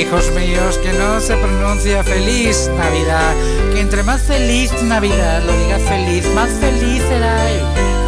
[0.00, 3.34] Hijos míos, que no se pronuncia feliz Navidad,
[3.70, 7.36] que entre más feliz Navidad lo diga feliz, más feliz será.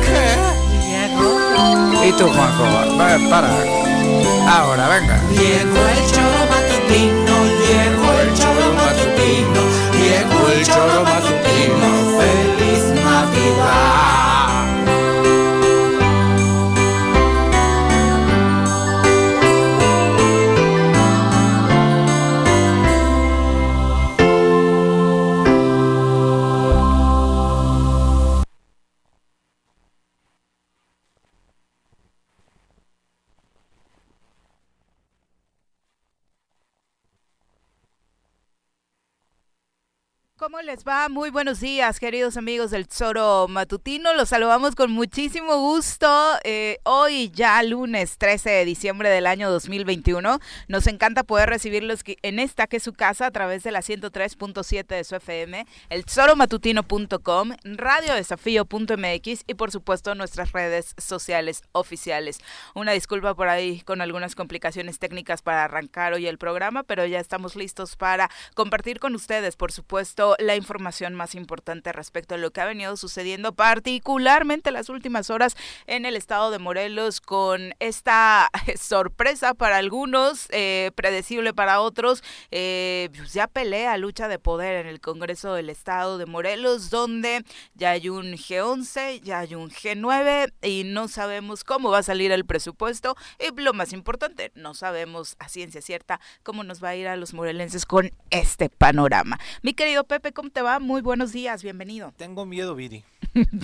[0.02, 0.36] ¿Qué?
[2.08, 2.64] ¿Y tú, Juanjo?
[2.98, 3.50] Va, para.
[4.48, 5.20] Ahora, venga.
[5.32, 9.60] Llegó el choro matutino, llegó el choro matutino,
[10.00, 11.11] llegó el choro matutino,
[40.62, 41.08] ¿Cómo les va?
[41.08, 44.14] Muy buenos días, queridos amigos del Zoro Matutino.
[44.14, 46.06] Los saludamos con muchísimo gusto.
[46.44, 50.38] Eh, hoy, ya lunes 13 de diciembre del año 2021,
[50.68, 54.86] nos encanta poder recibirlos en esta que es su casa a través de la 103.7
[54.86, 62.38] de su FM, el zoromatutino.com, radiodesafío.mx y por supuesto nuestras redes sociales oficiales.
[62.76, 67.18] Una disculpa por ahí con algunas complicaciones técnicas para arrancar hoy el programa, pero ya
[67.18, 72.50] estamos listos para compartir con ustedes, por supuesto, la información más importante respecto a lo
[72.50, 75.56] que ha venido sucediendo, particularmente las últimas horas
[75.86, 83.08] en el estado de Morelos, con esta sorpresa para algunos, eh, predecible para otros, eh,
[83.16, 87.44] pues ya pelea, lucha de poder en el Congreso del Estado de Morelos, donde
[87.74, 92.32] ya hay un G11, ya hay un G9 y no sabemos cómo va a salir
[92.32, 96.96] el presupuesto y lo más importante, no sabemos a ciencia cierta cómo nos va a
[96.96, 99.38] ir a los morelenses con este panorama.
[99.62, 100.78] Mi querido Pepe, ¿cómo te va?
[100.78, 102.12] Muy buenos días, bienvenido.
[102.16, 103.04] Tengo miedo, Viri.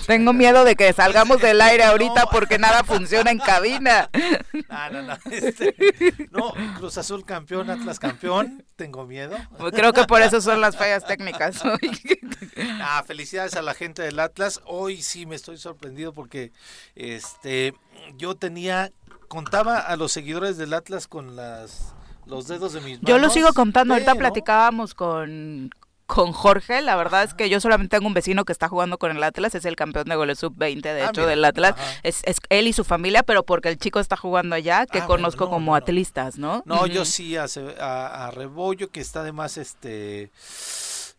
[0.06, 4.10] Tengo miedo de que salgamos del aire ahorita porque nada funciona en cabina.
[4.68, 5.18] No, no, no.
[5.30, 5.74] Este,
[6.30, 8.64] no, Cruz Azul campeón, Atlas campeón.
[8.76, 9.36] Tengo miedo.
[9.58, 11.62] Pues creo que por eso son las fallas técnicas.
[12.80, 14.60] ah, felicidades a la gente del Atlas.
[14.66, 16.52] Hoy sí me estoy sorprendido porque
[16.94, 17.74] este
[18.16, 18.92] yo tenía
[19.28, 21.94] contaba a los seguidores del Atlas con las
[22.26, 23.08] los dedos de mis manos.
[23.08, 25.70] Yo lo sigo contando, ahorita platicábamos con,
[26.08, 26.80] con Jorge.
[26.80, 29.54] La verdad es que yo solamente tengo un vecino que está jugando con el Atlas,
[29.54, 31.76] es el campeón de goles sub-20, de ah, hecho, del Atlas.
[32.02, 35.06] Es, es, él y su familia, pero porque el chico está jugando allá, que ah,
[35.06, 36.62] conozco como atlistas, ¿no?
[36.64, 40.30] No, yo sí, a, a, Rebollo, que está además, este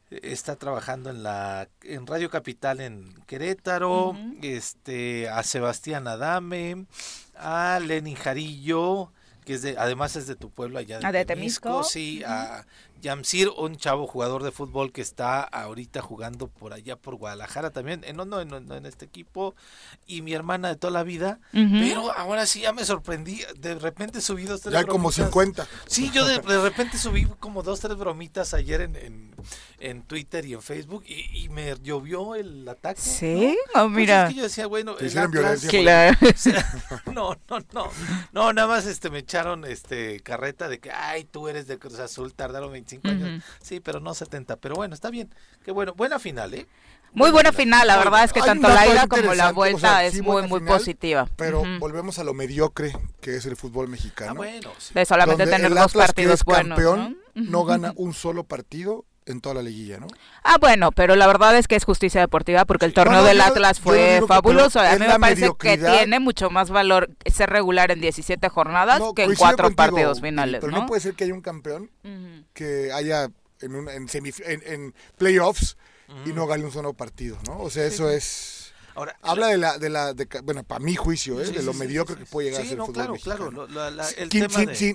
[0.10, 6.88] está trabajando en la en Radio Capital en Querétaro, este a Sebastián Adame,
[7.36, 9.12] a Lenin Jarillo,
[9.46, 12.66] que es de, además es de tu pueblo allá de, ah, Temisco, sí, a
[13.02, 18.04] Yamsir, un chavo jugador de fútbol que está ahorita jugando por allá por Guadalajara también,
[18.04, 19.56] en, no, no, en este equipo,
[20.06, 24.22] y mi hermana de toda la vida, pero ahora sí ya me sorprendí, de repente
[24.22, 25.68] subí dos, tres Ya como 50.
[25.88, 29.29] Sí, yo de, repente subí como dos, tres bromitas ayer en, en,
[30.04, 33.02] Twitter y en Facebook, y, me llovió el ataque.
[33.02, 33.84] Sí, ¿no?
[33.84, 34.26] Oh, mira.
[34.26, 36.66] Pues es que yo decía, bueno, violencia.
[37.06, 37.92] no, no, no,
[38.32, 42.00] no, nada más este me echaron este carreta de que, ay, tú eres de Cruz
[42.00, 43.00] Azul, tardaron 20
[43.62, 44.58] Sí, pero no 70.
[44.58, 45.34] Pero bueno, está bien.
[45.64, 45.94] Qué bueno.
[45.94, 46.68] Buena final, ¿eh?
[47.12, 50.48] Muy buena final, la verdad es que tanto la ida como la vuelta es muy,
[50.48, 51.28] muy positiva.
[51.36, 54.32] Pero volvemos a lo mediocre que es el fútbol mexicano.
[54.32, 56.78] Ah, bueno, De solamente tener dos partidos buenos.
[56.78, 57.66] Campeón, ¿no?
[57.66, 60.08] gana un solo partido en toda la liguilla, ¿no?
[60.44, 63.80] Ah, bueno, pero la verdad es que es justicia deportiva porque el torneo del Atlas
[63.80, 64.80] fue fabuloso.
[64.80, 69.24] A mí me parece que tiene mucho más valor ser regular en 17 jornadas que
[69.24, 70.62] en cuatro partidos finales.
[70.62, 70.86] Pero ¿no?
[70.86, 71.90] puede ser que haya un campeón
[72.54, 73.30] que haya
[73.62, 74.08] en, un, en,
[74.46, 75.78] en, playoffs
[76.26, 77.60] y no gane un solo partido, ¿no?
[77.60, 78.59] O sea, eso es
[79.22, 81.52] Habla de la, de la bueno, para mi juicio, ¿eh?
[81.52, 83.68] de lo mediocre que puede llegar a ser el fútbol claro, claro.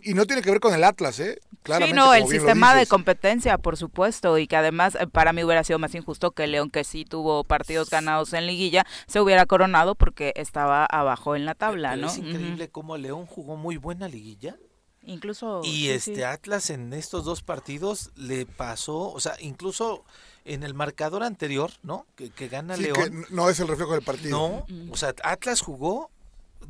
[0.02, 1.40] y no tiene que ver con el Atlas, ¿eh?
[1.64, 5.64] sí, no, el sistema de competencia, por supuesto, y que además eh, para mí hubiera
[5.64, 9.94] sido más injusto que León, que sí tuvo partidos ganados en liguilla, se hubiera coronado
[9.94, 12.08] porque estaba abajo en la tabla, ¿no?
[12.08, 14.56] Es increíble cómo León jugó muy buena liguilla
[15.06, 15.60] Incluso.
[15.64, 20.04] Y este Atlas en estos dos partidos le pasó, o sea, incluso
[20.44, 22.06] en el marcador anterior, ¿no?
[22.16, 23.26] Que, que gana León.
[23.30, 24.30] no es el reflejo del partido.
[24.30, 26.10] No, o sea, Atlas jugó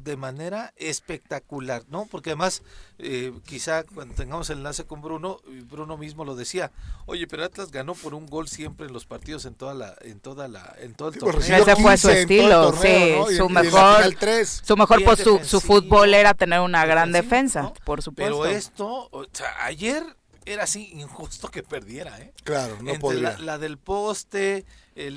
[0.03, 2.07] de manera espectacular, ¿no?
[2.11, 2.63] Porque además,
[2.99, 5.39] eh, quizá cuando tengamos el enlace con Bruno,
[5.71, 6.71] Bruno mismo lo decía,
[7.07, 10.21] oye, pero Atlas ganó por un gol siempre en los partidos en toda la, en
[10.21, 11.63] toda la, en todo el torneo.
[11.63, 14.05] Ese fue su estilo, sí, su, mejor,
[14.45, 18.41] su mejor, pues su, su fútbol era tener una gran defensa, por supuesto.
[18.43, 20.05] Pero esto, o sea, ayer
[20.47, 22.33] era así injusto que perdiera, ¿eh?
[22.45, 23.37] Claro, no podía.
[23.39, 24.65] La, del poste.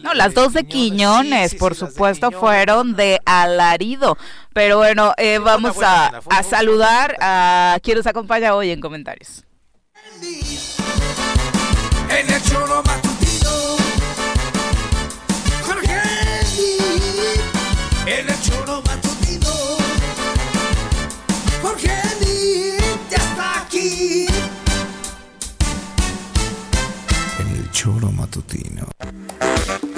[0.01, 4.17] no, las dos de Quiñones, por supuesto, fueron de alarido.
[4.53, 9.43] Pero bueno, eh, vamos a, a saludar a quien nos acompaña hoy en comentarios.
[12.09, 13.77] En el choro matutino,
[15.63, 16.01] Jorge
[18.05, 18.36] En el
[27.87, 28.85] choro matutino.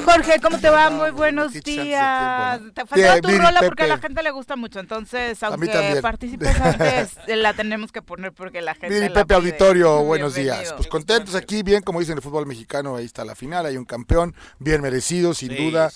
[0.05, 0.89] Jorge, ¿cómo te va?
[0.89, 2.59] Muy buenos días.
[2.73, 7.11] Te faltaba tu rola porque a la gente le gusta mucho, entonces aunque participes antes,
[7.27, 10.73] la tenemos que poner porque la gente Miri, Pepe Auditorio, buenos días.
[10.73, 13.85] Pues contentos aquí, bien, como dicen el fútbol mexicano, ahí está la final, hay un
[13.85, 15.91] campeón, bien merecido, sin duda.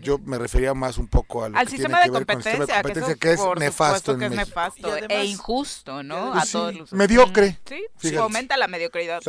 [0.00, 2.82] Yo me refería más un poco al, sistema, de competencia,
[3.18, 6.34] que, es nefasto que es nefasto e injusto, ¿no?
[6.34, 6.92] a todos los...
[6.92, 7.58] Mediocre.
[7.98, 9.20] Sí, aumenta la mediocridad.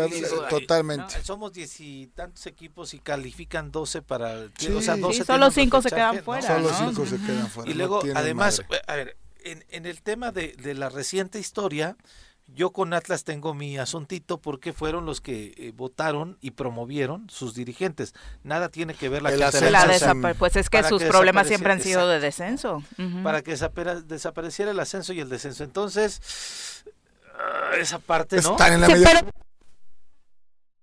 [0.49, 1.23] Totalmente.
[1.23, 4.47] Somos diez y tantos equipos y califican 12 para...
[4.75, 6.47] o sea, 12 solo 5 se quedan fuera.
[6.47, 7.69] Solo 5 se quedan fuera.
[7.69, 11.97] Y luego, además, a ver, en, en, el tema de, de la reciente historia,
[12.47, 17.53] yo con Atlas tengo mi asuntito porque fueron los que eh, votaron y promovieron sus
[17.53, 18.13] dirigentes.
[18.43, 22.07] Nada tiene que ver la, la, la Pues es que sus problemas siempre han sido
[22.07, 22.83] de descenso.
[23.23, 23.55] Para que
[24.05, 25.63] desapareciera el ascenso y el descenso.
[25.63, 26.83] Entonces,
[27.37, 28.51] ah, esa parte, ¿no?
[28.51, 29.25] Están en la media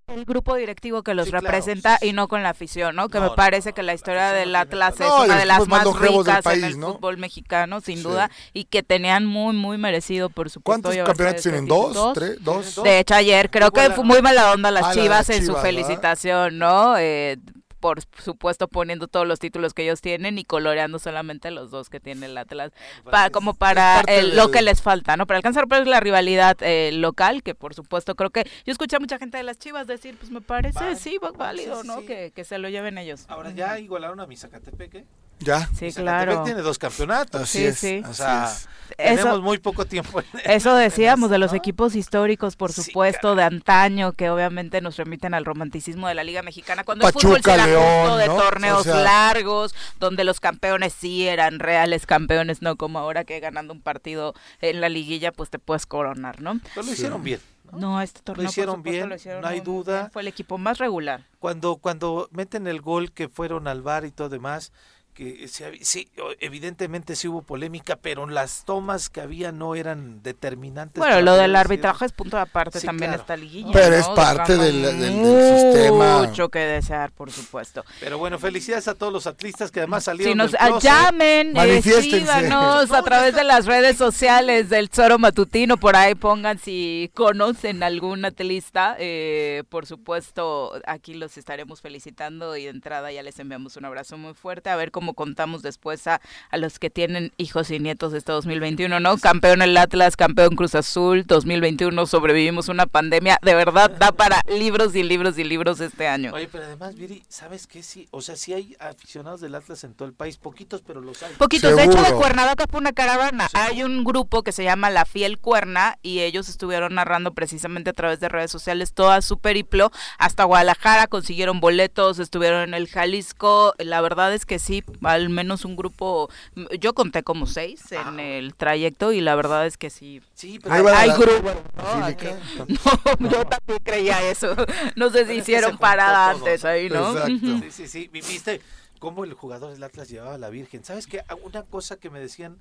[0.08, 3.08] el grupo directivo que los representa y no con la afición, ¿no?
[3.08, 6.64] Que me parece que la historia del Atlas es una de las más ricas en
[6.64, 10.88] el fútbol mexicano, sin duda, y que tenían muy, muy merecido, por supuesto.
[10.88, 11.66] ¿Cuántos campeonatos tienen?
[11.66, 12.12] ¿Dos?
[12.14, 12.42] ¿Tres?
[12.42, 12.82] ¿Dos?
[12.82, 16.58] De hecho, ayer creo que fue muy mala onda las ah, Chivas en su felicitación,
[16.58, 16.96] ¿no?
[16.98, 17.38] Eh,
[17.80, 22.00] por supuesto poniendo todos los títulos que ellos tienen y coloreando solamente los dos que
[22.00, 22.72] tiene el Atlas,
[23.04, 24.02] para, como para
[24.34, 25.26] lo que les falta, ¿no?
[25.26, 29.00] Para alcanzar pues, la rivalidad eh, local, que por supuesto creo que yo escuché a
[29.00, 32.04] mucha gente de las Chivas decir, pues me parece, sí, válido, ¿no?
[32.04, 33.24] Que, que, se lo lleven ellos.
[33.28, 35.04] Ahora ya igualaron a mi Zacatepeque.
[35.40, 35.68] Ya.
[35.78, 36.42] Sí, claro.
[36.44, 37.48] tiene dos campeonatos.
[37.48, 38.02] sí, sí.
[38.08, 38.52] O sea,
[38.96, 40.22] tenemos muy poco tiempo.
[40.44, 45.44] eso decíamos de los equipos históricos, por supuesto, de antaño, que obviamente nos remiten al
[45.44, 46.84] romanticismo de la Liga Mexicana.
[46.84, 52.76] Cuando el fútbol se de torneos largos, donde los campeones sí eran reales campeones, no
[52.76, 56.60] como ahora que ganando un partido en la liguilla, pues te puedes coronar, ¿no?
[56.74, 57.40] Pero lo hicieron bien.
[57.72, 58.00] ¿no?
[58.00, 60.08] este torneo lo hicieron bien, no hay duda.
[60.10, 61.26] Fue el equipo más regular.
[61.38, 64.72] Cuando cuando meten el gol que fueron al bar y todo demás,
[65.18, 65.48] que
[65.82, 66.08] sí,
[66.38, 70.96] evidentemente sí hubo polémica, pero las tomas que había no eran determinantes.
[70.96, 73.72] Bueno, lo del arbitraje es punto de aparte también esta liguilla.
[73.72, 76.22] Pero es parte del, sistema.
[76.22, 77.84] Mucho que desear, por supuesto.
[77.98, 80.34] Pero bueno, felicidades a todos los atlistas que además salieron.
[80.34, 85.96] Si nos del llamen, escríbanos a través de las redes sociales del Zoro Matutino, por
[85.96, 88.94] ahí pongan si conocen algún atlista.
[89.00, 94.16] Eh, por supuesto, aquí los estaremos felicitando y de entrada ya les enviamos un abrazo
[94.16, 94.70] muy fuerte.
[94.70, 98.32] A ver cómo contamos después a, a los que tienen hijos y nietos de este
[98.32, 99.18] 2021, ¿no?
[99.18, 104.94] Campeón el Atlas, campeón Cruz Azul, 2021 sobrevivimos una pandemia, de verdad da para libros
[104.94, 106.32] y libros y libros este año.
[106.34, 107.82] Oye, pero además, Viri, ¿sabes qué?
[107.82, 111.22] Sí, o sea, sí hay aficionados del Atlas en todo el país, poquitos, pero los
[111.22, 111.34] hay.
[111.34, 113.48] Poquitos, de hecho de Cuernavaca fue una caravana.
[113.54, 117.92] Hay un grupo que se llama La Fiel Cuerna y ellos estuvieron narrando precisamente a
[117.92, 123.74] través de redes sociales toda su periplo hasta Guadalajara, consiguieron boletos, estuvieron en el Jalisco,
[123.78, 126.30] la verdad es que sí, al menos un grupo,
[126.78, 128.22] yo conté como seis en ah.
[128.22, 130.22] el trayecto y la verdad es que sí.
[130.34, 131.56] Sí, pero hay, grupos.
[133.18, 133.30] ¿no?
[133.30, 134.54] yo también creía eso.
[134.96, 137.26] No sé si hicieron parada antes ahí, ¿no?
[137.26, 138.10] Sí, sí, sí.
[138.12, 138.60] ¿Viste
[138.98, 140.84] cómo el jugador del Atlas llevaba a la Virgen?
[140.84, 141.22] ¿Sabes qué?
[141.42, 142.58] Una cosa que me decían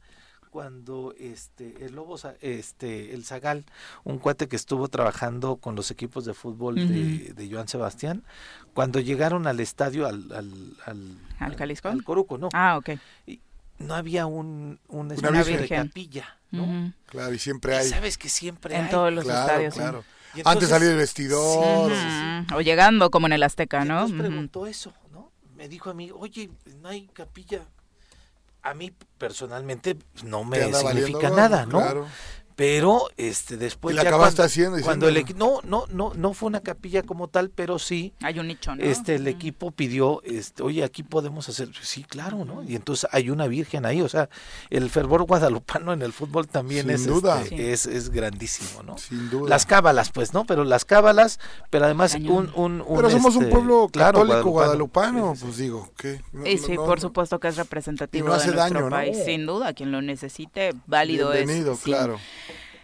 [0.49, 3.65] cuando este el Lobo este el Zagal
[4.03, 8.23] un cuate que estuvo trabajando con los equipos de fútbol de, de, Joan Sebastián
[8.73, 12.49] cuando llegaron al estadio al al al, ¿Al Jalisco al Coruco no.
[12.53, 12.91] Ah ok.
[13.25, 13.41] Y
[13.79, 17.87] no había un un una de capilla no claro y siempre hay.
[17.87, 20.03] sabes que siempre en todos los estadios claro.
[20.45, 21.91] Antes salir del vestidor
[22.53, 26.11] o llegando como en el Azteca no entonces preguntó eso no me dijo a mí
[26.11, 26.49] oye
[26.81, 27.65] no hay capilla
[28.69, 32.05] a mí personalmente no me significa nada, ¿no?
[32.57, 34.81] Pero este después ¿Y la ya acabaste cuando, haciendo?
[34.81, 38.47] cuando el no no no no fue una capilla como tal pero sí Hay un
[38.47, 38.83] nicho, ¿no?
[38.83, 43.29] este el equipo pidió este oye aquí podemos hacer sí claro no y entonces hay
[43.29, 44.27] una virgen ahí o sea
[44.71, 47.43] el fervor guadalupano en el fútbol también Sin es duda.
[47.43, 47.63] este, Sí.
[47.63, 49.47] es es grandísimo no Sin duda.
[49.49, 53.43] las cábalas pues no pero las cábalas pero además un, un, un, Pero somos un
[53.43, 55.45] este, pueblo claro, católico guadalupano, Sí, sí, sí.
[55.45, 56.21] pues digo, ¿qué?
[56.33, 57.01] No, Y sí, no, por no.
[57.01, 58.95] supuesto que es representativo Y no hace de nuestro daño, ¿no?
[58.95, 61.79] país, sin duda, quien lo necesite, válido Bienvenido, es.
[61.79, 61.85] sí.
[61.85, 62.17] claro.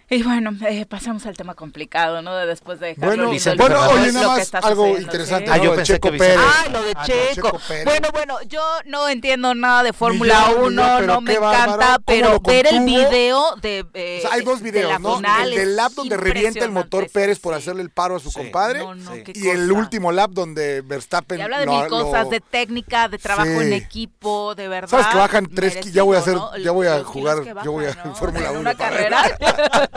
[0.09, 2.35] Y bueno, eh, pasamos al tema complicado, ¿no?
[2.35, 5.45] De después de dejarlo Bueno, lindo Vicente el bueno, oye, nada más algo interesante.
[5.47, 5.51] ¿sí?
[5.51, 5.63] Ah, ¿no?
[5.63, 6.37] yo De pensé Checo que Pérez.
[6.39, 7.59] Ay, lo de Ah, no, Checo.
[7.67, 7.85] Pérez.
[7.85, 11.21] Bueno, bueno, yo no entiendo nada de Fórmula Ni yo, ni yo, 1, pero no
[11.21, 13.85] me bárbaro, encanta, pero ver el video de.
[13.93, 15.15] eh, O sea, hay dos de videos, la ¿no?
[15.15, 18.29] final El del lap donde revienta el motor Pérez por hacerle el paro a su
[18.29, 18.37] Sí.
[18.39, 18.79] compadre.
[18.79, 19.23] No, no, Sí.
[19.23, 22.39] qué Y el último lap donde Verstappen Y habla de lo- mil cosas, lo- de
[22.41, 23.67] técnica, de trabajo Sí.
[23.67, 24.89] en equipo, de verdad.
[24.89, 27.95] Sabes que bajan tres ya voy a hacer- ya voy a jugar, yo voy a
[28.03, 28.13] ¿no?
[28.15, 29.23] Fórmula En 1 una carrera.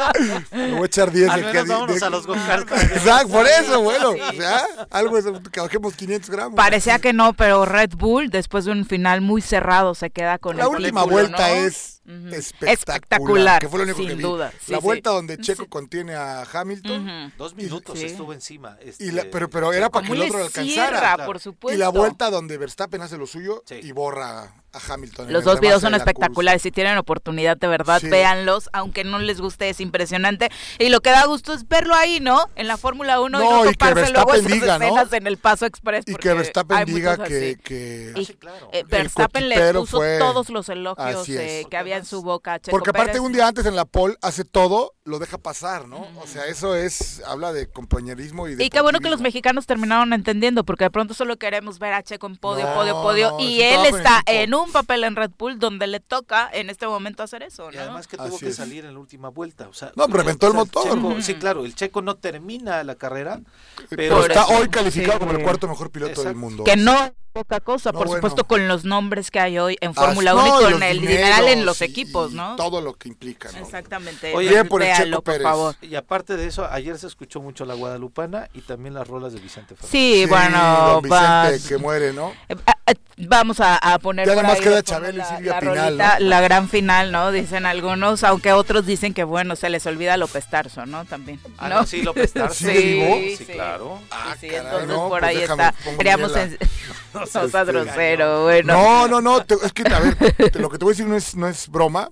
[0.53, 2.73] Le voy a echar 10 Al de menos vámonos a los go-karts.
[2.97, 4.13] Exacto, por eso, bueno.
[4.13, 4.21] Sí.
[4.21, 6.55] O sea, algo es que bajemos 500 gramos.
[6.57, 10.57] Parecía que no, pero Red Bull, después de un final muy cerrado, se queda con
[10.57, 11.55] La el última título, vuelta ¿no?
[11.55, 14.23] es Espectacular, Espectacular, Que fue lo único sin que vi.
[14.23, 14.85] duda, sí, la sí.
[14.85, 15.43] vuelta donde Sí.
[15.43, 17.33] Checo contiene a Hamilton.
[17.37, 18.07] Dos minutos Sí.
[18.07, 18.77] estuvo encima.
[18.99, 20.99] Y la- este, pero, pero era para que ¿Cómo el otro le lo alcanzara.
[20.99, 21.75] cierra, por supuesto.
[21.77, 23.81] Y la vuelta donde Verstappen hace lo suyo Sí.
[23.83, 25.33] y borra a Hamilton.
[25.33, 26.61] Los dos videos son espectaculares.
[26.61, 28.09] Si tienen oportunidad, de verdad, Sí.
[28.09, 28.69] véanlos.
[28.75, 30.51] Aunque no les guste, es impresionante.
[30.79, 32.51] Y lo que da gusto es verlo ahí, ¿no?
[32.57, 34.85] En la Fórmula 1 No, y no y toparse luego esas diga, ¿no?
[34.85, 36.05] escenas en el Paso Express.
[36.07, 37.23] Y que Verstappen diga que,
[37.53, 37.57] así.
[37.65, 38.69] que- Y, sí, claro.
[38.73, 42.59] eh, Verstappen le puso fue- todos los elogios eh, que había en su boca.
[42.59, 43.23] Checo Porque aparte Pérez.
[43.23, 46.07] un día antes en la pole hace todo, lo deja pasar, ¿no?
[46.21, 49.67] O sea, eso es, habla de compañerismo y de Y qué bueno que los mexicanos
[49.67, 53.31] terminaron entendiendo, porque de pronto solo queremos ver a Checo en podio, No, podio, podio.
[53.33, 56.87] no, y él está en un papel en Red Bull donde le toca en este
[56.87, 57.83] momento hacer eso, Y ¿no?
[57.83, 58.57] además que tuvo Así que es.
[58.57, 59.69] salir en la última vuelta.
[59.69, 60.85] O sea, No, pero reventó el motor.
[60.89, 63.41] Checo- sí, claro, el checo no termina la carrera,
[63.77, 64.53] Pero, pero Por está eso.
[64.59, 65.19] hoy calificado Sí.
[65.21, 66.65] como el cuarto mejor piloto del mundo.
[66.65, 68.19] Que no poca cosa, No, por bueno.
[68.19, 70.83] supuesto, con los nombres que hay hoy en Ah, Fórmula no, 1 y y con
[70.83, 72.57] el dineral en los y- equipos, y ¿no?
[72.57, 73.59] Todo lo que implica, ¿no?
[73.59, 74.35] Exactamente.
[74.35, 75.43] Oye, Bien por el Véanlo, Checo por Pérez.
[75.45, 75.77] favor.
[75.83, 79.41] y aparte de eso, ayer se escuchó mucho la guadalupana y también las rolas de
[79.41, 79.91] Vicente Fernández.
[79.91, 80.59] Sí, bueno,
[80.93, 82.33] don Vicente vas- que muere, ¿no?
[82.49, 85.17] Eh, ah, eh, Vamos a, a poner Ya por nada más ahí queda Chabelo y
[85.17, 86.27] la- Silvia la Pinal, rolita, ¿no?
[86.27, 87.33] La gran final, ¿no?
[87.33, 91.07] Dicen algunos, aunque otros dicen que, bueno, se les olvida López Tarso, ¿no?
[91.07, 91.41] También.
[91.57, 91.77] Ah, ¿no?
[91.81, 92.67] no, sí, López Tarso.
[92.67, 93.17] ¿Sí, vivo?
[93.39, 93.99] Sí, claro.
[94.11, 95.97] Ah, sí, caray, entonces no, por pues ahí déjame, está.
[95.97, 96.33] Queríamos.
[97.21, 98.73] no seas grosero, bueno.
[98.75, 100.17] No, no, no, te- es que, a ver,
[100.51, 102.11] te- lo que te voy a decir no es, no es broma.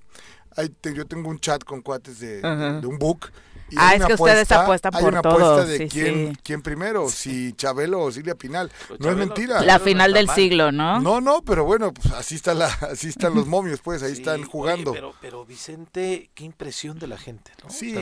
[0.81, 2.41] Te- yo tengo un chat con cuates de
[2.87, 3.31] un book.
[3.75, 5.89] Y Ah, hay es una que ustedes apuestan hay por una todo, apuesta de sí,
[5.89, 6.41] quién, sí.
[6.43, 8.71] quién primero, si Chabelo o Silvia Pinal.
[8.89, 9.63] Pero No es mentira.
[9.63, 10.35] La final del mal.
[10.37, 11.01] siglo, ¿no?
[11.01, 14.21] No, no, pero bueno, pues así está la, así están los momios, pues, ahí Sí,
[14.21, 14.93] están oye, jugando.
[14.93, 17.71] pero, pero Vicente, qué impresión de la gente, ¿no?
[17.71, 17.95] Sí,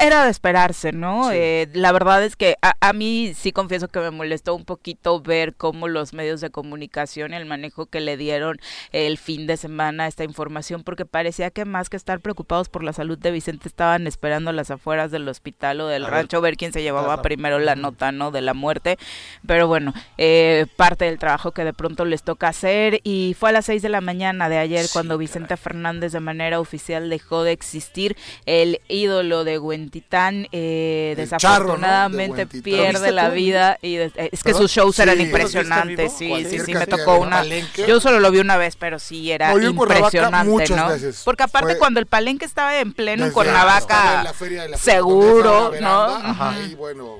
[0.00, 1.24] Era de esperarse, ¿no?
[1.30, 1.36] Sí.
[1.36, 5.20] Eh, la verdad es que a, a mí sí confieso que me molestó un poquito
[5.20, 8.58] ver cómo los medios de comunicación y el manejo que le dieron
[8.92, 12.82] el fin de semana a esta información, porque parecía que más que estar preocupados por
[12.84, 16.14] la salud de Vicente, estaban esperando a las afueras del hospital o del A ver,
[16.14, 18.30] rancho ver quién se llevaba primero la nota, ¿no?
[18.30, 18.98] De la muerte.
[19.46, 23.52] Pero bueno, eh, parte del trabajo que de pronto les toca hacer y fue a
[23.52, 27.42] las 6 de la mañana de ayer Sí, cuando Vicente Fernández de manera oficial dejó
[27.42, 31.86] de existir el ídolo de Huentitán eh, El charro, ¿no?
[31.86, 34.62] desafortunadamente De pierde ¿Lo viste la vida y de- eh, es que ¿Perdón?
[34.62, 35.22] sus shows eran Sí.
[35.24, 37.86] impresionantes ¿Lo viste sí sí sí me tocó una palenque.
[37.86, 41.22] yo solo lo vi una vez pero sí era No, impresionante no veces.
[41.24, 44.68] porque aparte Fue- cuando el palenque estaba en pleno en Desde- Cuernavaca la feria de
[44.70, 46.06] la feria, seguro, ¿no?
[46.18, 46.60] Ujú.
[46.70, 47.16] Y bueno,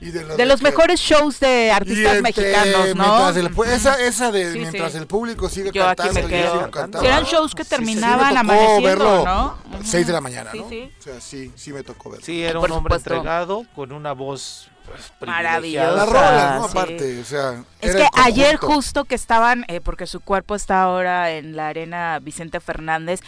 [0.00, 3.54] y de los, de los que- mejores shows de artistas este, mexicanos no mientras el
[3.54, 4.98] pu- esa, esa de Sí, mientras sí.
[4.98, 6.60] el público sigue Yo aquí cantando, me y quedo.
[6.70, 7.00] cantando.
[7.00, 9.58] Sí, eran shows que Sí, sí, terminaban me tocó amaneciendo, verlo ¿no?
[9.84, 10.68] 6 de la mañana, Sí, ¿no?
[10.68, 10.92] sí.
[10.98, 12.24] O sea, sí, sí me tocó verlo.
[12.26, 13.14] Sí, era Por un hombre supuesto.
[13.14, 15.92] entregado con una voz pues, Maravillosa.
[15.92, 16.30] Las privilegiada.
[16.30, 16.68] rolas, ¿no?
[16.68, 16.70] sí.
[16.78, 21.30] Aparte, o sea, Es que ayer justo que estaban, eh, porque su cuerpo está ahora
[21.32, 23.20] en la arena Vicente Fernández,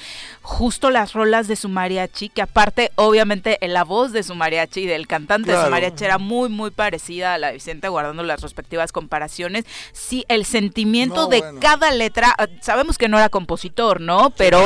[0.43, 4.87] justo las rolas de su mariachi, que aparte obviamente la voz de su mariachi y
[4.87, 8.41] del cantante de su mariachi era muy muy parecida a la de Vicente, guardando las
[8.43, 9.65] respectivas comparaciones.
[9.93, 11.61] Sí, el sentimiento No, de bueno.
[11.61, 14.31] cada letra, eh, sabemos que no era compositor, ¿no?
[14.31, 14.61] Pero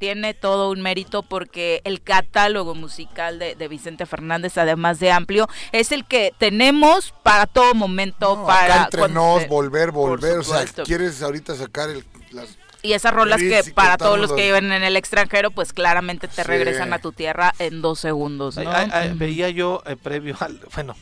[0.00, 5.46] tiene todo un mérito porque el catálogo musical de, de Vicente Fernández, además de amplio,
[5.72, 10.38] es el que tenemos para todo momento, No, para acá entre cuando nos, volver, volver,
[10.38, 14.44] o sea, quieres ahorita sacar el, las, y esas rolas que para todos los que
[14.46, 16.48] viven en el extranjero, pues claramente te Sí.
[16.48, 18.72] regresan a tu tierra en dos segundos, Ay, ¿no?
[18.72, 20.60] ay, ay, veía yo eh, previo al.
[20.74, 20.96] Bueno,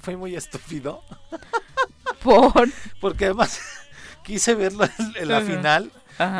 [0.00, 1.04] fue muy estúpido.
[2.24, 2.68] Por
[3.00, 3.60] Porque además
[4.24, 5.92] quise verlo en, en la final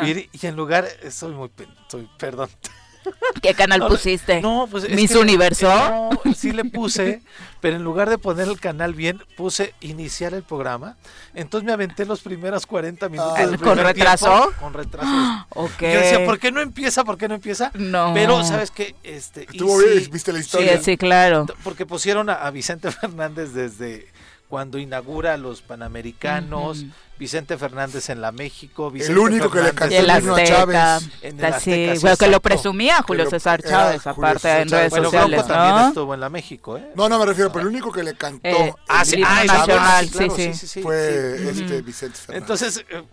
[0.05, 1.49] Y, en lugar, soy muy,
[1.87, 2.49] soy, perdón.
[3.41, 4.41] ¿Qué canal pusiste?
[4.41, 5.67] No, pues Miss Universo.
[5.67, 7.21] No, sí le puse,
[7.61, 10.97] pero en lugar de poner el canal bien, puse iniciar el programa.
[11.33, 13.33] Entonces me aventé los primeros 40 minutos.
[13.37, 14.53] Ah, ¿Con retraso?
[14.59, 15.45] con retraso.
[15.49, 15.93] okay.
[15.93, 17.03] Yo decía, ¿por qué no empieza?
[17.03, 17.71] ¿Por qué no empieza?
[17.75, 18.11] No.
[18.13, 18.95] Pero, ¿sabes qué?
[19.03, 20.77] Este, Estuvo bien, viste la historia.
[20.77, 21.45] Sí, sí, claro.
[21.63, 24.07] Porque pusieron a Vicente Fernández desde
[24.49, 26.85] cuando inaugura los Panamericanos,
[27.17, 31.09] Vicente Fernández en la México, Vicente el único que le cantó el a Chávez.
[31.21, 35.41] En el sí, bueno, que lo presumía Julio César Chávez, aparte en redes bueno, sociales,
[35.41, 35.45] ¿no?
[35.47, 36.91] también estuvo en la México, ¿eh?
[36.95, 40.09] No, no me refiero, pero el único que le cantó eh, ah, sí, ah, nacional,
[40.09, 42.41] sí, sí, sí, fue este Vicente Fernández.
[42.43, 43.03] Entonces, eh,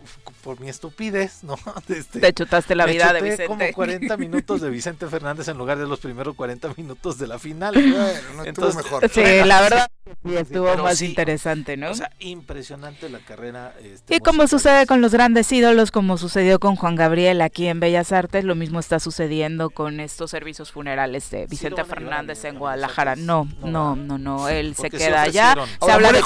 [0.43, 1.57] por mi estupidez, ¿no?
[1.89, 3.47] Este, Te chutaste la vida de Vicente.
[3.47, 7.39] como 40 minutos de Vicente Fernández en lugar de los primeros 40 minutos de la
[7.39, 7.73] final.
[7.73, 7.95] Bueno,
[8.35, 9.09] no estuvo mejor.
[9.09, 9.87] Sí, la verdad
[10.25, 11.91] estuvo más interesante, ¿no?
[11.91, 13.73] O sea, impresionante la carrera.
[13.81, 17.79] Este, y como sucede con los grandes ídolos, como sucedió con Juan Gabriel aquí en
[17.79, 23.15] Bellas Artes, lo mismo está sucediendo con estos servicios funerales de Vicente Fernández en Guadalajara.
[23.15, 25.55] No, no, no, no, él se queda allá.
[25.81, 26.21] Se habla de...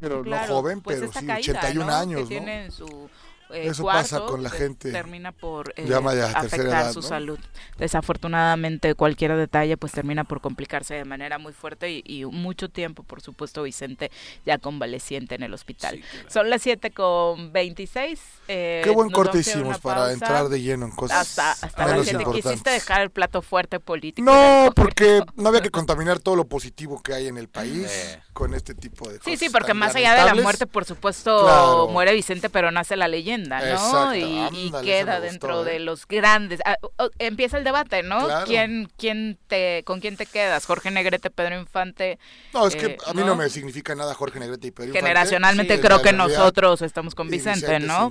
[0.00, 2.26] Pero no joven, pues pero sí, 81 años, ¿no?
[2.28, 3.08] Tiene su
[3.50, 4.90] eh, Eso pasa con la gente.
[4.90, 5.88] Termina por eh,
[6.34, 7.38] afectar su salud.
[7.78, 13.20] Desafortunadamente cualquier detalle pues termina por complicarse de manera muy fuerte y, mucho tiempo, por
[13.20, 14.10] supuesto, Vicente
[14.44, 16.02] ya convaleciente en el hospital.
[16.28, 18.20] Son las 7 con 26.
[18.48, 22.24] Eh, Qué buen corte hicimos para entrar de lleno en cosas hasta, hasta las 7.
[22.32, 24.28] Quisiste dejar el plato fuerte político.
[24.28, 28.52] No, porque no había que contaminar todo lo positivo que hay en el país con
[28.52, 29.24] este tipo de cosas.
[29.24, 33.08] Sí, sí, porque más allá de la muerte, por supuesto, muere Vicente, pero nace la
[33.08, 33.60] leyenda.
[33.60, 34.14] ¿no?
[34.14, 35.80] Y, queda dentro de ¿eh?
[35.80, 36.60] los grandes.
[36.66, 36.76] Ah,
[37.18, 38.28] empieza el debate, ¿no?
[38.44, 40.66] ¿Quién, quién te, ¿Con quién te quedas?
[40.66, 42.18] ¿Jorge Negrete, Pedro Infante?
[42.52, 43.36] No, es que eh, a mí ¿no?
[43.36, 45.06] me significa nada Jorge Negrete y Pedro Infante.
[45.06, 48.10] Generacionalmente creo que nosotros estamos con Vicente, ¿no?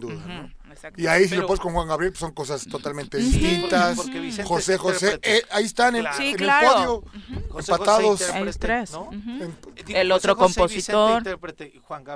[0.98, 3.98] Y ahí si lo pones con Juan Gabriel pues son cosas totalmente distintas.
[4.44, 7.04] José José, eh, ahí están en, el podio,
[7.58, 8.22] empatados.
[9.88, 11.24] el otro compositor.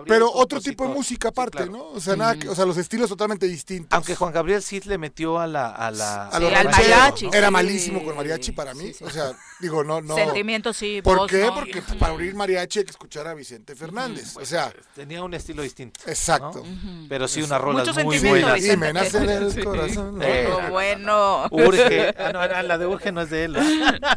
[0.07, 1.89] Pero otro tipo de música aparte, ¿no?
[1.89, 3.89] O sea, nada, o sea, los estilos totalmente distintos.
[3.91, 5.69] Aunque Juan Gabriel sí le metió a la...
[5.69, 7.29] A la al mariachi.
[7.33, 8.91] Era malísimo con mariachi para mí.
[9.01, 10.15] O sea, digo, no, no.
[10.15, 11.01] Sentimiento sí.
[11.01, 11.49] ¿Por qué?
[11.53, 14.35] Porque para abrir mariachi hay que escuchar a Vicente Fernández.
[14.37, 14.73] O sea.
[14.95, 15.99] Tenía un estilo distinto.
[16.05, 16.63] Exacto.
[17.07, 18.48] Pero sí una rola muy buena.
[18.57, 20.19] Y me nace el corazón.
[20.21, 21.47] Eh, bueno.
[21.51, 22.13] Urge.
[22.19, 23.57] Ah, no, la de Urge no es de él.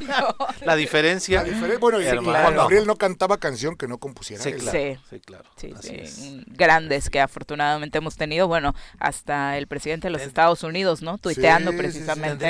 [0.64, 1.44] La diferencia.
[1.80, 4.42] bueno, y Juan Gabriel no cantaba canción que no compusiera.
[4.42, 4.98] Sí, claro.
[5.08, 5.44] Sí, claro.
[5.56, 6.44] Sí, sí.
[6.48, 8.48] Grandes que afortunadamente hemos tenido.
[8.48, 11.18] Bueno, hasta el presidente de los Estados Unidos, ¿no?
[11.18, 12.46] Tuiteando precisamente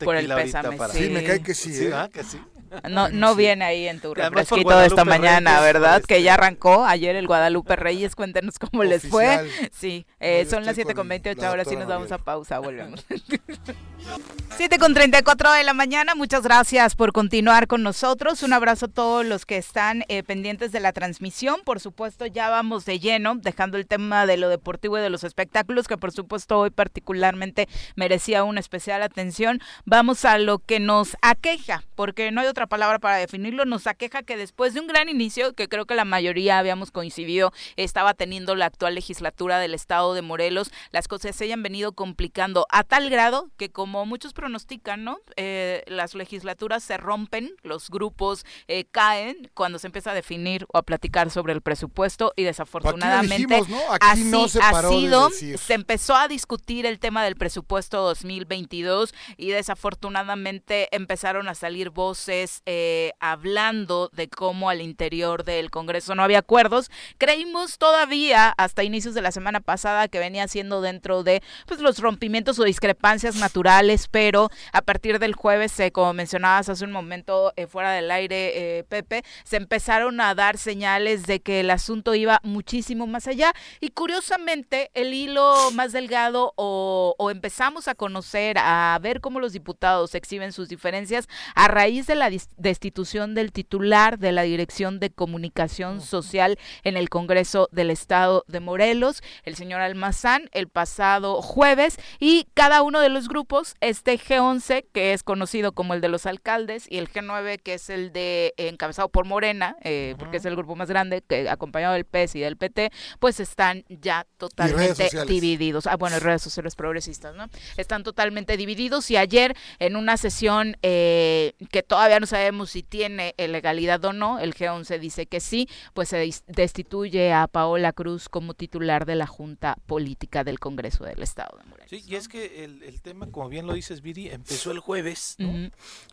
[0.00, 0.76] por el pésame.
[0.76, 0.92] Para...
[0.92, 1.72] Sí, me cae que sí.
[1.76, 2.08] ¿eh?
[2.12, 2.40] que sí.
[2.88, 6.02] No, no viene ahí en tu refresquito de esta mañana, ¿verdad?
[6.02, 8.14] Que ya arrancó ayer el Guadalupe Reyes.
[8.14, 9.48] Cuéntenos cómo les fue.
[9.72, 11.46] Sí, eh, son las 7 con 28.
[11.46, 12.58] Ahora sí nos vamos a pausa.
[12.58, 13.04] Volvemos.
[14.56, 16.14] 7 con 34 de la mañana.
[16.14, 18.42] Muchas gracias por continuar con nosotros.
[18.42, 21.60] Un abrazo a todos los que están eh, pendientes de la transmisión.
[21.64, 25.24] Por supuesto, ya vamos de lleno, dejando el tema de lo deportivo y de los
[25.24, 29.60] espectáculos, que por supuesto hoy particularmente merecía una especial atención.
[29.84, 33.64] Vamos a lo que nos aqueja, porque no hay otra palabra para definirlo.
[33.64, 37.52] Nos aqueja que después de un gran inicio, que creo que la mayoría habíamos coincidido,
[37.76, 42.66] estaba teniendo la actual legislatura del estado de Morelos, las cosas se hayan venido complicando
[42.70, 45.20] a tal grado que como muchos pronostican, ¿no?
[45.36, 50.78] Eh, las legislaturas se rompen, los grupos eh, caen cuando se empieza a definir o
[50.78, 53.60] a platicar sobre el presupuesto y desafortunadamente
[54.00, 59.50] así, no se, ha sido, se empezó a discutir el tema del presupuesto 2022 y
[59.50, 66.40] desafortunadamente empezaron a salir voces eh, hablando de cómo al interior del Congreso no había
[66.40, 66.90] acuerdos.
[67.18, 71.98] Creímos todavía hasta inicios de la semana pasada que venía siendo dentro de pues los
[71.98, 77.52] rompimientos o discrepancias naturales, pero a partir del jueves, eh, como mencionabas hace un momento
[77.56, 82.40] eh, fuera del aire, Pepe, se empezaron a dar señales de que el asunto iba
[82.42, 88.98] muchísimo más allá y curiosamente el hilo más delgado o, o empezamos a conocer, a
[89.00, 94.32] ver cómo los diputados exhiben sus diferencias a raíz de la destitución del titular de
[94.32, 100.48] la Dirección de Comunicación Social en el Congreso del Estado de Morelos, el señor Almazán,
[100.52, 105.94] el pasado jueves, y cada uno de los grupos, este G11, que es conocido como
[105.94, 110.14] el de los alcaldes, y el G9, que es el de encabezado por Morena, eh,
[110.18, 113.84] porque es el grupo más grande, que acompañado del PES y del PT, pues están
[113.88, 115.86] ya totalmente divididos.
[115.86, 117.46] Ah, bueno, redes sociales progresistas, ¿no?
[117.76, 123.34] Están totalmente divididos y ayer en una sesión eh, que todavía no sabemos si tiene
[123.36, 124.38] legalidad o no.
[124.38, 129.26] El G11 dice que sí, pues se destituye a Paola Cruz como titular de la
[129.26, 131.90] Junta Política del Congreso del Estado de Morelos.
[131.90, 135.36] Sí, y es que el, tema, como bien lo dices, Viri, empezó el jueves,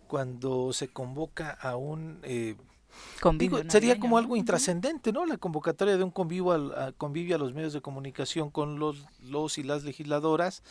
[0.07, 2.19] cuando se convoca a un...
[2.23, 2.55] Eh,
[3.67, 5.25] sería como algo intrascendente, ¿no?
[5.25, 9.57] La convocatoria de un convivio, al, convivio a los medios de comunicación con los, los
[9.57, 10.63] y las legisladoras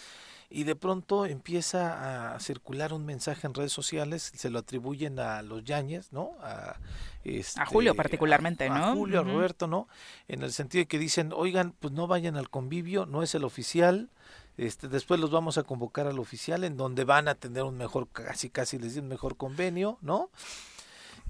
[0.54, 5.42] y de pronto empieza a circular un mensaje en redes sociales, se lo atribuyen a
[5.42, 6.30] los Yañez, ¿no?
[6.42, 6.76] A,
[7.24, 8.76] este, Julio particularmente, ¿no?
[8.76, 9.88] A Julio, a Roberto, ¿no?
[10.28, 13.42] En el sentido de que dicen, oigan, pues no vayan al convivio, no es el
[13.42, 14.10] oficial,
[14.56, 18.06] este, después los vamos a convocar al oficial en donde van a tener un mejor,
[18.12, 20.30] casi casi les un mejor convenio, ¿no?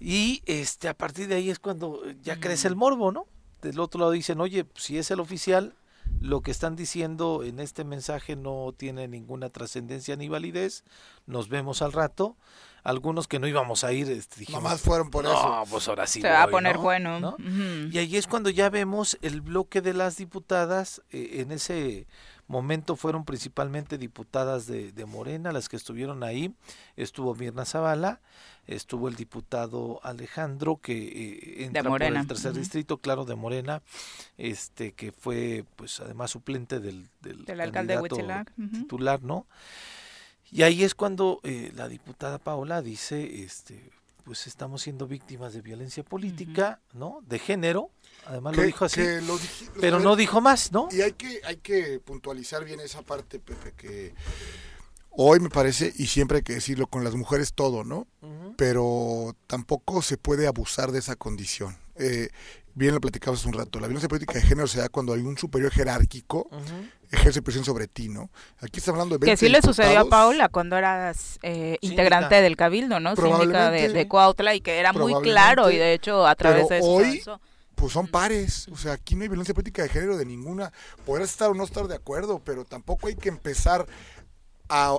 [0.00, 3.26] Y este, a partir de ahí es cuando ya crece el morbo, ¿no?
[3.62, 5.74] Del otro lado dicen, oye, si es el oficial,
[6.20, 10.84] lo que están diciendo en este mensaje no tiene ninguna trascendencia ni validez,
[11.26, 12.36] nos vemos al rato.
[12.82, 15.64] Algunos que no íbamos a ir, este, dijimos, fueron por eso.
[15.70, 16.20] pues ahora sí.
[16.20, 17.36] Se va a poner bueno.
[17.90, 21.00] Y ahí es cuando ya vemos el bloque de las diputadas.
[21.10, 22.06] Eh, en ese
[22.46, 26.54] momento fueron principalmente diputadas de, de Morena las que estuvieron ahí.
[26.96, 28.20] Estuvo Mirna Zavala
[28.66, 33.82] estuvo el diputado Alejandro que eh, entra por el tercer distrito claro de Morena
[34.38, 38.00] este que fue pues además suplente del, del, alcalde
[38.56, 39.46] titular no
[40.50, 43.90] y ahí es cuando eh, la diputada Paola dice este
[44.24, 47.90] pues estamos siendo víctimas de violencia política no de género
[48.26, 49.02] además lo dijo así
[49.80, 53.72] pero no dijo más no y hay que hay que puntualizar bien esa parte Pepe
[53.76, 54.14] que
[55.16, 58.08] Hoy me parece, y siempre hay que decirlo, con las mujeres todo, ¿no?
[58.56, 61.76] Pero tampoco se puede abusar de esa condición.
[61.94, 62.30] Eh,
[62.74, 65.20] bien lo platicabas hace un rato, la violencia política de género se da cuando hay
[65.20, 66.48] un superior jerárquico
[67.12, 68.28] ejerce presión sobre ti, ¿no?
[68.58, 72.56] Aquí está hablando de Que sí le sucedió a Paula cuando eras eh, integrante del
[72.56, 73.14] Cabildo, ¿no?
[73.14, 76.78] Síndica de, de Cuautla y que era muy claro y de hecho a través de
[76.78, 76.86] eso...
[76.86, 77.22] Hoy,
[77.74, 80.72] pues son pares, o sea, aquí no hay violencia política de género de ninguna,
[81.04, 83.86] podrás estar o no estar de acuerdo, pero tampoco hay que empezar
[84.68, 84.98] a,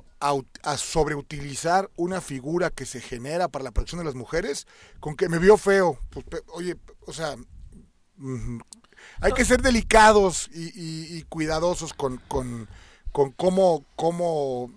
[0.78, 4.68] sobreutilizar una figura que se genera para la protección de las mujeres
[5.00, 6.00] con que me vio feo.
[6.10, 7.36] Pues, oye, o sea,
[9.22, 12.70] hay que ser delicados y, cuidadosos con, con,
[13.12, 14.72] con cómo, cómo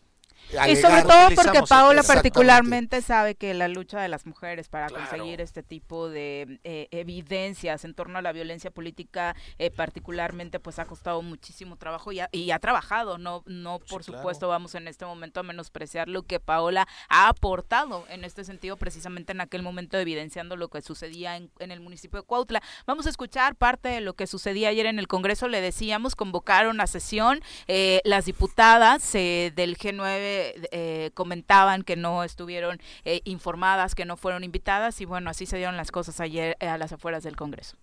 [0.68, 5.40] y sobre todo porque Paola particularmente sabe que la lucha de las mujeres para conseguir
[5.40, 10.84] este tipo de eh, evidencias en torno a la violencia política eh, particularmente pues ha
[10.84, 15.04] costado muchísimo trabajo y ha, y ha trabajado, no, no por supuesto vamos en este
[15.04, 19.98] momento a menospreciar lo que Paola ha aportado en este sentido precisamente en aquel momento
[19.98, 22.62] evidenciando lo que sucedía en, en el municipio de Cuautla.
[22.87, 26.80] Vamos a escuchar parte de lo que sucedía ayer en el Congreso, le decíamos, convocaron
[26.80, 30.38] a sesión eh, las diputadas del G9
[30.70, 35.57] eh, comentaban que no estuvieron eh, informadas, que no fueron invitadas y bueno, así se
[35.57, 37.77] dieron las cosas ayer eh, a las afueras del Congreso.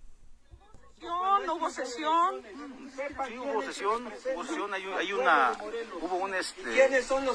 [1.01, 2.41] No hubo sesión.
[3.27, 5.51] Sí, hubo sesión, hubo sesión, hay, una,
[6.01, 6.61] hubo un, este,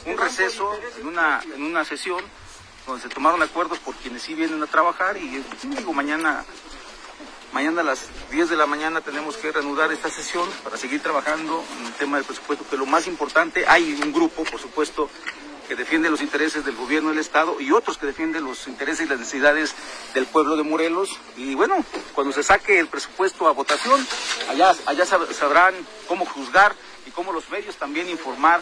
[0.06, 2.24] un receso en una, en una sesión
[2.86, 5.44] donde se tomaron acuerdos por quienes sí vienen a trabajar y
[5.76, 6.44] digo, mañana
[7.52, 11.64] Mañana a las 10 de la mañana tenemos que reanudar esta sesión para seguir trabajando
[11.80, 15.10] en el tema del presupuesto, que lo más importante, hay un grupo, por supuesto,
[15.66, 19.08] que defiende los intereses del gobierno del Estado y otros que defienden los intereses y
[19.08, 19.74] las necesidades
[20.14, 21.18] del pueblo de Morelos.
[21.36, 21.84] Y bueno,
[22.14, 24.06] cuando se saque el presupuesto a votación,
[24.48, 25.74] allá, allá sabrán
[26.06, 28.60] cómo juzgar y cómo los medios también informar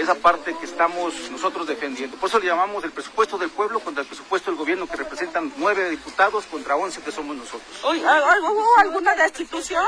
[0.00, 2.16] esa parte que estamos nosotros defendiendo.
[2.16, 5.52] Por eso le llamamos el presupuesto del pueblo contra el presupuesto del gobierno, que representan
[5.56, 7.82] nueve diputados contra once que somos nosotros.
[7.82, 9.84] ¿Hubo alguna destitución?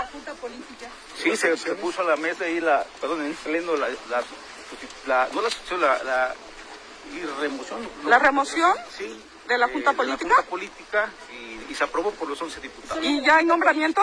[1.22, 3.88] Sí, se, puso a la mesa y la, perdón, leyendo la,
[5.06, 5.42] la, no
[5.78, 6.34] la la,
[7.40, 7.88] remoción.
[8.04, 8.74] ¿La remoción?
[8.96, 9.22] Sí.
[9.48, 10.24] ¿De la Junta Política?
[10.24, 11.10] De la Junta Política
[11.68, 13.02] y, se aprobó por los once diputados.
[13.02, 14.02] ¿Y ya hay nombramiento?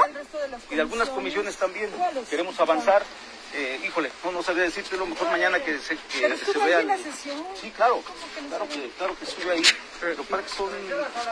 [0.71, 1.91] Y de algunas comisiones también.
[2.29, 3.03] Queremos avanzar.
[3.51, 6.83] Eh, híjole, no, no sabía decirte, lo mejor mañana que se, que se vea.
[6.83, 7.43] la sesión?
[7.59, 8.03] Sí, claro,
[8.47, 9.63] claro que, claro que sube ahí,
[9.99, 10.69] pero para que son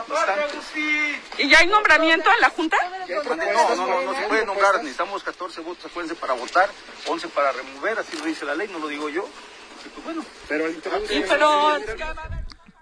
[0.08, 0.64] bastantes.
[1.38, 2.76] ¿Y ya hay nombramiento en la Junta?
[3.08, 6.68] No, no, no, no se puede nombrar, necesitamos 14 votos, acuérdense, para votar,
[7.06, 9.28] 11 para remover, así lo dice la ley, no lo digo yo.
[10.04, 10.66] Bueno, pero,
[11.28, 11.78] pero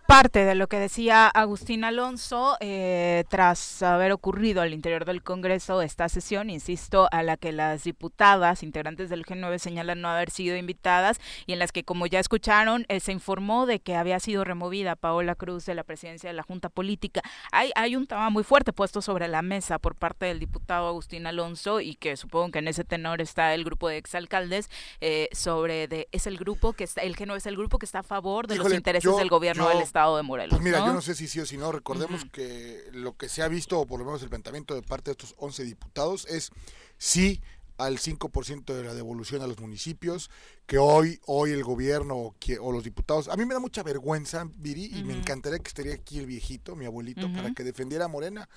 [0.07, 5.83] parte de lo que decía Agustín Alonso eh, tras haber ocurrido al interior del Congreso
[5.83, 10.57] esta sesión, insisto, a la que las diputadas integrantes del G9 señalan no haber sido
[10.57, 14.45] invitadas y en las que, como ya escucharon, eh, se informó de que había sido
[14.45, 17.23] removida Paola Cruz de la presidencia de la Junta Política.
[17.51, 21.27] Hay, hay un tema muy fuerte puesto sobre la mesa por parte del diputado Agustín
[21.27, 25.89] Alonso y que supongo que en ese tenor está el grupo de exalcaldes eh, sobre
[25.89, 28.47] de es el grupo que está el G9 es el grupo que está a favor
[28.47, 30.51] de los intereses del gobierno del Estado estado de Morelos.
[30.51, 30.87] Pues mira, ¿no?
[30.89, 31.73] yo no sé si sí o si no.
[31.73, 35.11] Recordemos que lo que se ha visto, o por lo menos el planteamiento de parte
[35.11, 36.51] de estos 11 diputados, es
[36.99, 37.41] sí
[37.79, 40.31] al 5% de la devolución a los municipios,
[40.67, 43.83] que hoy hoy el gobierno o, que- o los diputados, a mí me da mucha
[43.83, 48.07] vergüenza, Viri, y me encantaría que estaría aquí el viejito, mi abuelito, para que defendiera
[48.07, 48.49] a Morena.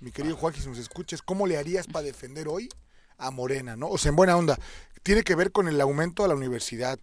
[0.00, 2.68] Mi querido Juan, si nos escuches, ¿cómo le harías para defender hoy
[3.16, 3.88] a Morena, no?
[3.88, 4.56] O sea, en buena onda,
[5.02, 7.00] tiene que ver con el aumento a la universidad.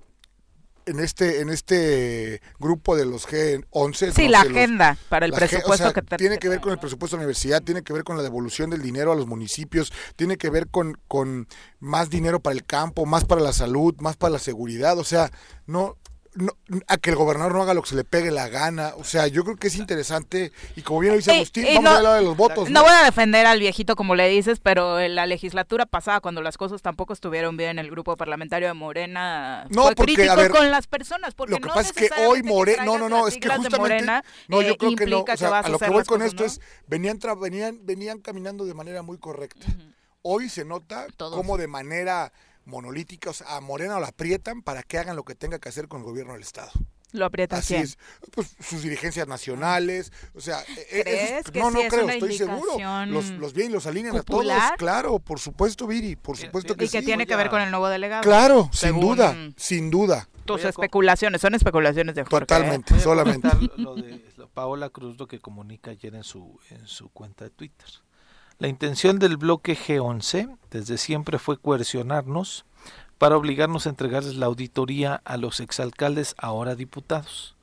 [0.88, 4.30] En este en este grupo de los G11, Sí, ¿no?
[4.32, 6.72] la de los- agenda para el o presupuesto sea, que te- tiene que ver con
[6.74, 9.26] el presupuesto de la universidad, tiene que ver con la devolución del dinero a los
[9.26, 11.48] municipios, tiene que ver con, con
[11.80, 15.32] más dinero para el campo, más para la salud, más para la seguridad, o sea,
[15.66, 15.98] no,
[16.36, 16.52] no
[16.88, 19.28] a que el gobernador no haga lo que se le pegue la gana, o sea,
[19.28, 21.90] yo creo que es interesante y como bien lo dice Y- Agustín, y vamos no-
[21.90, 22.70] a hablar de los votos.
[22.70, 26.42] No voy a defender al viejito como le dices, pero en la legislatura pasada, cuando
[26.42, 30.36] las cosas tampoco estuvieron bien, el grupo parlamentario de Morena No, fue porque, a crítico
[30.36, 31.34] ver, con las personas.
[31.36, 33.78] Porque Lo que no pasa es que hoy Morena, no, no, no, es que justamente,
[33.78, 36.28] Morena, no, yo eh, creo que no, o sea, a lo que voy con cosas,
[36.34, 36.48] esto ¿no?
[36.48, 39.68] es, venían, tra- venían, venían caminando de manera muy correcta.
[40.22, 41.36] Hoy se nota Todos.
[41.36, 42.32] cómo de manera
[42.66, 45.88] monolítica, o sea, a Morena lo aprietan para que hagan lo que tenga que hacer
[45.88, 46.72] con el gobierno del Estado.
[47.12, 47.84] Lo aprietas Así quién?
[47.86, 47.98] es,
[48.32, 50.60] pues sus dirigencias nacionales, o sea,
[50.92, 52.78] e- e- ¿Crees que no, sí no es creo, una estoy seguro.
[53.06, 54.46] Los, los bien los alinean a todos,
[54.78, 57.06] claro, por supuesto, Viri, por supuesto que Y que sí.
[57.06, 58.22] tiene que ver con el nuevo delegado.
[58.22, 62.36] Claro, sin duda, sin duda, Tus especulaciones, son especulaciones de Jorge.
[62.36, 62.40] ¿eh?
[62.40, 63.48] totalmente, solamente.
[63.78, 64.22] lo de
[64.54, 67.88] Paola Cruz, lo que comunica ayer en su, en su cuenta de Twitter.
[68.58, 72.66] La intención del bloque G11 desde siempre fue coercionarnos
[73.18, 77.58] para obligarnos a entregarles la auditoría a los exalcaldes, ahora diputados.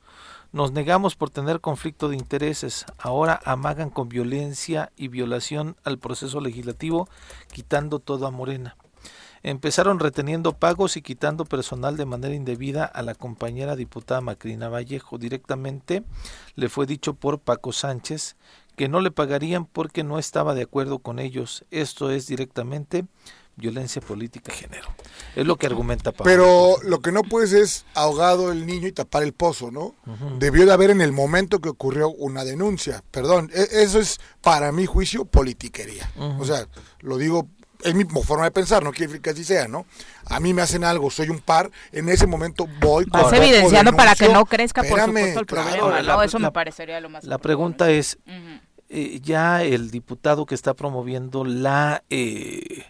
[0.51, 6.39] Nos negamos por tener conflicto de intereses, ahora amagan con violencia y violación al proceso
[6.39, 7.09] legislativo,
[7.51, 8.77] quitando todo a Morena.
[9.41, 15.17] Empezaron reteniendo pagos y quitando personal de manera indebida a la compañera diputada Macrina Vallejo.
[15.17, 16.03] Directamente
[16.55, 18.37] le fue dicho por Paco Sánchez
[18.75, 21.65] que no le pagarían porque no estaba de acuerdo con ellos.
[21.71, 23.05] Esto es directamente
[23.55, 24.87] violencia política de género.
[25.35, 26.23] Es lo que argumenta Pablo.
[26.25, 29.93] Pero lo que no puedes es ahogado el niño y tapar el pozo, ¿no?
[30.39, 33.03] Debió de haber en el momento que ocurrió una denuncia.
[33.11, 36.11] Perdón, e- eso es para mi juicio politiquería.
[36.39, 36.67] O sea,
[37.01, 37.47] lo digo,
[37.83, 39.85] es mi forma de pensar, no quiere decir que así sea, ¿no?
[40.25, 44.15] A mí me hacen algo, soy un par, en ese momento voy Vas evidenciando para
[44.15, 45.69] que no crezca, por supuesto, el claro.
[45.69, 46.01] problema.
[46.01, 46.21] la- ¿no?
[46.23, 48.17] Eso la- me parecería lo más La pregunta es,
[48.89, 52.85] eh, ya el diputado que está promoviendo la eh,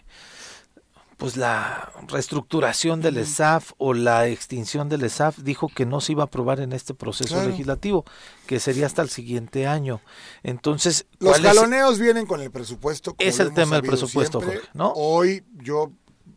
[1.24, 6.22] pues la reestructuración del ESAF o la extinción del ESAF dijo que no se iba
[6.22, 7.48] a aprobar en este proceso Claro.
[7.50, 8.04] legislativo,
[8.46, 10.02] que sería hasta el siguiente año.
[10.42, 13.14] Entonces, Los ¿cuál es- galoneos vienen con el presupuesto.
[13.14, 14.58] como Es el tema del presupuesto, siempre.
[14.60, 14.92] Jorge, ¿no?
[14.96, 15.92] Hoy yo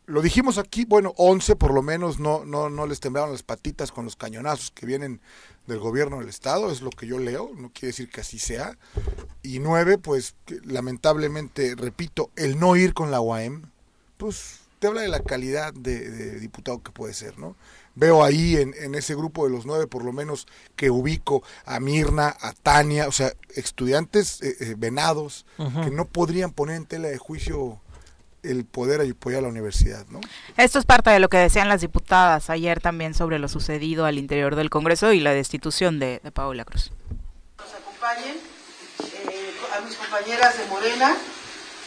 [0.06, 3.92] lo dijimos aquí, bueno, 11 por lo menos no no no les temblaron las patitas
[3.92, 5.20] con los cañonazos que vienen
[5.66, 8.78] del gobierno del estado, es lo que yo leo, no quiere decir que así sea.
[9.44, 13.64] Y nueve, pues que lamentablemente, repito, el no ir con la UAM,
[14.16, 17.56] pues te habla de la calidad de, de diputado que puede ser, ¿no?
[17.96, 21.80] Veo ahí en, en ese grupo de los nueve, por lo menos, que ubico a
[21.80, 25.46] Mirna, a Tania, o sea, estudiantes eh, eh, venados
[25.84, 27.82] que no podrían poner en tela de juicio
[28.44, 30.22] el poder apoyar a la universidad, ¿no?
[30.58, 34.20] Esto es parte de lo que decían las diputadas ayer también sobre lo sucedido al
[34.20, 36.92] interior del Congreso y la destitución de, de Paola Cruz.
[37.58, 41.18] nos acompañen, eh, a mis compañeras de Morena,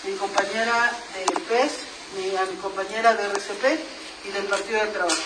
[0.04, 1.72] mi compañera del PES,
[2.16, 3.78] mi- a mi compañera de RCP
[4.24, 5.22] y del Partido del Trabajo.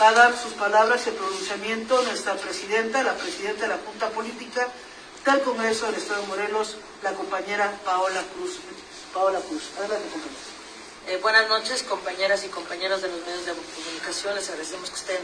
[0.00, 4.10] Va a dar sus palabras y el pronunciamiento nuestra presidenta, la presidenta de la Junta
[4.10, 4.68] Política
[5.24, 8.58] del Congreso del Estado de Morelos, la compañera Paola Cruz.
[9.12, 10.40] Paola Cruz, adelante compañera.
[11.06, 14.34] Eh, buenas noches, compañeras y compañeros de los medios de comunicación.
[14.34, 15.20] Les agradecemos que estén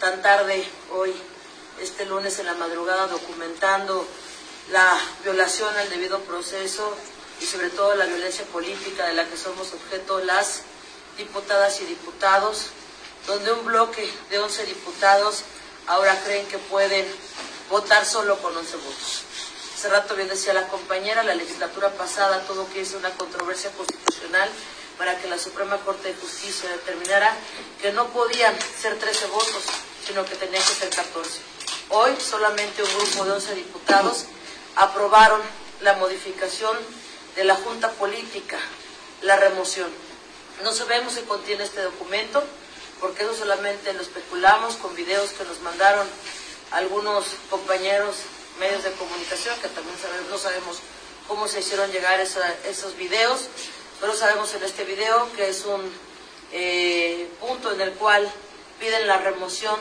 [0.00, 1.14] tan tarde hoy,
[1.80, 4.06] este lunes en la madrugada, documentando
[4.72, 6.96] la violación al debido proceso
[7.40, 10.62] y sobre todo la violencia política de la que somos objeto las
[11.16, 12.66] diputadas y diputados,
[13.26, 15.44] donde un bloque de 11 diputados
[15.86, 17.06] ahora creen que pueden
[17.68, 19.22] votar solo con 11 votos.
[19.74, 24.48] Hace rato bien decía la compañera, la legislatura pasada tuvo que irse una controversia constitucional
[24.98, 27.34] para que la Suprema Corte de Justicia determinara
[27.80, 29.62] que no podían ser 13 votos,
[30.06, 31.40] sino que tenían que ser 14.
[31.88, 34.26] Hoy solamente un grupo de 11 diputados
[34.76, 35.40] aprobaron
[35.80, 36.76] la modificación
[37.40, 38.58] de la Junta Política,
[39.22, 39.88] la remoción.
[40.62, 42.44] No sabemos qué contiene este documento,
[43.00, 46.06] porque eso solamente lo especulamos con videos que nos mandaron
[46.70, 48.16] algunos compañeros
[48.58, 49.96] medios de comunicación, que también
[50.28, 50.80] no sabemos
[51.28, 53.46] cómo se hicieron llegar esos videos,
[54.02, 55.90] pero sabemos en este video que es un
[56.52, 58.30] eh, punto en el cual
[58.78, 59.80] piden la remoción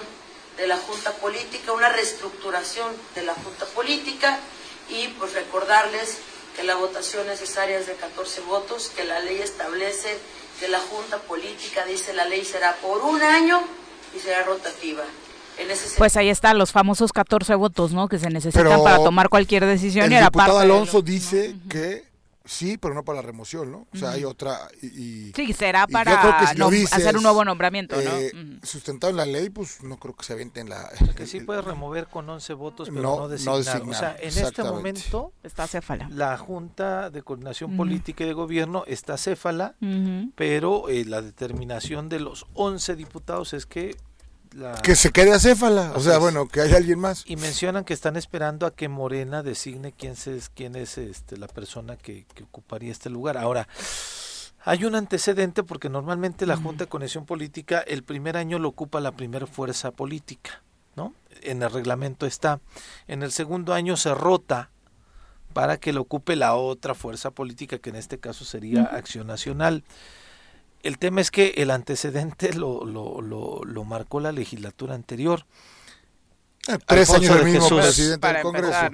[0.55, 4.39] de la Junta Política, una reestructuración de la Junta Política
[4.87, 6.19] y pues recordarles
[6.59, 10.17] que la votación necesaria es de 14 votos, que la ley establece
[10.59, 13.61] que la Junta Política, dice la ley, será por un año
[14.13, 15.03] y será rotativa.
[15.97, 18.09] pues ahí están los famosos 14 votos, ¿no?
[18.09, 20.11] Que se necesitan para tomar cualquier decisión.
[20.11, 22.08] El y diputado Alonso dice que
[22.49, 23.85] Sí, pero no para la remoción, ¿no?
[23.93, 24.69] O sea, hay otra.
[24.81, 28.17] Y, sí, será para hacer un nuevo nombramiento, ¿no?
[28.17, 28.31] Eh,
[28.63, 30.89] sustentado en la ley, pues no creo que se aviente en la.
[31.15, 33.83] Que sí puede remover con 11 votos, pero no, designar.
[33.83, 35.31] O sea, en este momento.
[35.43, 36.09] Está céfala.
[36.09, 39.75] La Junta de Coordinación Política y de Gobierno está céfala,
[40.35, 43.95] pero eh, la determinación de los 11 diputados es que
[44.83, 47.23] que se quede acéfala, o sea, bueno, que haya alguien más.
[47.27, 51.47] Y mencionan que están esperando a que Morena designe quién, se, quién es este, la
[51.47, 53.37] persona que, ocuparía este lugar.
[53.37, 53.67] Ahora,
[54.63, 58.99] hay un antecedente porque normalmente la Junta de Conexión Política el primer año lo ocupa
[58.99, 60.63] la primera fuerza política,
[60.95, 61.13] ¿no?
[61.41, 62.59] En el reglamento está.
[63.07, 64.71] En el segundo año se rota
[65.53, 69.83] para que lo ocupe la otra fuerza política, que en este caso sería Acción Nacional.
[70.81, 75.45] El tema es que el antecedente lo, lo, lo, marcó la legislatura anterior.
[76.67, 78.89] Eh, tres años del mismo presidente del Congreso.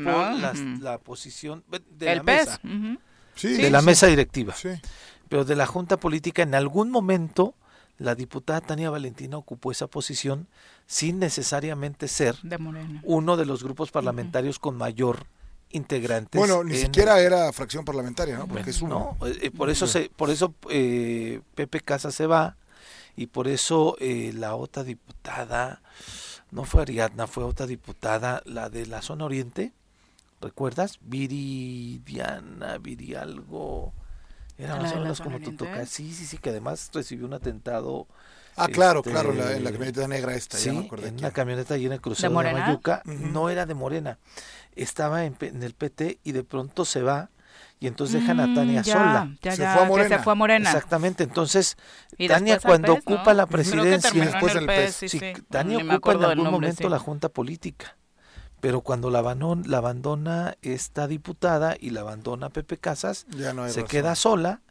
[0.81, 2.59] la, posición de la mesa,
[3.41, 4.55] de la mesa directiva.
[5.29, 7.55] Pero de la Junta Política en algún momento
[7.97, 10.47] la diputada Tania Valentina ocupó esa posición
[10.85, 12.35] sin necesariamente ser
[13.03, 15.27] uno de los grupos parlamentarios con mayor
[15.71, 16.39] integrantes.
[16.39, 18.47] Bueno, ni siquiera era fracción parlamentaria, ¿no?
[18.47, 19.17] Porque es uno.
[19.25, 22.55] Eh, eh, por eso, se, por eso eh, Pepe Casa se va
[23.15, 25.81] y por eso la otra diputada,
[26.51, 29.73] no fue Ariadna, fue otra diputada, la de la zona oriente,
[30.41, 30.99] ¿recuerdas?
[31.01, 33.93] Viridiana, Virialgo,
[34.57, 35.89] era más o menos como tú tocas.
[35.89, 38.07] Sí, sí, sí, que además recibió un atentado.
[38.57, 42.39] Ah, claro, claro, en la, camioneta negra esta, sí, en una camioneta llena de crucero
[42.39, 44.17] de, Mayuca, no era de Morena,
[44.75, 47.29] estaba en, el PT y de pronto se va
[47.79, 49.35] y entonces dejan a Tania mm, sola.
[49.41, 50.17] se, fue a Morena.
[50.17, 50.69] se fue a Morena.
[50.69, 51.75] Exactamente, entonces
[52.27, 57.97] Tania cuando ocupa la presidencia, después del Tania ocupa en algún momento la junta política.
[58.61, 63.27] Pero cuando la, abandona, la abandona esta diputada y la abandona Pepe Casas,
[63.67, 64.61] se queda sola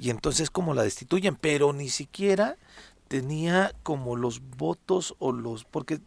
[0.00, 2.56] y entonces como la destituyen, pero ni siquiera
[3.10, 5.98] tenía como los votos o los porque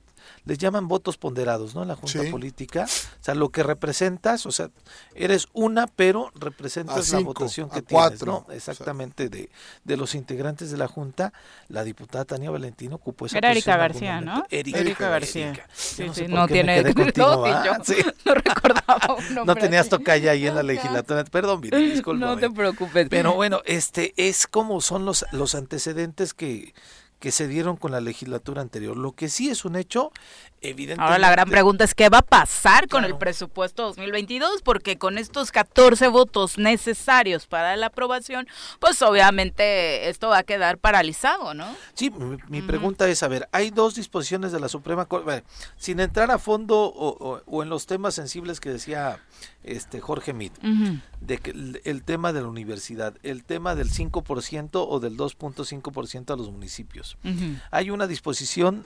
[0.46, 1.84] les llaman votos ponderados, ¿no?
[1.84, 2.86] En la Junta Política.
[2.86, 4.70] O sea, lo que representas, o sea,
[5.16, 8.46] eres una, pero representas la votación que tienes, ¿no?
[8.52, 9.50] Exactamente, de,
[9.84, 11.34] de los integrantes de la Junta,
[11.68, 14.44] la diputada Tania Valentino ocupó esa Era Erika García, ¿no?
[14.50, 15.54] Erika, García.
[15.74, 16.84] Sí, sí, no, tiene...
[17.16, 17.44] No,
[18.26, 21.24] no recordaba un No tenías tocaya ahí en la legislatura.
[21.26, 22.26] Perdón, mire, disculpa.
[22.26, 23.08] No te preocupes.
[23.10, 26.74] Pero bueno, este es como son los, los antecedentes que
[27.24, 28.98] que se dieron con la legislatura anterior.
[28.98, 30.12] Lo que sí es un hecho,
[30.64, 31.04] evidentemente.
[31.04, 35.18] Ahora la gran pregunta es qué va a pasar con el presupuesto 2022, porque con
[35.18, 38.48] estos 14 votos necesarios para la aprobación,
[38.80, 41.76] pues obviamente esto va a quedar paralizado, ¿no?
[41.94, 42.12] Sí,
[42.48, 45.44] mi, pregunta es, a ver, hay dos disposiciones de la Suprema Corte,
[45.78, 49.20] sin entrar a fondo o, en los temas sensibles que decía
[49.64, 50.54] este Jorge Mit,
[51.22, 56.38] de que el, tema de la universidad, el tema del 5% o del 2.5% a
[56.38, 57.18] los municipios.
[57.72, 58.86] Hay una disposición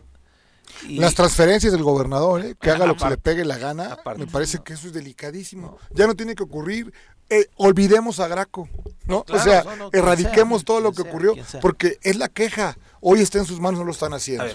[0.90, 2.56] Las transferencias del gobernador, ¿eh?
[2.60, 5.78] que haga lo que se le pegue la gana, me parece que eso es delicadísimo.
[5.92, 6.94] Ya no tiene que ocurrir,
[7.30, 8.70] eh, olvidemos a Graco,
[9.06, 9.26] ¿no?
[9.28, 12.78] o sea, erradiquemos todo lo que ocurrió, porque es la queja.
[13.02, 14.46] Hoy está en sus manos, no lo están haciendo.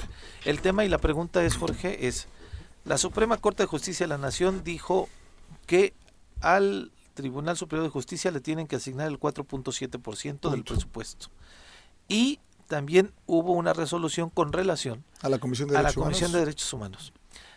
[0.44, 2.28] el tema y la pregunta es, Jorge, es,
[2.84, 5.08] la Suprema Corte de Justicia de la Nación dijo
[5.66, 5.92] que
[6.40, 11.28] al Tribunal Superior de Justicia le tienen que asignar el 4.7% del presupuesto.
[12.08, 12.40] Y
[12.72, 16.72] también hubo una resolución con relación a la Comisión de, Derechos, la Comisión de Derechos
[16.72, 17.12] Humanos.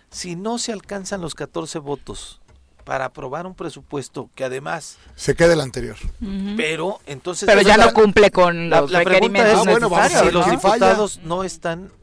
[0.10, 2.42] Si no se alcanzan los 14 votos
[2.84, 5.96] para aprobar un presupuesto que además se queda el anterior.
[6.58, 9.64] Pero entonces Pero ya no cumple con la, los requerimientos
[10.12, 11.94] si los diputados no están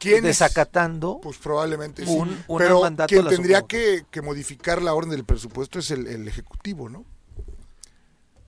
[0.00, 2.10] desacatando pues probablemente sí.
[2.12, 7.04] un, pero quien tendría que, modificar la orden del presupuesto es el, ejecutivo no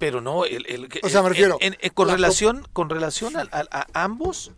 [0.03, 1.61] pero no el, o sea me refiero
[1.95, 4.51] con relación con relación a, ambos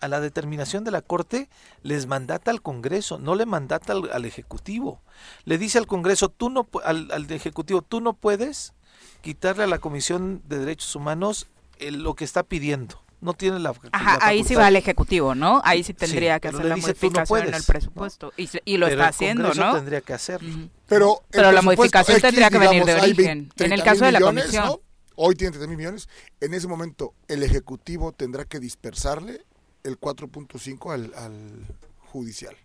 [0.00, 1.48] a la determinación de la corte
[1.84, 5.00] les mandata al Congreso no le mandata al, ejecutivo.
[5.44, 8.74] Le dice al Congreso tú no al, al ejecutivo tú no puedes
[9.22, 11.46] quitarle a la Comisión de Derechos Humanos
[11.78, 15.60] lo que está pidiendo no tiene la, Ajá, ahí sí va el ejecutivo, ¿no?
[15.64, 19.52] Ahí sí tendría que hacer la modificación en el presupuesto y, y, lo está haciendo,
[19.54, 19.74] ¿no?
[19.74, 20.40] tendría que hacer.
[20.86, 23.52] Pero, Pero la modificación tendría que venir de origen.
[23.58, 24.78] En el caso de la comisión.
[25.22, 26.08] Hoy tiene 30 mil millones.
[26.40, 29.44] En ese momento, el ejecutivo tendrá que dispersarle
[29.84, 31.66] el 4.5 al, al
[31.98, 32.56] judicial.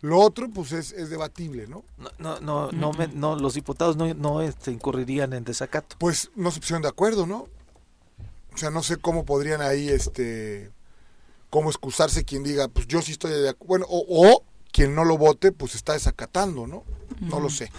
[0.00, 1.84] Lo otro, pues es, es debatible, ¿no?
[1.98, 5.96] No, no, no, no, me- no, los diputados no, no este, incurrirían en desacato.
[5.98, 7.48] Pues no se pusieron de acuerdo, ¿no?
[8.54, 10.70] O sea, no sé cómo podrían ahí, este,
[11.50, 13.66] cómo excusarse quien diga, pues yo sí estoy de acuerdo.
[13.68, 16.84] Bueno, o, o quien no lo vote, pues está desacatando, ¿no?
[17.20, 17.70] No lo sé.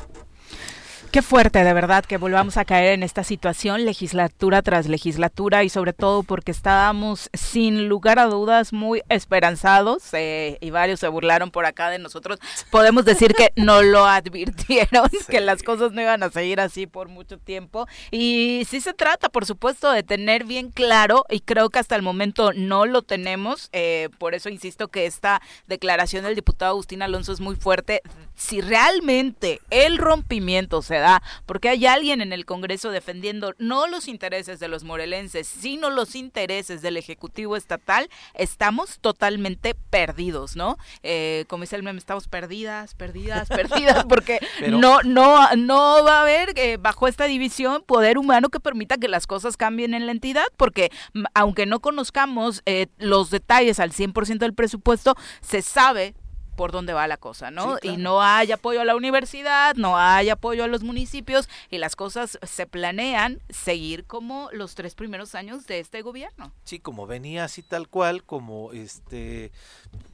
[1.13, 5.69] Qué fuerte, de verdad, que volvamos a caer en esta situación, legislatura tras legislatura, y
[5.69, 11.51] sobre todo porque estábamos, sin lugar a dudas, muy esperanzados, eh, y varios se burlaron
[11.51, 12.39] por acá de nosotros.
[12.71, 17.09] Podemos decir que no lo advirtieron, que las cosas no iban a seguir así por
[17.09, 17.85] mucho tiempo.
[18.09, 22.01] Y sí se trata, por supuesto, de tener bien claro, y creo que hasta el
[22.01, 27.33] momento no lo tenemos, eh, por eso insisto que esta declaración del diputado Agustín Alonso
[27.33, 28.01] es muy fuerte.
[28.35, 34.07] Si realmente el rompimiento se da porque hay alguien en el Congreso defendiendo no los
[34.07, 40.77] intereses de los morelenses, sino los intereses del Ejecutivo Estatal, estamos totalmente perdidos, ¿no?
[41.03, 46.19] Eh, como dice el meme, estamos perdidas, perdidas, perdidas, porque Pero- no, no, no va
[46.19, 50.05] a haber eh, bajo esta división poder humano que permita que las cosas cambien en
[50.05, 50.91] la entidad, porque
[51.33, 56.15] aunque no conozcamos eh, los detalles al 100% del presupuesto, se sabe
[56.55, 57.77] por dónde va la cosa, ¿no?
[57.81, 61.95] Y no hay apoyo a la universidad, no hay apoyo a los municipios y las
[61.95, 66.51] cosas se planean seguir como los tres primeros años de este gobierno.
[66.63, 69.51] Sí, como venía así tal cual, como este,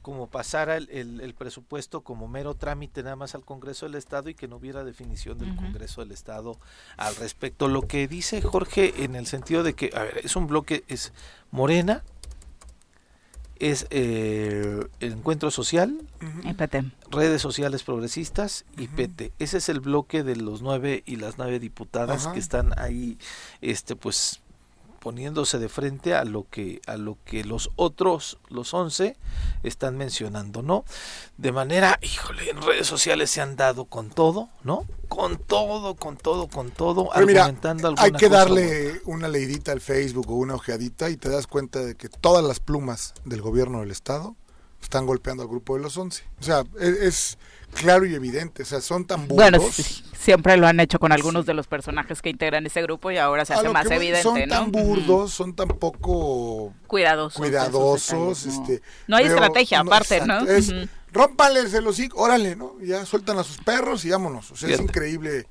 [0.02, 4.28] como pasara el, el- el presupuesto como mero trámite nada más al Congreso del Estado
[4.30, 5.50] y que no hubiera definición del.
[5.60, 6.58] Congreso del Estado
[6.96, 7.68] al respecto.
[7.68, 11.12] Lo que dice Jorge en el sentido de que, a ver, es un bloque, es
[11.50, 12.02] Morena,
[13.60, 16.00] es eh, el Encuentro Social,
[17.10, 19.32] redes sociales progresistas y PT.
[19.38, 22.34] Ese es el bloque de los nueve y las nueve diputadas Ajá.
[22.34, 23.18] que están ahí,
[23.60, 24.40] este, pues
[25.00, 29.16] poniéndose de frente a lo que a lo que los otros los once
[29.62, 30.84] están mencionando no
[31.38, 36.16] de manera híjole en redes sociales se han dado con todo no con todo con
[36.16, 40.54] todo con todo Pero mira, argumentando hay que darle una leidita al Facebook o una
[40.54, 44.36] ojeadita y te das cuenta de que todas las plumas del gobierno del Estado
[44.82, 46.24] están golpeando al grupo de los 11.
[46.40, 47.38] O sea, es, es
[47.74, 48.62] claro y evidente.
[48.62, 49.50] O sea, son tan burdos.
[49.50, 53.10] Bueno, sí, siempre lo han hecho con algunos de los personajes que integran ese grupo
[53.10, 54.46] y ahora se hace más que evidente, son ¿no?
[54.48, 57.38] tan burdos, son tan poco Cuidadosos.
[57.38, 58.46] cuidadosos.
[58.46, 60.40] este, No hay pero estrategia, aparte, ¿no?
[60.46, 60.72] Es,
[61.74, 62.76] el hocico, órale, ¿no?
[62.82, 64.50] Ya sueltan a sus perros y vámonos.
[64.52, 65.46] O sea, es increíble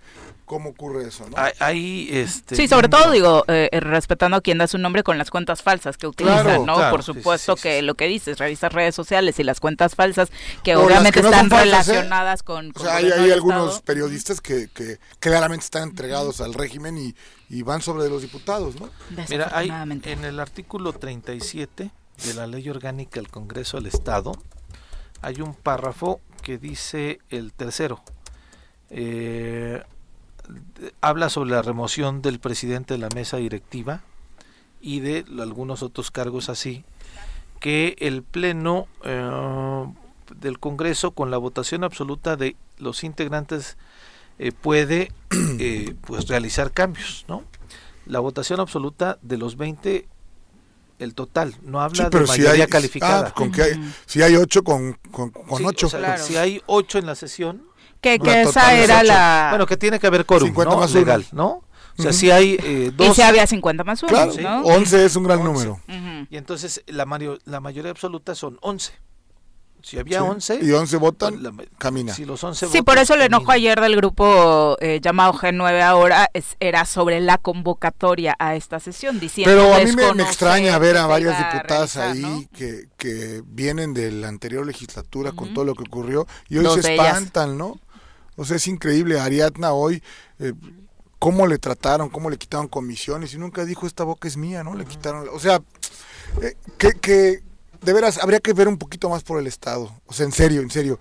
[0.49, 1.37] cómo ocurre eso, ¿no?
[1.37, 5.03] Ahí- ahí este Sí, sobre todo digo, eh, eh, respetando a quien da su nombre
[5.03, 6.73] con las cuentas falsas que utilizan, Claro, ¿no?
[6.75, 10.31] claro, Por sí, supuesto que lo que dices, revisas redes sociales y las cuentas falsas
[10.63, 11.63] que O obviamente que no están ¿eh?
[11.65, 16.55] relacionadas con, O con sea, hay, hay algunos periodistas que, que claramente están entregados al
[16.55, 17.13] régimen y,
[17.47, 18.89] y van sobre los diputados, ¿no?
[19.29, 21.91] Mira, hay en el artículo 37
[22.25, 24.31] de la Ley Orgánica del Congreso del Estado,
[25.21, 28.01] hay un párrafo que dice el tercero.
[28.89, 29.83] eh,
[31.01, 34.01] habla sobre la remoción del presidente de la mesa directiva
[34.81, 36.83] y de algunos otros cargos así,
[37.59, 39.85] que el Pleno eh,
[40.39, 43.77] del Congreso, con la votación absoluta de los integrantes,
[44.37, 45.11] eh, puede
[45.59, 47.43] eh, pues realizar cambios, ¿no?
[48.05, 50.07] La votación absoluta de los 20,
[50.99, 53.27] el total, no habla Sí, pero de si mayoría hay, calificada.
[53.27, 55.87] ah, con que hay- si hay ocho, con, con, con Sí, ocho.
[55.87, 57.63] o sea, Si hay ocho en la sesión.
[58.01, 59.07] Que- que La esa era ocho.
[59.07, 60.79] la- Bueno, que tiene que haber quórum, 50 ¿no?
[60.81, 60.99] más uno.
[60.99, 61.45] Legal, ¿no?
[61.97, 62.19] O sea, Ujú.
[62.19, 63.09] si hay eh, dos...
[63.09, 64.61] Y si había 50 más uno, Claro, ¿no?
[64.61, 65.65] 11 es un gran Once.
[65.67, 66.27] número.
[66.29, 68.93] Y entonces la, mario- la mayoría absoluta son 11.
[69.81, 70.59] Si había Sí, 11...
[70.61, 72.13] Y 11 votan, la ma- camina.
[72.13, 76.29] Si los 11 Sí, por eso el enojo ayer del grupo eh, llamado G9 ahora
[76.33, 80.77] es, era sobre la convocatoria a esta sesión, diciendo Pero a mí me, me extraña
[80.79, 85.63] ver a varias diputadas realizar, ahí que, que vienen de la anterior legislatura con todo
[85.65, 87.07] lo que ocurrió y hoy Dos se de ellas.
[87.07, 87.77] espantan, ¿no?
[88.39, 89.19] O sea, es increíble.
[89.19, 90.01] Ariadna hoy,
[90.39, 90.53] eh,
[91.19, 94.75] cómo le trataron, cómo le quitaron comisiones y nunca dijo esta boca es mía, ¿no?
[94.75, 95.61] Le quitaron, o sea,
[96.41, 97.43] eh, que, que
[97.81, 99.91] de veras habría que ver un poquito más por el Estado.
[100.05, 100.99] O sea, en serio, en serio.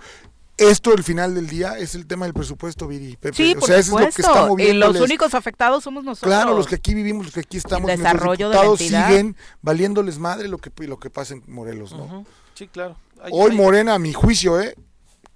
[0.57, 3.17] Esto, el final del día, es el tema del presupuesto, Viri.
[3.17, 3.37] Pepe.
[3.37, 4.49] Sí, o por sea, eso es lo que está.
[4.59, 6.29] Y los únicos afectados somos nosotros.
[6.35, 9.07] Claro, los que aquí vivimos, los que aquí estamos, El desarrollo de la diputados entidad.
[9.09, 12.27] siguen valiéndoles madre lo que lo que pasa en Morelos, ¿no?
[12.55, 12.97] Sí, claro.
[13.23, 14.75] Hay- Hoy hay- Morena, a mi juicio, eh,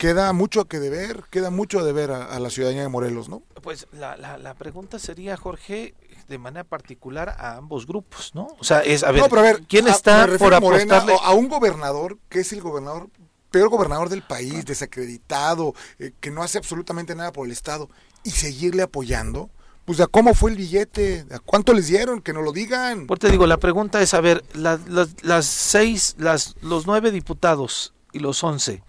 [0.02, 3.28] queda mucho a que deber, queda mucho a deber a, a la ciudadanía de Morelos,
[3.28, 3.42] ¿no?
[3.62, 5.94] Pues la, la, la pregunta sería, Jorge,
[6.28, 8.48] de manera particular a ambos grupos, ¿no?
[8.58, 11.14] O sea, es, a ver, no, pero a ver, ¿quién está por Morena, apostarle?
[11.22, 13.10] a un gobernador que es el gobernador
[13.52, 17.88] peor gobernador del país, desacreditado, eh, que no hace absolutamente nada por el Estado
[18.24, 19.50] y seguirle apoyando?
[19.84, 23.06] Pues a cómo fue el billete, a cuánto les dieron, que no lo digan.
[23.06, 27.10] Por te digo, la pregunta es, a ver, la- las, las seis, las, los nueve
[27.12, 28.82] diputados y los once,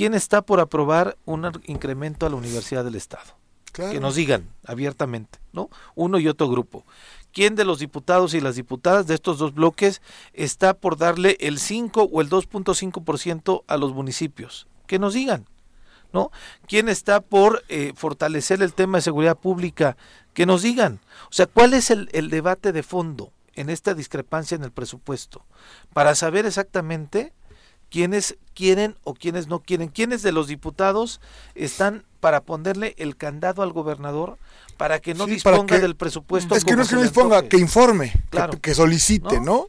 [0.00, 3.36] ¿quién está por aprobar un incremento a la Universidad del Estado?
[3.70, 5.68] Que nos digan abiertamente, ¿no?
[5.94, 6.86] Uno y otro grupo.
[7.34, 10.00] ¿Quién de los diputados y las diputadas de estos dos bloques
[10.32, 14.68] está por darle el 5 o el 2.5% a los municipios?
[14.86, 15.44] Que nos digan,
[16.14, 16.30] ¿no?
[16.66, 19.98] ¿Quién está por eh, fortalecer el tema de seguridad pública?
[20.32, 21.00] Que nos digan.
[21.24, 25.44] O sea, ¿cuál es el, el debate de fondo en esta discrepancia en el presupuesto?
[25.92, 27.34] Para saber exactamente
[27.90, 31.20] quiénes quieren o quiénes no quieren, quiénes de los diputados
[31.54, 34.38] están para ponerle el candado al gobernador
[34.76, 36.54] para que no disponga del presupuesto.
[36.54, 38.12] Es que no es que no disponga, que informe,
[38.62, 39.68] que, solicite, ¿no?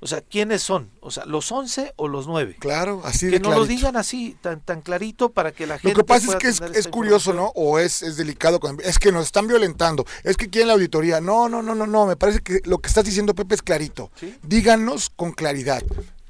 [0.00, 0.90] O sea, ¿quiénes son?
[1.00, 2.56] O sea, ¿los 11 o los 9?
[2.60, 5.88] Claro, así Que no lo digan así, tan, tan clarito para que la gente.
[5.88, 7.46] Lo que pasa es que es, es curioso, ¿no?
[7.54, 8.60] O es, es delicado.
[8.84, 10.04] Es que nos están violentando.
[10.22, 11.22] Es que quieren la auditoría.
[11.22, 12.06] No, no, no, no, no.
[12.06, 14.10] Me parece que lo que estás diciendo, Pepe, es clarito.
[14.42, 15.82] Díganos con claridad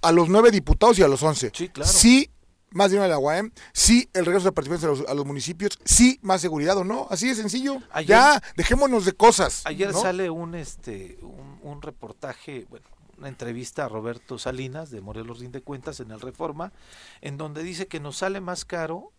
[0.07, 1.51] a los nueve diputados y a los once.
[1.53, 1.91] Sí, claro.
[1.91, 2.31] Sí,
[2.71, 6.41] más dinero de la UAM, sí, el regreso de participantes a los, municipios, sí, más
[6.41, 7.79] seguridad o no, así de sencillo.
[8.07, 9.63] ya, dejémonos de cosas.
[9.65, 11.19] Ayer sale un, este,
[11.63, 12.87] un, reportaje, bueno,
[13.19, 16.73] una entrevista a Roberto Salinas de Morelos Rinde Cuentas en el Reforma,
[17.21, 19.13] en donde dice que nos sale más caro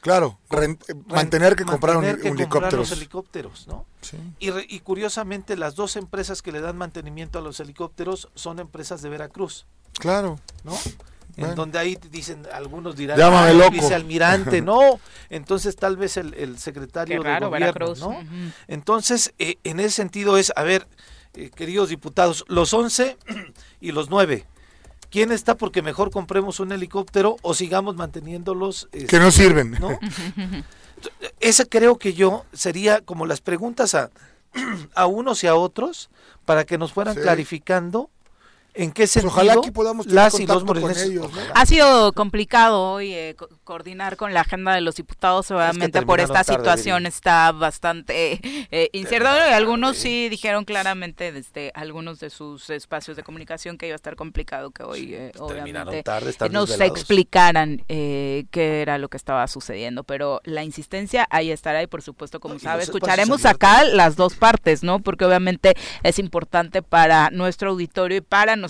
[0.00, 0.38] Claro,
[1.06, 2.92] mantener que comprar un, helicópteros.
[2.92, 3.84] helicópteros, ¿no?
[4.38, 9.02] Y, y, curiosamente las dos empresas que le dan mantenimiento a los helicópteros son empresas
[9.02, 9.66] de Veracruz.
[9.98, 10.38] Claro.
[10.62, 10.76] ¿No?
[11.36, 13.70] En donde ahí dicen, algunos dirán, Llámame loco.
[13.70, 15.00] vicealmirante, no.
[15.30, 18.16] Entonces tal vez el, secretario de gobierno, ¿no?
[18.66, 20.86] Entonces, eh, en ese sentido es, a ver,
[21.34, 23.16] eh, queridos diputados, los 11
[23.80, 24.46] y los 9,
[25.10, 28.88] ¿quién está porque mejor compremos un helicóptero o sigamos manteniéndolos?
[29.08, 29.72] que no sirven.
[29.72, 29.98] ¿no?
[31.40, 34.10] Esa creo que yo sería como las preguntas a,
[34.94, 36.10] a unos y a otros
[36.44, 38.10] para que nos fueran clarificando
[38.78, 39.32] ¿En qué sentido?
[39.34, 41.32] Pues ojalá aquí podamos tener contacto con ellos.
[41.52, 46.44] Ha sido complicado hoy eh, coordinar con la agenda de los diputados, obviamente por esta
[46.44, 49.56] situación está bastante eh, incierta.
[49.56, 54.14] algunos sí dijeron claramente desde algunos de sus espacios de comunicación que iba a estar
[54.14, 56.04] complicado que hoy eh, obviamente
[56.48, 60.04] nos explicaran eh, qué era lo que estaba sucediendo.
[60.04, 64.84] Pero la insistencia ahí estará y por supuesto, como sabe, escucharemos acá las dos partes,
[64.84, 65.00] ¿no?
[65.00, 65.74] Porque obviamente
[66.04, 68.67] es importante para nuestro auditorio y para nosotros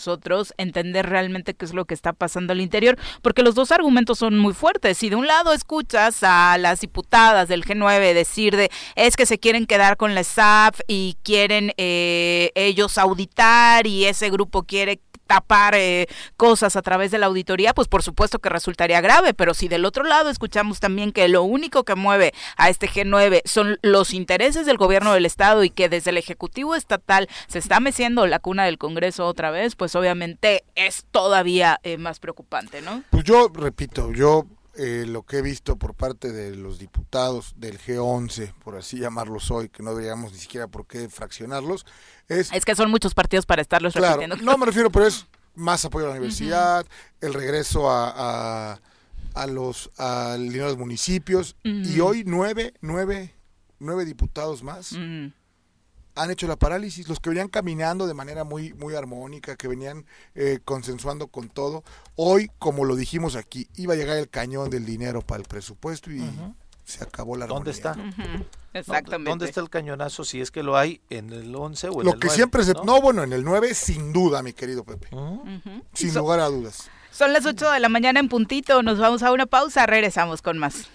[0.57, 4.38] entender realmente qué es lo que está pasando al interior, porque los dos argumentos son
[4.38, 4.99] muy fuertes.
[4.99, 9.38] Si de un lado escuchas a las diputadas del G9 decir de es que se
[9.38, 15.74] quieren quedar con la SAF y quieren eh, ellos auditar y ese grupo quiere tapar
[15.76, 19.68] eh, cosas a través de la auditoría, pues por supuesto que resultaría grave, pero si
[19.68, 24.14] del otro lado escuchamos también que lo único que mueve a este G9 son los
[24.14, 28.39] intereses del gobierno del Estado y que desde el Ejecutivo Estatal se está meciendo la
[28.39, 33.03] cuna del Congreso otra vez, pues obviamente es todavía eh, más preocupante, ¿no?
[33.11, 34.47] Pues yo repito, yo
[34.79, 39.51] eh, lo que he visto por parte de los diputados del G11, por así llamarlos
[39.51, 41.85] hoy, que no deberíamos ni siquiera por qué fraccionarlos,
[42.29, 42.53] es...
[42.53, 46.07] Es que son muchos partidos para estarlos claro, No me refiero, pero es más apoyo
[46.07, 46.87] a la universidad,
[47.20, 48.79] el regreso a,
[49.35, 53.35] a, los al dinero de los municipios, y hoy nueve, nueve,
[53.81, 54.95] nueve diputados más
[56.19, 60.05] han hecho la parálisis, los que venían caminando de manera muy, muy armónica, que venían
[60.35, 61.85] eh, consensuando con todo,
[62.16, 66.11] hoy, como lo dijimos aquí, iba a llegar el cañón del dinero para el presupuesto
[66.11, 66.23] y
[66.85, 67.59] se acabó la armonía.
[67.59, 67.97] ¿Dónde está?
[68.75, 69.31] Exactamente.
[69.31, 72.14] ¿Dónde está el cañonazo si es que lo hay en el 11 o en lo
[72.14, 72.75] el que siempre se...
[72.75, 73.01] ¿no?
[73.01, 75.09] bueno, en el 9 sin duda, mi querido Pepe.
[75.93, 76.91] Sin lugar a dudas.
[77.12, 80.59] Son las 8 de la mañana en puntito, nos vamos a una pausa, regresamos con
[80.59, 80.89] más.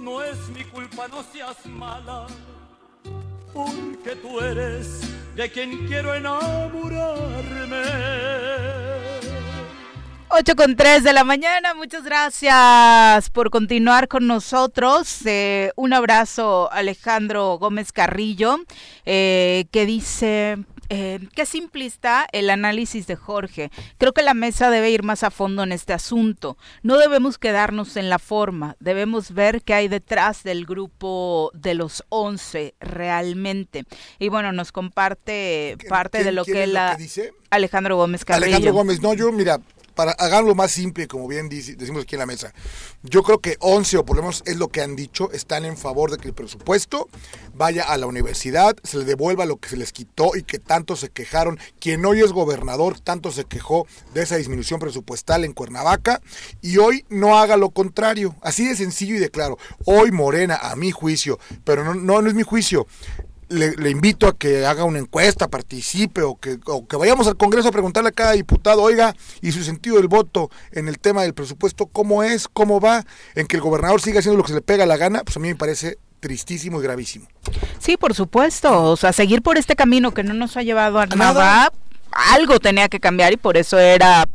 [0.00, 2.26] No es mi culpa, no seas mala,
[3.52, 5.00] porque tú eres
[5.34, 7.82] de quien quiero enamorarme.
[10.30, 15.24] 8 con 3 de la mañana, muchas gracias por continuar con nosotros.
[15.26, 18.58] Eh, un abrazo Alejandro Gómez Carrillo,
[19.06, 20.58] eh, que dice,
[20.90, 23.70] eh, qué simplista el análisis de Jorge.
[23.98, 26.56] Creo que la mesa debe ir más a fondo en este asunto.
[26.82, 32.04] No debemos quedarnos en la forma, debemos ver qué hay detrás del grupo de los
[32.08, 33.84] 11 realmente.
[34.18, 36.96] Y bueno, nos comparte parte de lo que, la...
[36.96, 37.32] dice?
[37.50, 38.46] Alejandro Gómez Carrillo.
[38.46, 39.60] Alejandro Gómez, no, yo mira,
[39.98, 42.54] para hacerlo más simple, como bien decimos aquí en la mesa,
[43.02, 45.76] yo creo que 11 o por lo menos es lo que han dicho, están en
[45.76, 47.08] favor de que el presupuesto
[47.52, 50.94] vaya a la universidad, se le devuelva lo que se les quitó y que tanto
[50.94, 51.58] se quejaron.
[51.80, 56.20] Quien hoy es gobernador tanto se quejó de esa disminución presupuestal en Cuernavaca
[56.62, 58.36] y hoy no haga lo contrario.
[58.40, 59.58] Así de sencillo y de claro.
[59.84, 62.86] Hoy Morena, a mi juicio, pero no, no, no es mi juicio
[63.48, 67.68] le, invito a que haga una encuesta, participe o que, o que vayamos al Congreso
[67.68, 71.34] a preguntarle a cada diputado, oiga, y su sentido del voto en el tema del
[71.34, 72.48] presupuesto, ¿cómo es?
[72.48, 73.04] ¿Cómo va?
[73.34, 75.40] En que el gobernador siga haciendo lo que se le pega la gana, pues a
[75.40, 77.26] mí me parece tristísimo y gravísimo.
[77.78, 81.06] Sí, por supuesto, o sea, seguir por este camino que no nos ha llevado a
[81.06, 81.72] nada,
[82.10, 84.26] algo tenía que cambiar y por eso era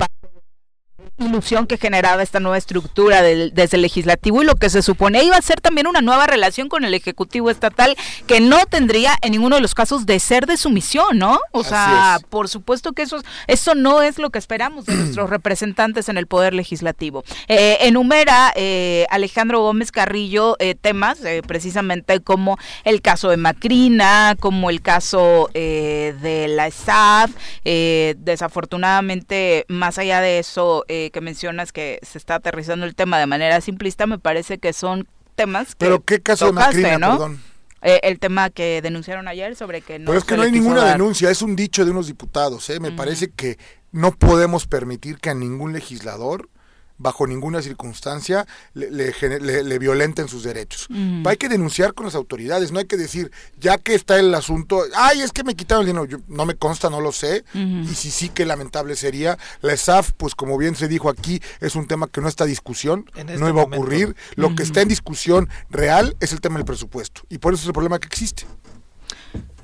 [1.25, 5.23] ilusión que generaba esta nueva estructura del, desde el legislativo y lo que se supone
[5.23, 7.95] iba a ser también una nueva relación con el ejecutivo estatal
[8.27, 11.39] que no tendría en ninguno de los casos de ser de sumisión, ¿no?
[11.51, 16.09] O sea, por supuesto que eso, eso no es lo que esperamos de nuestros representantes
[16.09, 17.23] en el poder legislativo.
[17.47, 24.69] Eh, enumera eh, Alejandro Gómez Carrillo eh, temas precisamente como el caso de Macrina, como
[24.69, 27.31] el caso de la SAF,
[27.63, 33.61] desafortunadamente más allá de eso que mencionas que se está aterrizando el tema de manera
[33.61, 37.39] simplista, me parece que son temas que Pero qué caso de Macrina, perdón.
[37.81, 40.85] Eh, el tema que denunciaron ayer sobre que no Pero es que no hay ninguna
[40.85, 42.79] denuncia, es un dicho de unos diputados, ¿eh?
[42.79, 43.57] Me parece que
[43.91, 46.49] no podemos permitir que a ningún legislador
[46.97, 50.87] bajo ninguna circunstancia le, le, violenten sus derechos.
[51.25, 54.83] Hay que denunciar con las autoridades, no hay que decir, ya que está el asunto,
[54.95, 58.11] ay, es que me quitaron el dinero, no me consta, no lo sé, y si
[58.11, 59.37] sí, qué lamentable sería.
[59.61, 62.51] La ESAF, pues como bien se dijo aquí, es un tema que no está en
[62.51, 64.15] discusión, este no iba a ocurrir.
[64.35, 67.67] Lo que está en discusión real es el tema del presupuesto, y por eso es
[67.67, 68.45] el problema que existe.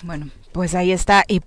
[0.03, 1.41] Bueno, pues ahí está, y,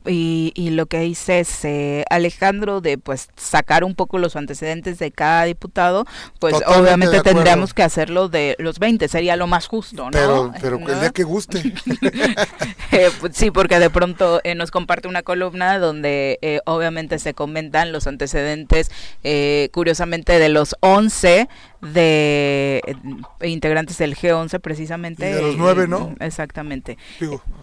[0.55, 5.45] y, lo que dice eh, Alejandro de pues sacar un poco los antecedentes de cada
[5.45, 6.07] diputado,
[6.39, 10.11] pues obviamente tendríamos que hacerlo de los 20, sería lo más justo, ¿no?
[10.13, 11.63] Pero, pero el día que guste.
[12.93, 17.33] Eh, pues, sí, porque de pronto eh, nos comparte una columna donde eh, obviamente se
[17.33, 18.91] comentan los antecedentes,
[19.73, 21.49] curiosamente, de los 11
[21.83, 22.81] de
[23.43, 25.35] integrantes del G11 precisamente.
[25.35, 26.15] de los nueve, ¿no?
[26.21, 26.97] Exactamente.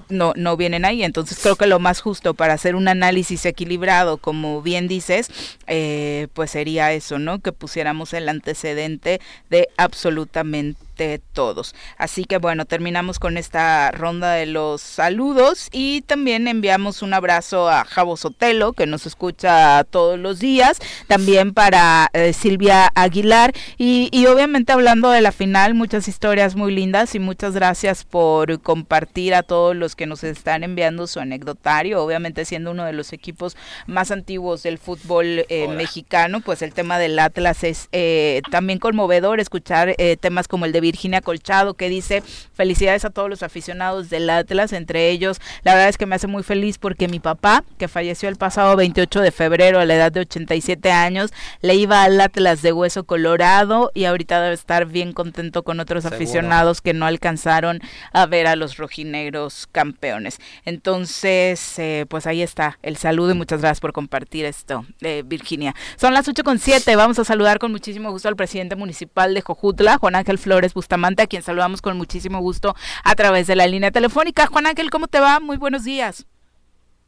[0.10, 4.18] No, no vienen ahí, entonces creo que lo más justo para hacer un análisis equilibrado,
[4.18, 5.30] como bien dices,
[5.68, 7.40] eh, pues sería eso, ¿no?
[7.40, 10.89] Que pusiéramos el antecedente de absolutamente
[11.34, 11.74] todos.
[11.98, 17.70] Así que bueno, terminamos con esta ronda de los saludos y también enviamos un abrazo
[17.70, 23.54] a Javo Sotelo, que nos escucha todos los días, también para eh, Silvia Aguilar.
[23.78, 28.62] Y, y obviamente hablando de la final, muchas historias muy lindas y muchas gracias por
[28.62, 33.14] compartir a todos los que nos están enviando su anecdotario, obviamente siendo uno de los
[33.14, 33.56] equipos
[33.88, 39.40] más antiguos del fútbol eh, mexicano, pues el tema del Atlas es eh, también conmovedor
[39.40, 42.24] escuchar temas como el de Virginia Colchado, que dice
[42.54, 46.28] felicidades a todos los aficionados del Atlas, entre ellos, la verdad es que me hace
[46.28, 50.12] muy feliz porque mi papá, que falleció el pasado 28 de febrero a la edad
[50.12, 51.32] de 87 años,
[51.62, 56.06] le iba al Atlas de Hueso Colorado y ahorita debe estar bien contento con otros
[56.06, 57.80] aficionados que no alcanzaron
[58.14, 60.40] a ver a los rojinegros campeones.
[60.66, 65.76] Entonces, eh, pues ahí está el saludo y muchas gracias por compartir esto, eh, Virginia.
[65.98, 69.42] Son las 8 con 7, vamos a saludar con muchísimo gusto al presidente municipal de
[69.42, 72.74] Jojutla, Juan Ángel Flores Bustamante, a quien saludamos con muchísimo gusto
[73.04, 74.48] a través de la línea telefónica.
[74.48, 75.42] Juan Ángel, ¿cómo te va?
[75.42, 76.26] Muy buenos días.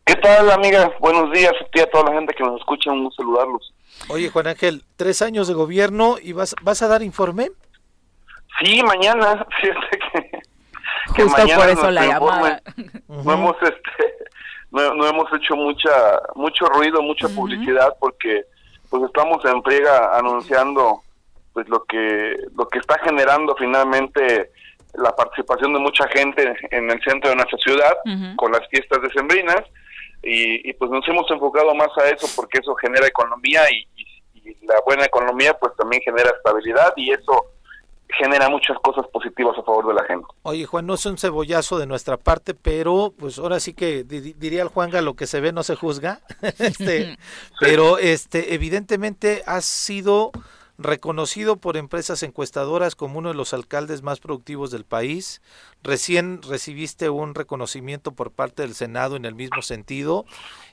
[0.04, 0.92] ¿Qué tal, amiga?
[1.00, 3.74] Buenos días a a toda la gente que nos escucha, un gusto saludarlos.
[4.10, 7.52] Oye, Juan Ángel, tres años de gobierno y vas, vas a dar informe.
[8.60, 10.42] Sí, mañana, fíjate
[11.16, 12.62] que, Justo por eso la llamada.
[13.08, 13.90] no hemos este
[14.72, 18.44] no, hemos hecho mucha mucho ruido, mucha publicidad porque
[18.90, 21.04] pues estamos en friega anunciando
[21.54, 24.52] pues lo que lo que está generando finalmente
[24.94, 27.98] la participación de mucha gente en el centro de nuestra ciudad
[28.36, 29.62] con las fiestas decembrinas.
[30.24, 33.88] Y, y pues nos hemos enfocado más a eso porque eso genera economía y,
[34.64, 37.46] la buena economía pues también genera estabilidad y eso
[38.10, 40.28] genera muchas cosas positivas a favor de la gente.
[40.44, 44.64] Oye Juan, no es un cebollazo de nuestra parte, pero pues ahora sí que diría
[44.64, 46.20] el Juanga, lo que se ve no se juzga,
[46.60, 47.18] este,
[47.60, 50.32] pero este evidentemente ha sido
[50.84, 55.42] reconocido por empresas encuestadoras como uno de los alcaldes más productivos del país.
[55.84, 60.26] Recién recibiste un reconocimiento por parte del Senado en el mismo sentido.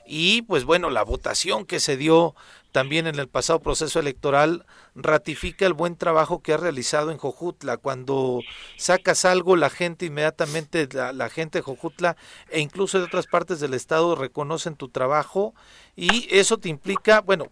[0.05, 2.35] Y pues bueno, la votación que se dio
[2.71, 7.77] también en el pasado proceso electoral ratifica el buen trabajo que has realizado en Jojutla.
[7.77, 8.41] Cuando
[8.77, 12.15] sacas algo, la gente inmediatamente, la, gente de Jojutla
[12.49, 15.53] e incluso de otras partes del estado reconocen tu trabajo
[15.95, 17.47] y eso te implica, bueno,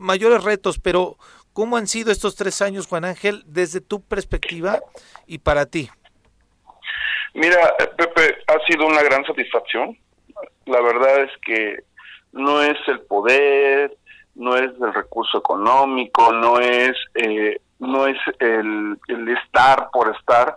[0.00, 1.16] mayores retos, pero
[1.54, 4.80] ¿Cómo han sido estos tres años, Juan Ángel, desde tu perspectiva
[5.24, 5.88] y para ti?
[7.32, 9.96] Mira, Pepe, ha sido una gran satisfacción.
[10.66, 11.84] La verdad es que
[12.32, 13.96] no es el poder,
[14.34, 20.56] no es el recurso económico, no es eh, no es el, el, estar por estar,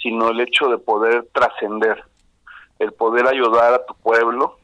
[0.00, 2.02] sino el hecho de poder trascender.
[2.78, 4.58] el poder ayudar a tu pueblo,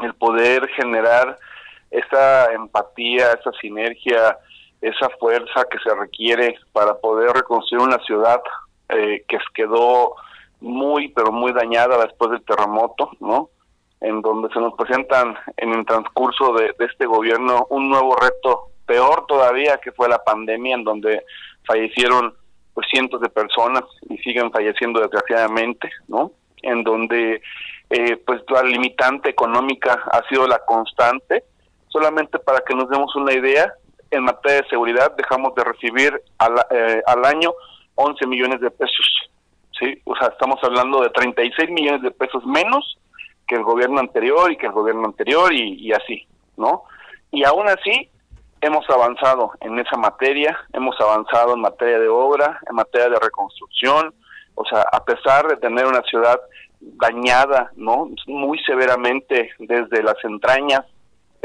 [0.00, 1.38] el poder generar
[1.90, 4.38] esa empatía, esa sinergia,
[4.80, 8.40] esa fuerza que se requiere para poder reconstruir una ciudad
[8.88, 10.14] eh, que quedó
[10.60, 13.50] muy, pero muy dañada después del terremoto, ¿no?
[14.00, 19.26] En donde se nos presentan en el transcurso de, este gobierno un nuevo reto peor
[19.26, 21.24] todavía que fue la pandemia, en donde
[21.66, 22.34] fallecieron
[22.74, 26.32] pues cientos de personas y siguen falleciendo desgraciadamente, ¿no?
[26.62, 27.42] En donde
[27.90, 31.44] eh, pues la limitante económica ha sido la constante.
[31.88, 33.72] Solamente para que nos demos una idea,
[34.10, 37.52] en materia de seguridad dejamos de recibir al, eh, al año
[37.94, 39.06] 11 millones de pesos.
[39.78, 40.00] ¿sí?
[40.04, 42.98] O sea, estamos hablando de 36 millones de pesos menos
[43.46, 46.84] que el gobierno anterior y que el gobierno anterior y, y así, ¿no?
[47.30, 48.10] Y aún así
[48.60, 54.14] hemos avanzado en esa materia, hemos avanzado en materia de obra, en materia de reconstrucción,
[54.54, 56.38] o sea, a pesar de tener una ciudad
[56.80, 58.10] dañada, ¿no?
[58.26, 60.84] Muy severamente desde las entrañas,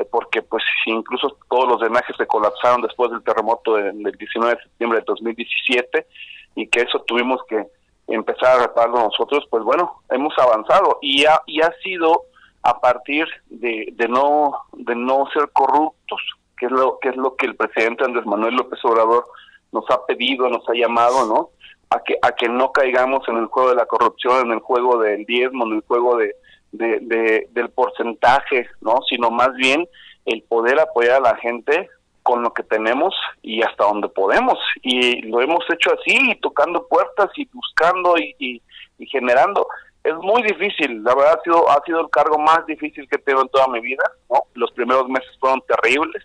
[0.05, 4.99] porque pues incluso todos los drenajes se colapsaron después del terremoto del 19 de septiembre
[4.99, 6.07] de 2017
[6.55, 7.65] y que eso tuvimos que
[8.07, 12.23] empezar a repararlo nosotros, pues bueno, hemos avanzado y ha, y ha sido
[12.61, 16.21] a partir de, de no de no ser corruptos,
[16.57, 19.25] que es lo que es lo que el presidente Andrés Manuel López Obrador
[19.71, 21.49] nos ha pedido, nos ha llamado, ¿no?
[21.89, 24.97] A que a que no caigamos en el juego de la corrupción, en el juego
[24.97, 26.35] del diezmo, en el juego de,
[26.73, 28.99] de, del porcentaje, ¿no?
[29.07, 29.87] Sino más bien
[30.25, 31.89] el poder apoyar a la gente
[32.23, 34.57] con lo que tenemos y hasta donde podemos.
[34.81, 38.61] Y lo hemos hecho así, tocando puertas y buscando y,
[39.05, 39.67] generando.
[40.03, 43.41] Es muy difícil, la verdad ha sido, ha sido el cargo más difícil que tengo
[43.41, 44.03] en toda mi vida.
[44.29, 44.43] ¿no?
[44.53, 46.23] Los primeros meses fueron terribles,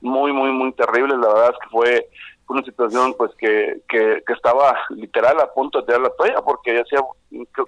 [0.00, 1.18] muy, muy, muy terribles.
[1.18, 2.08] La verdad es que fue
[2.48, 7.00] una situación pues que, que, estaba literal a punto de tirar la toalla porque decía,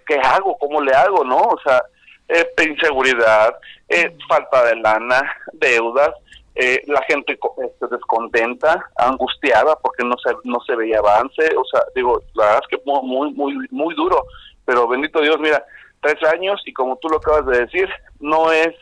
[0.06, 0.56] ¿qué hago?
[0.58, 1.24] ¿Cómo le hago?
[1.24, 1.38] ¿No?
[1.38, 1.82] O sea,
[2.28, 3.56] eh, inseguridad,
[3.88, 5.22] eh, falta de lana,
[5.52, 6.10] deudas,
[6.54, 11.82] eh, la gente este, descontenta, angustiada porque no se, no se veía avance, o sea,
[11.94, 14.24] digo, la verdad es que muy, muy, muy duro,
[14.64, 15.64] pero bendito Dios, mira,
[16.00, 17.88] tres años y como tú lo acabas de decir,
[18.20, 18.74] no es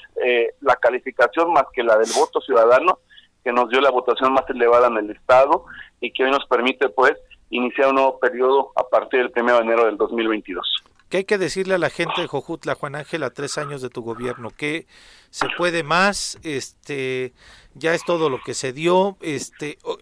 [0.61, 2.99] la calificación más que la del voto ciudadano
[3.44, 5.66] que nos dio la votación más elevada en el Estado
[6.01, 7.14] y que hoy nos permite, pues,
[7.51, 10.66] iniciar un nuevo periodo a partir del 1 de enero del 2022.
[11.09, 13.91] ¿Qué hay que decirle a la gente de Jojutla, Juan Ángel, a tres años de
[13.91, 14.51] tu gobierno?
[14.51, 14.87] ¿Qué
[15.31, 16.39] se puede más?
[16.43, 17.33] Este,
[17.75, 19.17] ya es todo lo que se dio.
[19.21, 19.99] Este, o,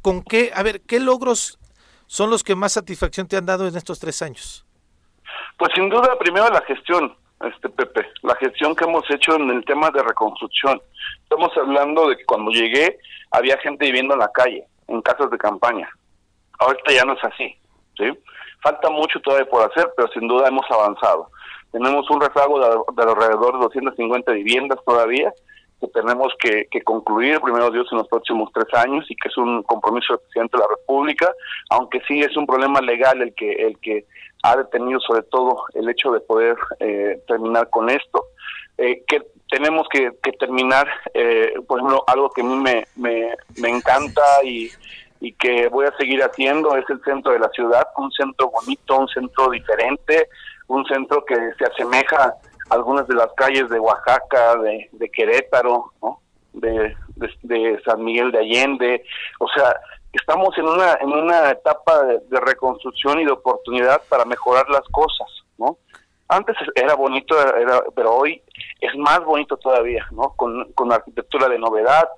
[0.00, 1.58] con qué, a ver, ¿qué logros
[2.06, 4.64] son los que más satisfacción te han dado en estos tres años?
[5.58, 7.14] Pues sin duda, primero la gestión,
[7.44, 10.80] este Pepe, la gestión que hemos hecho en el tema de reconstrucción.
[11.22, 12.98] Estamos hablando de que cuando llegué
[13.30, 15.88] había gente viviendo en la calle, en casas de campaña.
[16.58, 17.56] Ahorita ya no es así,
[17.96, 18.06] ¿sí?
[18.62, 21.28] Falta mucho todavía por hacer, pero sin duda hemos avanzado.
[21.72, 25.32] Tenemos un rezago de, alrededor de 250 viviendas todavía
[25.80, 29.62] que tenemos que, concluir, primero Dios, en los próximos tres años y que es un
[29.62, 31.32] compromiso del presidente de la República,
[31.70, 34.04] aunque sí es un problema legal el que, el que
[34.42, 38.24] ha detenido sobre todo el hecho de poder eh, terminar con esto.
[38.76, 43.70] Eh, que tenemos que, terminar, eh, por ejemplo, algo que a mí me, me, me
[43.70, 44.70] encanta y,
[45.20, 48.98] y que voy a seguir haciendo es el centro de la ciudad, un centro bonito,
[48.98, 50.28] un centro diferente,
[50.66, 52.34] un centro que se asemeja
[52.70, 56.20] a algunas de las calles de Oaxaca, de, Querétaro, ¿no?
[56.54, 56.96] de,
[57.42, 59.04] de, San Miguel de Allende,
[59.38, 59.74] o sea,
[60.12, 65.28] estamos en una en una etapa de, reconstrucción y de oportunidad para mejorar las cosas,
[65.58, 65.76] ¿no?
[66.28, 68.40] Antes era bonito, era, pero hoy
[68.80, 70.32] es más bonito todavía, ¿no?
[70.36, 72.08] Con, con arquitectura de novedad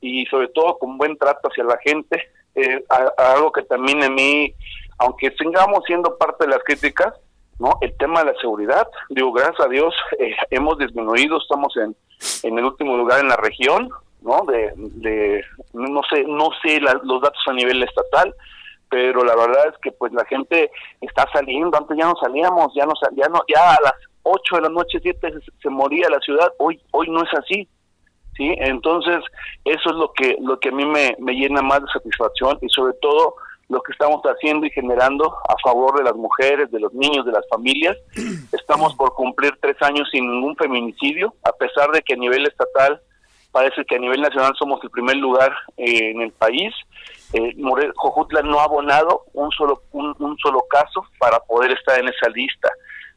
[0.00, 2.84] y sobre todo con buen trato hacia la gente eh,
[3.16, 4.54] algo que también a mí,
[4.98, 7.14] aunque sigamos siendo parte de las críticas,
[7.58, 7.78] ¿no?
[7.80, 11.96] El tema de la seguridad, digo, gracias a Dios eh, hemos disminuido, estamos en,
[12.42, 13.90] en el último lugar en la región,
[14.22, 14.42] ¿no?
[14.46, 18.34] De, no sé, no sé los datos a nivel estatal,
[18.90, 22.86] pero la verdad es que pues la gente está saliendo, antes ya no salíamos, ya
[22.86, 26.20] no ya no ya a las 8 de la noche, 7 se, se moría la
[26.20, 27.68] ciudad, hoy hoy no es así.
[28.38, 28.54] ¿Sí?
[28.56, 29.22] Entonces,
[29.66, 32.68] eso es lo que, lo que a mí me, me llena más de satisfacción y
[32.70, 33.34] sobre todo
[33.68, 37.32] lo que estamos haciendo y generando a favor de las mujeres, de los niños, de
[37.32, 37.96] las familias.
[38.52, 43.02] Estamos por cumplir tres años sin ningún feminicidio, a pesar de que a nivel estatal
[43.52, 46.72] parece que a nivel nacional somos el primer lugar eh, en el país.
[47.32, 47.54] Eh,
[47.96, 52.28] Jojutla no ha abonado un solo un, un, solo caso para poder estar en esa
[52.30, 52.70] lista.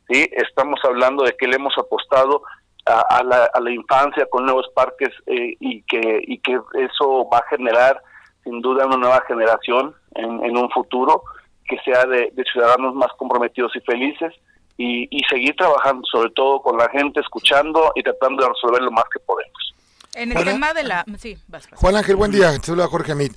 [0.10, 0.28] ¿sí?
[0.34, 2.44] Estamos hablando de que le hemos apostado
[2.86, 7.40] a, la, a la, infancia con nuevos parques eh, y que y que eso va
[7.40, 8.02] a generar
[8.44, 11.24] sin duda una nueva generación en, en un futuro
[11.68, 14.34] que sea de, ciudadanos más comprometidos y felices
[14.78, 18.92] y, y seguir trabajando sobre todo con la gente, escuchando y tratando de resolver lo
[18.92, 19.74] más que podemos.
[20.14, 21.06] En el tema de la...
[21.18, 21.80] Sí, vas, vas.
[21.80, 22.52] Juan Ángel, buen día.
[22.62, 23.34] Saluda Jorge Amit.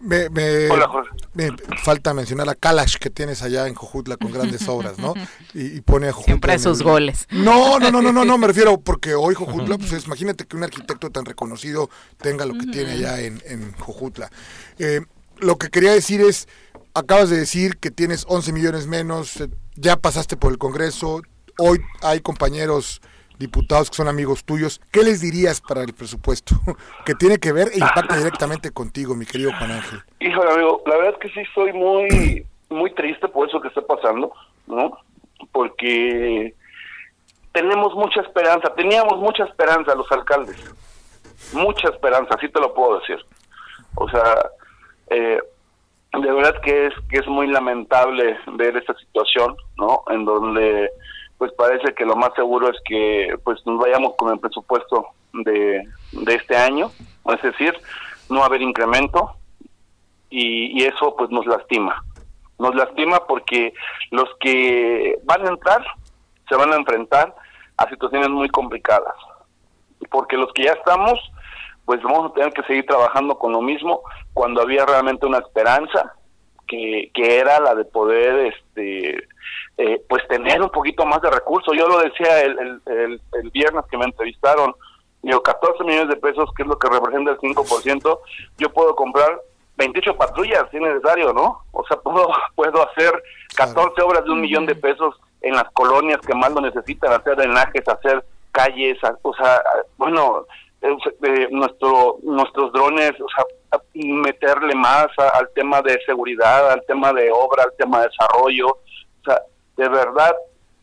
[0.00, 1.10] Me, me, Hola, Jorge.
[1.34, 1.50] me
[1.82, 5.14] falta mencionar a Kalash que tienes allá en Jojutla con grandes obras, ¿no?
[5.54, 7.26] Y, y pone a Jojutla Siempre en sus el- goles.
[7.30, 10.56] No, no, no, no, no, no, me refiero porque hoy Jojutla, pues es- imagínate que
[10.56, 14.30] un arquitecto tan reconocido tenga lo que tiene allá en, en Jojutla.
[14.78, 15.00] Eh,
[15.38, 16.46] lo que quería decir es,
[16.94, 21.22] acabas de decir que tienes 11 millones menos, eh, ya pasaste por el Congreso,
[21.58, 23.00] hoy hay compañeros
[23.38, 26.54] diputados que son amigos tuyos, ¿qué les dirías para el presupuesto?
[27.06, 30.00] que tiene que ver e impacta directamente contigo, mi querido Juan Ángel.
[30.20, 33.82] Híjole, amigo, la verdad es que sí soy muy, muy triste por eso que está
[33.82, 34.32] pasando,
[34.66, 34.98] ¿no?
[35.52, 36.54] Porque
[37.52, 40.56] tenemos mucha esperanza, teníamos mucha esperanza los alcaldes,
[41.52, 43.18] mucha esperanza, así te lo puedo decir.
[43.94, 44.34] O sea,
[45.10, 45.40] eh,
[46.12, 50.02] de verdad que es que es muy lamentable ver esta situación, ¿no?
[50.08, 50.90] En donde
[51.38, 55.84] pues parece que lo más seguro es que pues nos vayamos con el presupuesto de,
[56.12, 56.90] de este año,
[57.26, 57.74] es decir,
[58.28, 59.36] no haber incremento
[60.30, 62.04] y, y eso pues nos lastima.
[62.58, 63.72] Nos lastima porque
[64.10, 65.84] los que van a entrar
[66.48, 67.34] se van a enfrentar
[67.76, 69.14] a situaciones muy complicadas.
[70.10, 71.20] Porque los que ya estamos,
[71.84, 76.14] pues vamos a tener que seguir trabajando con lo mismo cuando había realmente una esperanza
[76.66, 79.28] que, que era la de poder este
[79.76, 81.74] eh, pues tener un poquito más de recursos.
[81.76, 84.74] Yo lo decía el, el, el, el viernes que me entrevistaron,
[85.22, 88.18] digo, 14 millones de pesos, que es lo que representa el 5%,
[88.58, 89.40] yo puedo comprar
[89.76, 91.62] 28 patrullas si es necesario, ¿no?
[91.72, 93.22] O sea, puedo, puedo hacer
[93.56, 97.36] 14 obras de un millón de pesos en las colonias que más lo necesitan, hacer
[97.36, 99.62] drenajes, hacer calles, o sea,
[99.96, 100.44] bueno,
[100.82, 103.44] eh, nuestro nuestros drones, o sea,
[103.94, 108.78] meterle más a- al tema de seguridad, al tema de obra, al tema de desarrollo,
[109.76, 110.34] de verdad,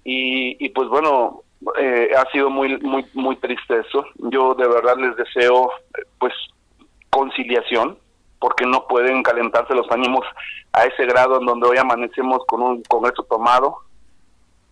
[0.03, 1.41] y, y pues bueno,
[1.79, 4.05] eh, ha sido muy muy muy triste eso.
[4.15, 5.71] Yo de verdad les deseo,
[6.19, 6.33] pues,
[7.09, 7.97] conciliación,
[8.39, 10.25] porque no pueden calentarse los ánimos
[10.73, 13.77] a ese grado en donde hoy amanecemos con un Congreso tomado,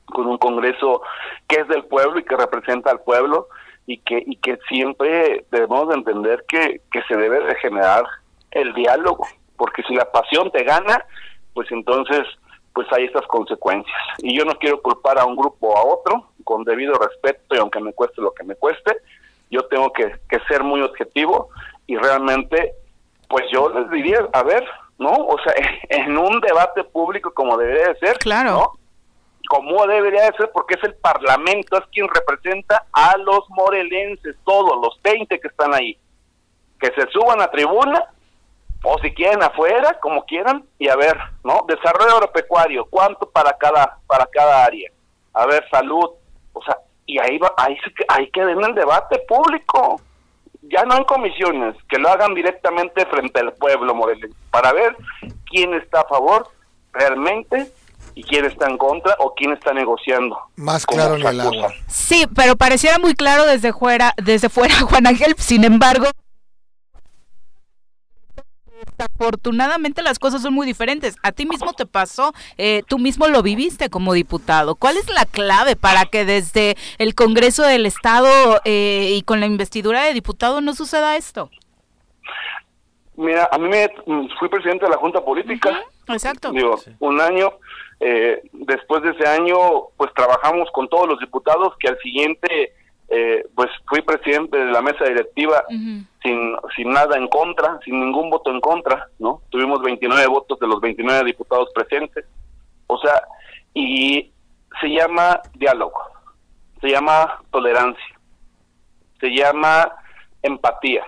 [0.05, 1.01] con un Congreso
[1.47, 3.47] que es del pueblo y que representa al pueblo
[3.85, 8.03] y que y que siempre debemos de entender que, que se debe de generar
[8.51, 9.25] el diálogo,
[9.57, 11.03] porque si la pasión te gana,
[11.53, 12.27] pues entonces
[12.73, 13.95] pues hay estas consecuencias.
[14.19, 17.59] Y yo no quiero culpar a un grupo o a otro, con debido respeto y
[17.59, 18.97] aunque me cueste lo que me cueste,
[19.49, 21.49] yo tengo que, que ser muy objetivo
[21.85, 22.73] y realmente,
[23.29, 24.65] pues yo les diría, a ver,
[24.97, 25.11] ¿no?
[25.11, 25.53] O sea,
[25.89, 28.51] en un debate público como debería de ser, Claro.
[28.51, 28.71] ¿no?
[29.49, 34.79] Como debería de ser, porque es el Parlamento, es quien representa a los morelenses, todos
[34.81, 35.97] los 20 que están ahí.
[36.79, 38.03] Que se suban a tribuna,
[38.83, 41.65] o si quieren afuera, como quieran, y a ver, ¿no?
[41.67, 44.91] Desarrollo agropecuario, ¿cuánto para cada, para cada área?
[45.33, 46.11] A ver, salud,
[46.51, 47.77] o sea, y ahí va, ahí,
[48.09, 50.01] ahí que den el debate público.
[50.63, 54.95] Ya no en comisiones, que lo hagan directamente frente al pueblo morelense, para ver
[55.49, 56.49] quién está a favor
[56.93, 57.71] realmente
[58.15, 60.37] y quién está en contra o quién está negociando.
[60.55, 61.73] Más claro ni el agua.
[61.87, 65.35] Sí, pero pareciera muy claro desde fuera, desde fuera, Juan Ángel.
[65.37, 66.05] Sin embargo,
[68.97, 71.15] desafortunadamente las cosas son muy diferentes.
[71.23, 74.75] A ti mismo te pasó, eh, tú mismo lo viviste como diputado.
[74.75, 78.29] ¿Cuál es la clave para que desde el Congreso del Estado
[78.65, 81.49] eh, y con la investidura de diputado no suceda esto?
[83.15, 83.89] Mira, a mí me
[84.39, 85.79] fui presidente de la Junta Política.
[86.07, 86.51] Exacto.
[86.51, 87.53] Digo, un año.
[87.99, 89.55] eh, después de ese año,
[89.97, 92.73] pues trabajamos con todos los diputados, que al siguiente,
[93.15, 98.31] eh, pues fui presidente de la mesa directiva sin, sin nada en contra, sin ningún
[98.31, 99.43] voto en contra, ¿no?
[99.51, 102.25] Tuvimos 29 votos de los 29 diputados presentes.
[102.87, 103.21] O sea,
[103.75, 104.31] y
[104.81, 105.99] se llama diálogo,
[106.81, 108.19] se llama tolerancia,
[109.19, 109.91] se llama
[110.41, 111.05] empatía,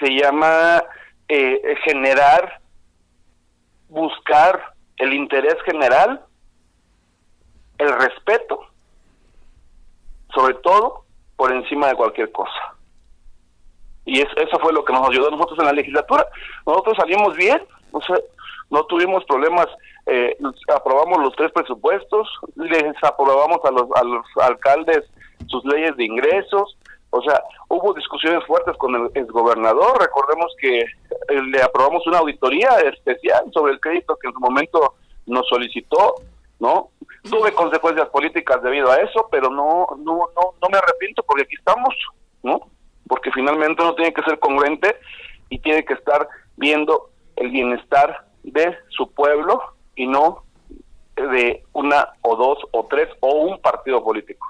[0.00, 0.82] se llama
[1.28, 2.58] eh, generar,
[3.90, 6.24] buscar el interés general,
[7.76, 8.70] el respeto,
[10.34, 11.04] sobre todo
[11.36, 12.74] por encima de cualquier cosa.
[14.04, 16.26] Y es- eso fue lo que nos ayudó a nosotros en la legislatura.
[16.66, 17.62] Nosotros salimos bien,
[17.92, 18.16] o sea,
[18.70, 19.66] no tuvimos problemas,
[20.06, 20.36] eh,
[20.74, 25.04] aprobamos los tres presupuestos, les aprobamos a los, a los alcaldes
[25.46, 26.76] sus leyes de ingresos,
[27.10, 30.86] o sea, hubo discusiones fuertes con el exgobernador, recordemos que eh,
[31.50, 34.94] le aprobamos una auditoría especial sobre el crédito que en su momento
[35.26, 36.14] nos solicitó,
[36.58, 36.88] ¿no?
[37.30, 41.56] Tuve consecuencias políticas debido a eso, pero no, no, no, no me arrepiento porque aquí
[41.56, 41.94] estamos,
[42.42, 42.60] ¿no?
[43.08, 44.96] Porque finalmente uno tiene que ser congruente
[45.48, 49.60] y tiene que estar viendo el bienestar de su pueblo
[49.96, 50.44] y no
[51.16, 54.46] de una o dos o tres o un partido político.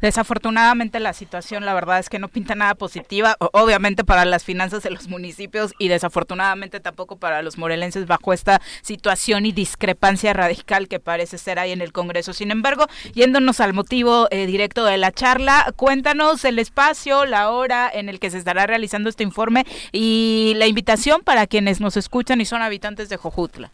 [0.00, 4.82] Desafortunadamente la situación, la verdad es que no pinta nada positiva, obviamente para las finanzas
[4.82, 10.88] de los municipios y desafortunadamente tampoco para los morelenses bajo esta situación y discrepancia radical
[10.88, 12.32] que parece ser ahí en el Congreso.
[12.32, 17.90] Sin embargo, yéndonos al motivo eh, directo de la charla, cuéntanos el espacio, la hora
[17.92, 22.40] en el que se estará realizando este informe y la invitación para quienes nos escuchan
[22.40, 23.70] y son habitantes de Jojutla.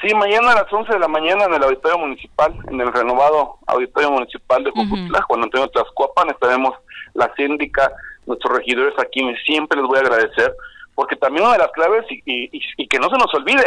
[0.00, 3.56] Sí, mañana a las 11 de la mañana en el Auditorio Municipal, en el renovado
[3.66, 6.74] Auditorio Municipal de Jojutla, Juan Antonio Tlaxcuapan, estaremos
[7.14, 7.90] la síndica,
[8.26, 10.54] nuestros regidores aquí, siempre les voy a agradecer,
[10.94, 13.64] porque también una de las claves, y, y, que no se nos olvide,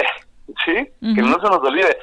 [0.65, 0.87] ¿sí?
[1.15, 1.97] Que no se nos olvide,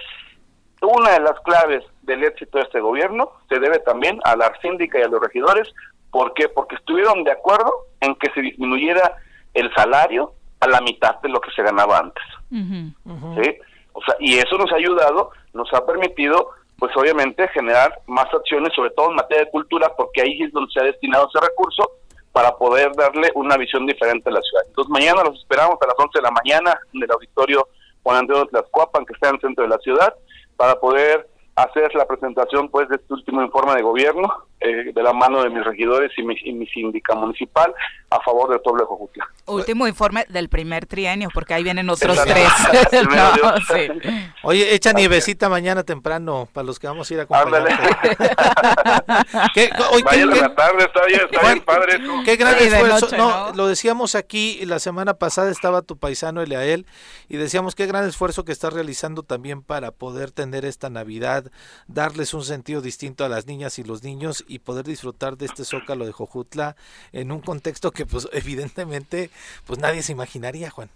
[0.83, 4.99] una de las claves del éxito de este gobierno se debe también a la síndica
[4.99, 5.73] y a los regidores,
[6.11, 6.49] ¿por qué?
[6.49, 9.17] Porque estuvieron de acuerdo en que se disminuyera
[9.55, 13.57] el salario a la mitad de lo que se ganaba antes, ¿sí?
[13.97, 18.73] O sea, y eso nos ha ayudado, nos ha permitido, pues obviamente, generar más acciones,
[18.75, 21.91] sobre todo en materia de cultura, porque ahí es donde se ha destinado ese recurso
[22.33, 24.65] para poder darle una visión diferente a la ciudad.
[24.67, 27.69] Entonces, mañana los esperamos a las 11 de la mañana en el auditorio
[28.03, 30.15] Juan Andrés de Tlaxcuapan, que está en el centro de la ciudad,
[30.57, 35.13] para poder hacer la presentación pues de este último informe de gobierno eh, de la
[35.13, 37.75] mano de mis regidores y mi, y mi síndica municipal
[38.11, 39.29] a favor del pueblo de Jojutla.
[39.47, 42.49] Último informe del primer trienio, porque ahí vienen otros tres.
[44.43, 47.67] Oye, echa nievecita mañana temprano para los que vamos a ir a acompañar.
[49.55, 53.17] ¿Qué, la tarde, está bien, está bien padre Qué gran esfuerzo.
[53.17, 56.87] no, Lo decíamos aquí, la semana pasada estaba tu paisano Eliael,
[57.29, 61.51] y decíamos qué gran esfuerzo que estás realizando también para poder tener esta Navidad,
[61.89, 65.65] darles un sentido distinto a las niñas y los niños y poder disfrutar de este
[65.65, 66.77] zócalo de Jojutla
[67.13, 69.31] en un contexto que pues evidentemente
[69.67, 70.89] pues nadie se imaginaría, Juan.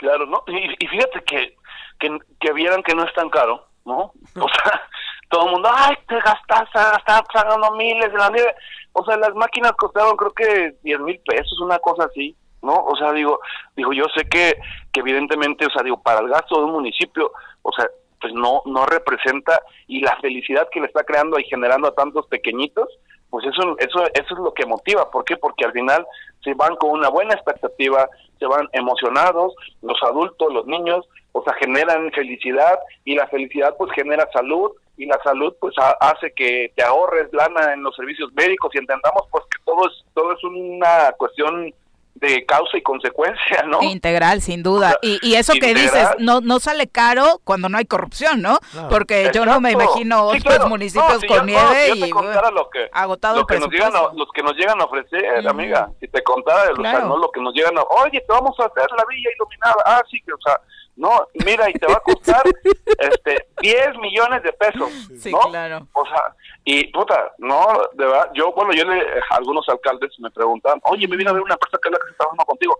[0.00, 0.42] Claro, ¿no?
[0.46, 1.56] Y, fíjate que,
[1.98, 4.12] que, vieran que no es tan caro, ¿no?
[4.34, 4.82] O sea,
[5.28, 8.54] todo el mundo, ay, te gastas, estás pagando miles de la nieve.
[8.92, 12.82] O sea, las máquinas costaron creo que 10 mil pesos, una cosa así, ¿no?
[12.82, 13.40] O sea, digo,
[13.76, 14.58] digo, yo sé que,
[14.90, 17.30] que evidentemente, o sea, digo, para el gasto de un municipio,
[17.60, 17.86] o sea,
[18.20, 22.26] pues no, no representa y la felicidad que le está creando y generando a tantos
[22.26, 22.88] pequeñitos,
[23.30, 25.10] pues eso, eso, eso es lo que motiva.
[25.10, 25.36] ¿Por qué?
[25.36, 26.06] Porque al final
[26.42, 28.08] se van con una buena expectativa,
[28.38, 33.92] se van emocionados, los adultos, los niños, o sea, generan felicidad y la felicidad pues
[33.92, 38.70] genera salud y la salud pues hace que te ahorres lana en los servicios médicos
[38.74, 41.72] y entendamos pues que todo es, todo es una cuestión
[42.14, 43.82] de causa y consecuencia, ¿no?
[43.82, 44.96] Integral, sin duda.
[45.02, 48.58] y, y eso que dices, no no sale caro cuando no hay corrupción, ¿no?
[48.88, 53.58] Porque yo no me imagino otros municipios con nieve y lo que, agotado lo que
[53.58, 57.16] nos llegan los que nos llegan a ofrecer, amiga, si te contara, ¿no?
[57.16, 60.20] lo que nos llegan a, oye, te vamos a hacer la villa iluminada, ah, sí,
[60.22, 60.60] que, o sea,
[61.00, 62.42] no, mira, y te va a costar
[62.98, 65.86] este 10 millones de pesos, sí, claro.
[65.94, 66.34] O sea,
[66.64, 71.16] y puta, no, de verdad, yo, bueno, yo le, algunos alcaldes me preguntan, oye, me
[71.16, 72.78] vino a ver una empresa que es la que se está trabajando contigo.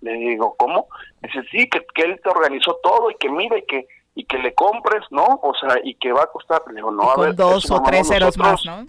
[0.00, 0.88] Le digo, ¿cómo?
[1.22, 4.38] Dice, sí, que, que él te organizó todo y que mira y que y que
[4.38, 5.24] le compres, ¿no?
[5.42, 6.60] O sea, y que va a costar.
[6.68, 7.36] Le digo, no, a ver.
[7.36, 8.84] dos o tres ceros más, ¿no?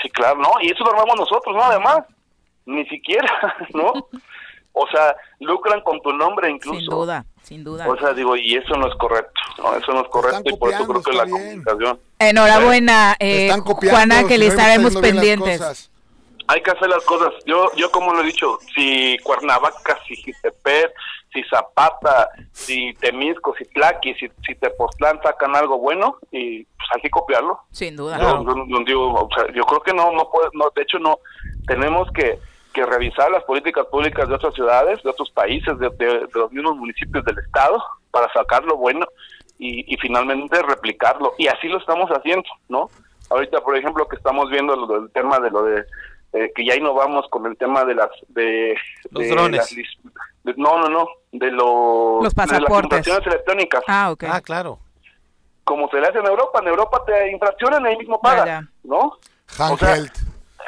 [0.00, 0.52] Sí, claro, ¿no?
[0.62, 1.62] Y eso lo armamos nosotros, ¿no?
[1.64, 2.04] Además,
[2.66, 3.28] ni siquiera,
[3.74, 3.92] ¿no?
[4.72, 6.78] O sea, lucran con tu nombre incluso.
[6.78, 7.88] Sin duda, sin duda.
[7.88, 9.74] O sea, digo, y eso no es correcto, ¿no?
[9.76, 12.00] Eso no es correcto y por eso creo que la comunicación...
[12.18, 13.50] Enhorabuena, eh,
[13.90, 15.90] Juana, que le estaremos pendientes.
[16.46, 17.32] Hay que hacer las cosas.
[17.46, 20.92] Yo, yo como lo he dicho, si Cuernavaca, si Jitepet,
[21.32, 27.02] si Zapata, si Temisco, si Tlaqui, si, si Tepoztlán sacan algo bueno, y pues hay
[27.02, 27.60] que copiarlo.
[27.70, 28.18] Sin duda.
[28.18, 31.18] Yo, creo que no, no puede, no, de hecho no,
[31.68, 32.38] tenemos que
[32.72, 37.24] que revisar las políticas públicas de otras ciudades, de otros países, de, los mismos municipios
[37.24, 39.06] del estado, para sacar lo bueno
[39.58, 41.34] y, finalmente replicarlo.
[41.38, 42.90] Y así lo estamos haciendo, ¿no?
[43.28, 45.84] Ahorita, por ejemplo, que estamos viendo lo del tema de lo de
[46.32, 48.74] eh, que ya innovamos con el tema de las de
[49.10, 49.76] los drones.
[50.56, 53.04] no, no, no, de los, los pasaportes.
[53.04, 53.82] De las electrónicas.
[53.86, 54.28] Ah, okay.
[54.32, 54.78] ah, claro.
[55.64, 59.18] Como se le hace en Europa, en Europa te infraccionan ahí mismo paga, ¿no?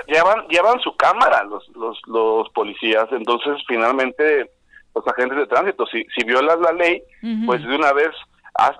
[0.06, 4.50] Llevan llevan su cámara los, los, los policías, entonces finalmente
[4.94, 7.02] los agentes de tránsito, si, si violas la ley,
[7.46, 8.10] pues de una vez,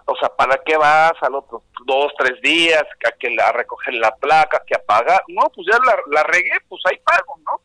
[0.05, 3.95] o sea, ¿para qué vas al otro dos, tres días, a, que la, a recoger
[3.95, 5.23] la placa, que apagar?
[5.29, 7.61] No, pues ya la, la regué, pues ahí pago, ¿no?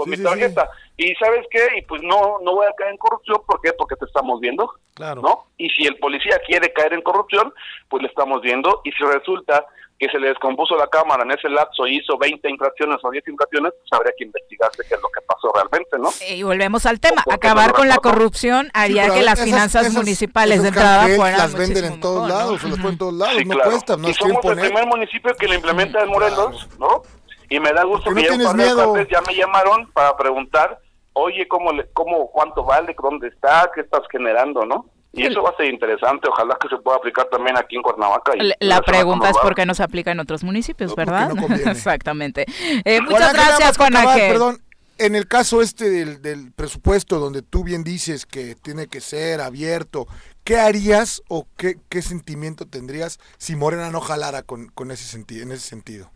[0.00, 0.70] con mi tarjeta.
[0.96, 1.66] Y ¿sabes qué?
[1.76, 3.72] Y pues no no voy a caer en corrupción, ¿por qué?
[3.74, 5.20] Porque te estamos viendo, Claro.
[5.20, 5.46] ¿no?
[5.58, 7.52] Y si el policía quiere caer en corrupción,
[7.88, 8.80] pues le estamos viendo.
[8.84, 9.66] Y si resulta
[10.00, 13.28] que se le descompuso la cámara en ese lapso y hizo 20 infracciones o 10
[13.28, 16.08] infracciones, pues habría que investigarse qué es lo que pasó realmente, ¿no?
[16.26, 19.82] Y volvemos al tema, acabar no con la corrupción haría pero que las esas- finanzas
[19.82, 22.34] esas- municipales de entrada fueran las venden en todos mejor, ¿no?
[22.38, 23.70] lados, se los ponen en todos lados, Sí, no claro.
[23.72, 24.64] cuesta, no y somos el poner.
[24.64, 27.02] primer municipio que lo implementa en Morelos, ¿no?
[27.50, 30.78] Y me da gusto que no ya alcaldes ya me llamaron para preguntar,
[31.12, 34.86] oye, ¿cómo, le, cómo cuánto vale, dónde está, qué estás generando, no?
[35.12, 38.32] Y eso va a ser interesante, ojalá que se pueda aplicar también aquí en Cuernavaca.
[38.36, 41.32] y La- pregunta es por qué no se aplica en otros municipios, ¿verdad?
[41.34, 41.46] no.
[41.70, 42.44] Exactamente.
[42.84, 44.32] Eh, muchas gracias, más para Juan acabar, Ángel.
[44.32, 44.58] Perdón,
[44.98, 49.40] en el caso este del, del presupuesto, donde tú bien dices que tiene que ser
[49.40, 50.06] abierto,
[50.44, 55.42] ¿qué harías o qué, qué sentimiento tendrías si Morena no jalara con, con ese sentido,
[55.42, 56.10] en ese sentido?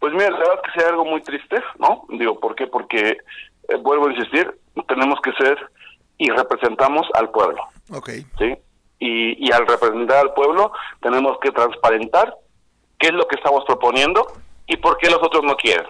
[0.00, 2.04] Pues mira, la verdad es que sería algo muy triste, ¿no?
[2.18, 2.66] Digo, ¿por qué?
[2.66, 3.10] Porque,
[3.68, 4.58] eh, vuelvo a insistir,
[4.88, 5.56] tenemos que ser
[6.18, 7.62] y representamos al pueblo,
[7.92, 8.10] Ok.
[8.38, 8.56] ¿sí?
[8.98, 12.34] Y, y al representar al pueblo tenemos que transparentar
[12.98, 14.26] qué es lo que estamos proponiendo
[14.66, 15.86] y por qué los otros no quieren.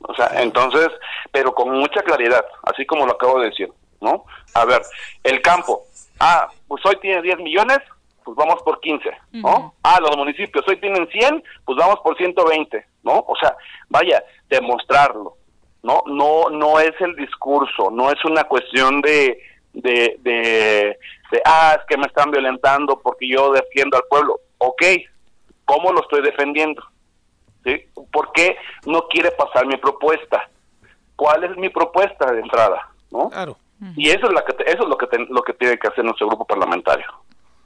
[0.00, 0.88] O sea, entonces,
[1.30, 3.70] pero con mucha claridad, así como lo acabo de decir,
[4.00, 4.24] ¿no?
[4.54, 4.80] A ver,
[5.24, 5.82] el campo,
[6.20, 7.78] ah, pues hoy tiene 10 millones,
[8.24, 9.74] pues vamos por 15, ¿no?
[9.82, 13.24] Ah, los municipios hoy tienen 100, pues vamos por 120, ¿no?
[13.26, 13.56] O sea,
[13.88, 15.36] vaya, demostrarlo,
[15.86, 16.02] ¿no?
[16.06, 19.40] No no es el discurso, no es una cuestión de
[19.72, 20.98] de, de,
[21.30, 24.40] de, ah, es que me están violentando porque yo defiendo al pueblo.
[24.58, 24.82] Ok,
[25.66, 26.82] ¿cómo lo estoy defendiendo?
[27.62, 27.84] ¿Sí?
[28.10, 28.56] ¿Por qué
[28.86, 30.48] no quiere pasar mi propuesta?
[31.14, 32.88] ¿Cuál es mi propuesta de entrada?
[33.10, 33.28] ¿no?
[33.28, 33.56] Claro.
[33.96, 35.88] Y eso es, la que te- eso es lo, que te- lo que tiene que
[35.88, 37.06] hacer nuestro grupo parlamentario.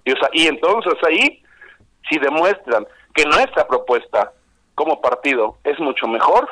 [0.04, 1.40] Y, o sea, y entonces ahí,
[2.08, 4.32] si demuestran que nuestra propuesta
[4.74, 6.48] como partido es mucho mejor,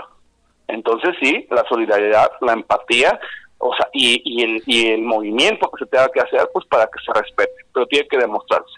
[0.69, 3.19] entonces sí, la solidaridad, la empatía,
[3.59, 6.86] o sea, y, y, el, y el movimiento que se tenga que hacer, pues para
[6.86, 8.74] que se respete, pero tiene que demostrarse.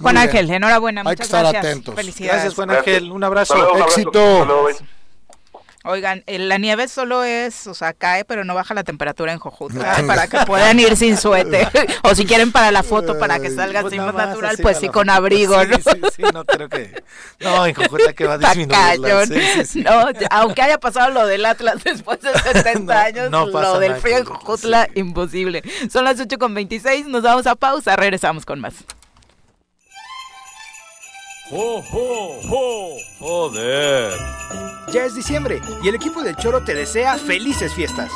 [0.00, 0.16] Juan.
[0.16, 1.64] Ángel, enhorabuena, Hay que muchas estar gracias.
[1.64, 1.94] atentos.
[1.94, 2.34] Felicidades.
[2.34, 2.96] Gracias, Juan Gracias.
[2.96, 3.12] Ángel.
[3.12, 3.54] Un abrazo.
[3.54, 4.00] Hasta luego, un abrazo.
[4.00, 4.99] Éxito.
[5.82, 9.38] Oigan, eh, la nieve solo es, o sea, cae, pero no baja la temperatura en
[9.38, 11.68] Jojutla, para que puedan ir sin suéter.
[12.02, 14.76] o si quieren para la foto, para que salga Pues así más natural, así pues
[14.78, 15.76] sí con abrigo, Sí, ¿no?
[15.76, 17.02] Sí, sí, no creo que.
[17.40, 19.26] No, en Jojutla que va a disminuir.
[19.26, 19.80] Sí, sí, sí.
[19.80, 23.96] No, aunque haya pasado lo del Atlas después de 70 No, años, no lo del
[23.96, 25.00] frío en Jojutla, sí.
[25.00, 25.62] imposible.
[25.90, 28.74] Son las 8 con 26, nos vamos a pausa, regresamos con más.
[31.50, 32.96] ¡Jo, jo, jo!
[33.18, 34.12] ¡Joder!
[34.92, 38.12] Ya es diciembre y el equipo del Choro te desea felices fiestas.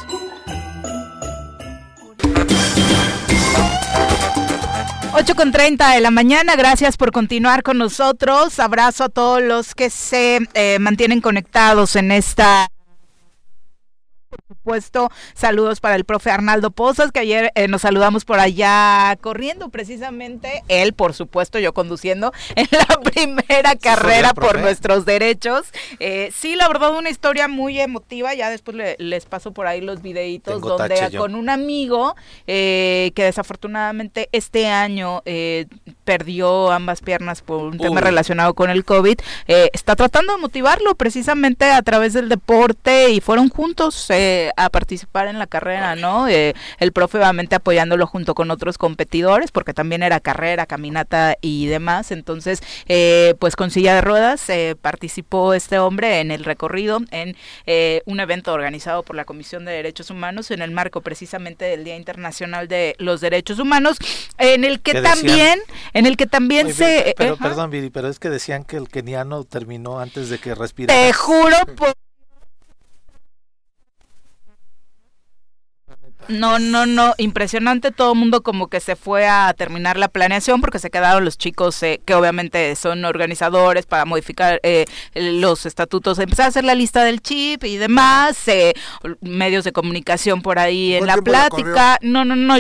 [5.16, 8.61] Ocho con 30 de la mañana, gracias por continuar con nosotros.
[8.61, 12.69] Abrazo a todos los que se eh, mantienen conectados en esta
[14.36, 19.16] por supuesto, saludos para el profe Arnaldo Pozas, que ayer eh, nos saludamos por allá
[19.20, 25.66] corriendo precisamente, él, por supuesto, yo conduciendo en la primera carrera por nuestros derechos.
[26.01, 29.81] Eh, sí, la verdad, una historia muy emotiva, ya después le- les paso por ahí
[29.81, 32.16] los videitos Tengo donde con un amigo
[32.47, 35.66] eh, que desafortunadamente este año eh,
[36.05, 40.94] perdió ambas piernas por un tema relacionado con el COVID, eh, está tratando de motivarlo
[40.94, 44.23] precisamente a través del deporte y fueron juntos eh,
[44.56, 46.28] a participar en la carrera, ¿no?
[46.28, 51.66] Eh, el profe obviamente apoyándolo junto con otros competidores porque también era carrera, caminata y
[51.66, 57.01] demás, entonces eh, pues con silla de ruedas eh, participó este hombre en el recorrido
[57.10, 57.36] en
[57.66, 61.84] eh, un evento organizado por la Comisión de Derechos Humanos en el marco precisamente del
[61.84, 63.96] Día Internacional de los Derechos Humanos,
[64.38, 65.60] en el que también,
[65.92, 67.14] en el que también Oye, se...
[67.16, 67.44] Pero, ajá.
[67.44, 70.98] perdón, Viri, pero es que decían que el keniano terminó antes de que respirara.
[70.98, 71.94] Te juro por...
[76.28, 80.60] No, no, no, impresionante, todo el mundo como que se fue a terminar la planeación
[80.60, 86.18] porque se quedaron los chicos eh, que obviamente son organizadores para modificar eh, los estatutos,
[86.18, 88.74] empezar a hacer la lista del chip y demás, eh,
[89.20, 92.59] medios de comunicación por ahí en la ¿Cuánto tiempo la plática, no, no, no,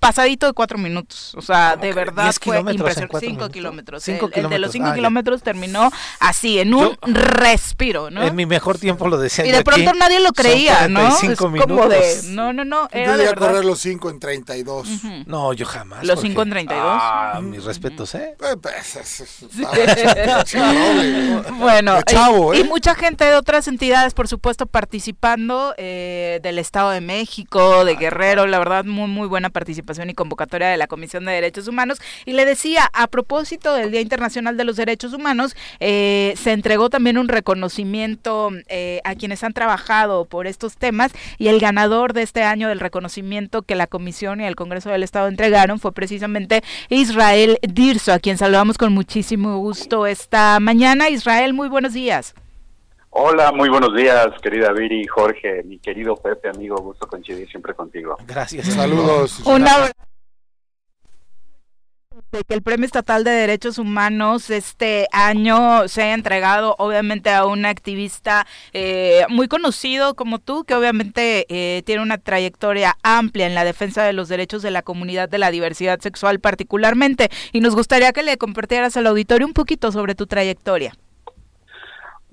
[0.00, 4.30] pasadito de cuatro minutos, o sea, de que verdad 10 fue impresionante, cinco kilómetros, Cinco
[4.32, 4.94] el, el de los cinco ah, ya.
[4.96, 8.22] kilómetros terminó así, en un Yo- respiro, ¿no?
[8.22, 9.46] En mi mejor tiempo lo decían.
[9.46, 11.00] Y yo de pronto aquí, nadie lo creía, ¿no?
[11.00, 12.24] Es 45 como de, minutos.
[12.24, 14.88] no, no, no, Yo era de llegué a correr los 5 en 32.
[15.26, 16.04] No, yo jamás.
[16.04, 16.20] Los.
[16.20, 16.86] 5 en 32.
[16.86, 18.36] Ah, mis respetos, ¿eh?
[18.40, 18.98] Eh, pues.
[21.58, 22.64] Bueno, chavo, y, y ¿eh?
[22.64, 28.46] mucha gente de otras entidades, por supuesto, participando eh, del Estado de México, de Guerrero,
[28.46, 32.00] la verdad, muy, muy buena participación y convocatoria de la Comisión de Derechos Humanos.
[32.24, 36.90] Y le decía, a propósito del Día Internacional de los Derechos Humanos, eh, se entregó
[36.90, 42.22] también un reconocimiento eh, a quienes han trabajado por estos temas y el ganador de
[42.22, 46.62] este año del reconocimiento que la Comisión y el Congreso del Estado entregaron fue precisamente
[46.88, 51.08] Israel Dirso, a quien saludamos con muchísimo gusto esta mañana.
[51.08, 52.34] Israel, muy buenos días.
[53.12, 58.16] Hola, muy buenos días, querida Viri, Jorge, mi querido Pepe, amigo, gusto coincidir siempre contigo.
[58.24, 58.66] Gracias.
[58.66, 59.40] Saludos.
[59.44, 59.92] Un abrazo
[62.30, 67.46] de que el Premio Estatal de Derechos Humanos este año se haya entregado obviamente a
[67.46, 73.56] un activista eh, muy conocido como tú, que obviamente eh, tiene una trayectoria amplia en
[73.56, 77.28] la defensa de los derechos de la comunidad de la diversidad sexual particularmente.
[77.52, 80.94] Y nos gustaría que le compartieras al auditorio un poquito sobre tu trayectoria.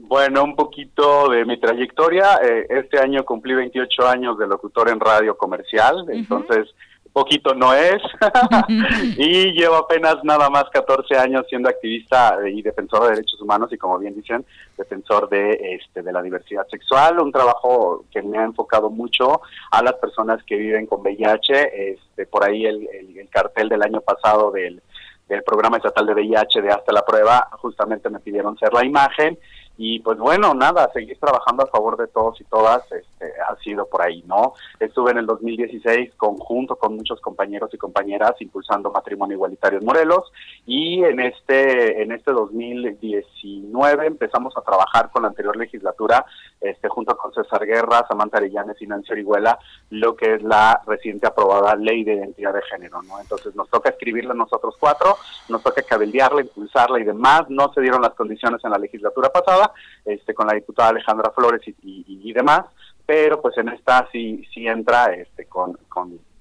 [0.08, 2.40] Bueno, un poquito de mi trayectoria.
[2.44, 6.74] Eh, este año cumplí 28 años de locutor en radio comercial, entonces
[7.18, 8.02] poquito no es.
[9.18, 13.78] y llevo apenas nada más 14 años siendo activista y defensor de derechos humanos y
[13.78, 14.46] como bien dicen,
[14.78, 19.82] defensor de este de la diversidad sexual, un trabajo que me ha enfocado mucho a
[19.82, 24.52] las personas que viven con VIH, este por ahí el, el cartel del año pasado
[24.52, 24.82] del
[25.28, 29.38] del programa estatal de VIH de Hasta la Prueba, justamente me pidieron ser la imagen
[29.78, 33.88] y pues bueno, nada, seguir trabajando a favor de todos y todas este, ha sido
[33.88, 34.54] por ahí, ¿no?
[34.80, 40.32] Estuve en el 2016 conjunto con muchos compañeros y compañeras impulsando matrimonio igualitario en Morelos
[40.66, 46.26] y en este en este 2019 empezamos a trabajar con la anterior legislatura
[46.60, 49.60] este junto con César Guerra, Samantha Arellanes y Nancy Orihuela,
[49.92, 53.20] lo que es la reciente aprobada Ley de Identidad de Género, ¿no?
[53.20, 55.18] Entonces nos toca escribirla nosotros cuatro,
[55.50, 59.67] nos toca cabildearla, impulsarla y demás, no se dieron las condiciones en la legislatura pasada,
[60.06, 62.66] este, con la diputada Alejandra Flores y, demás,
[63.06, 65.78] pero pues en esta sí, sí entra este, con,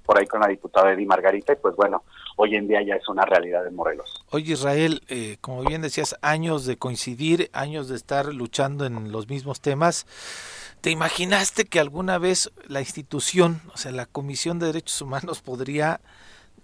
[0.05, 2.05] por ahí con la diputada Eddie Margarita y pues bueno,
[2.37, 4.25] hoy en día ya es una realidad en Morelos.
[4.31, 9.29] Oye Israel, eh, como bien decías, años de coincidir, años de estar luchando en los
[9.29, 10.07] mismos temas.
[10.81, 16.01] ¿Te imaginaste que alguna vez la institución, o sea, la Comisión de Derechos Humanos podría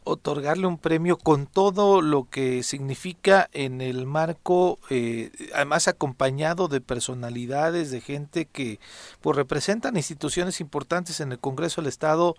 [0.05, 6.81] otorgarle un premio con todo lo que significa en el marco, eh, además acompañado de
[6.81, 8.79] personalidades, de gente que
[9.20, 12.35] pues representan instituciones importantes en el Congreso del Estado,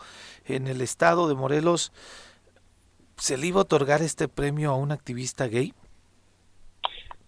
[0.46, 1.94] en el Estado de Morelos.
[3.18, 5.74] ¿Se le iba a otorgar este premio a un activista gay?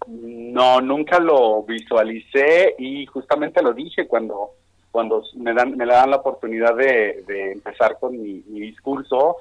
[0.08, 4.52] No, nunca lo visualicé y justamente lo dije cuando
[4.92, 9.38] cuando me dan me dan la oportunidad de, empezar con mi discurso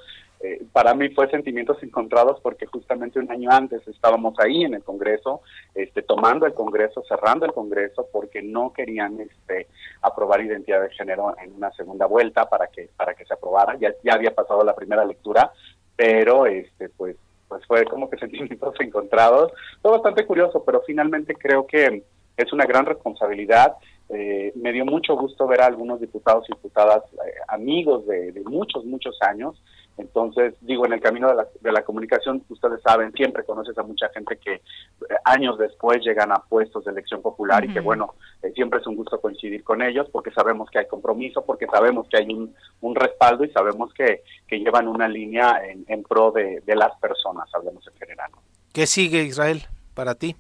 [0.47, 4.85] eh, para mí fue sentimientos encontrados porque justamente un año antes estábamos ahí en el
[4.85, 5.41] Congreso,
[5.75, 9.69] este, tomando el Congreso, cerrando el Congreso, porque no querían este,
[10.03, 13.79] aprobar identidad de género en una segunda vuelta para que para que se aprobara.
[13.79, 15.51] Ya, ya había pasado la primera lectura,
[15.97, 17.17] pero este, pues
[17.49, 19.51] pues fue como que sentimientos encontrados.
[19.81, 22.03] Fue bastante curioso, pero finalmente creo que
[22.37, 23.77] es una gran responsabilidad.
[24.11, 28.43] Eh, me dio mucho gusto ver a algunos diputados y diputadas eh, amigos de, de,
[28.43, 29.57] muchos, muchos años
[29.97, 33.83] entonces, digo, en el camino de la, de la comunicación, ustedes saben, siempre conoces a
[33.83, 34.63] mucha gente que eh,
[35.25, 38.97] años después llegan a puestos de elección popular y que, bueno, eh, siempre es un
[38.97, 42.95] gusto coincidir con ellos porque sabemos que hay compromiso, porque sabemos que hay un, un
[42.95, 47.49] respaldo y sabemos que, que llevan una línea en, en pro de, de las personas,
[47.55, 48.31] hablemos en general.
[48.73, 49.63] ¿Qué sigue, Israel,
[49.95, 50.35] para ti?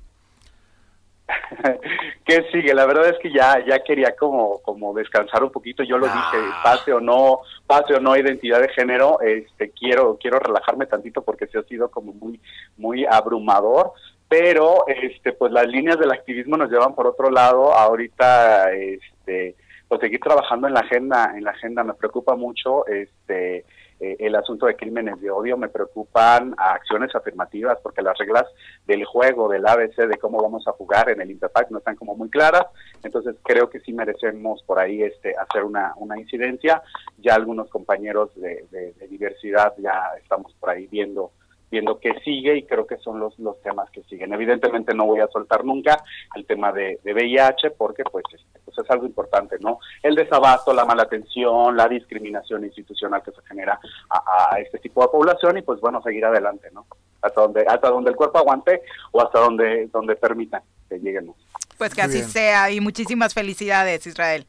[2.25, 2.75] ¿Qué sigue?
[2.75, 5.83] La verdad es que ya ya quería como como descansar un poquito.
[5.83, 6.61] Yo lo dije, ah.
[6.63, 11.47] pase o no, pase o no identidad de género, este quiero quiero relajarme tantito porque
[11.47, 12.41] se ha sido como muy
[12.77, 13.93] muy abrumador,
[14.29, 17.73] pero este pues las líneas del activismo nos llevan por otro lado.
[17.73, 19.57] Ahorita este
[19.89, 23.65] pues seguir trabajando en la agenda, en la agenda me preocupa mucho este
[24.01, 28.45] eh, el asunto de crímenes de odio, me preocupan acciones afirmativas porque las reglas
[28.87, 32.17] del juego, del ABC, de cómo vamos a jugar en el Interpack no están como
[32.17, 32.67] muy claras,
[33.03, 36.83] entonces creo que sí merecemos por ahí este hacer una, una incidencia,
[37.19, 41.33] ya algunos compañeros de diversidad ya estamos por ahí viendo
[41.71, 44.33] viendo qué sigue y creo que son los, los temas que siguen.
[44.33, 46.03] Evidentemente no voy a soltar nunca
[46.35, 49.79] el tema de, de VIH porque pues, este, pues es algo importante, ¿no?
[50.03, 53.79] El desabasto, la mala atención, la discriminación institucional que se genera
[54.09, 56.87] a, este tipo de población y pues bueno, seguir adelante, ¿no?
[57.23, 58.83] Hasta donde, hasta donde el cuerpo aguante
[59.13, 61.37] o hasta donde, donde permita que lleguemos.
[61.79, 64.47] Pues que así sea y muchísimas felicidades, Israel.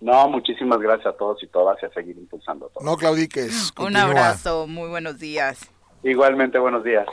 [0.00, 2.84] No, muchísimas gracias a todos y todas y a seguir impulsando todo.
[2.84, 3.72] No claudiques.
[3.78, 5.70] Un abrazo, muy buenos días.
[6.02, 7.06] Igualmente, buenos días.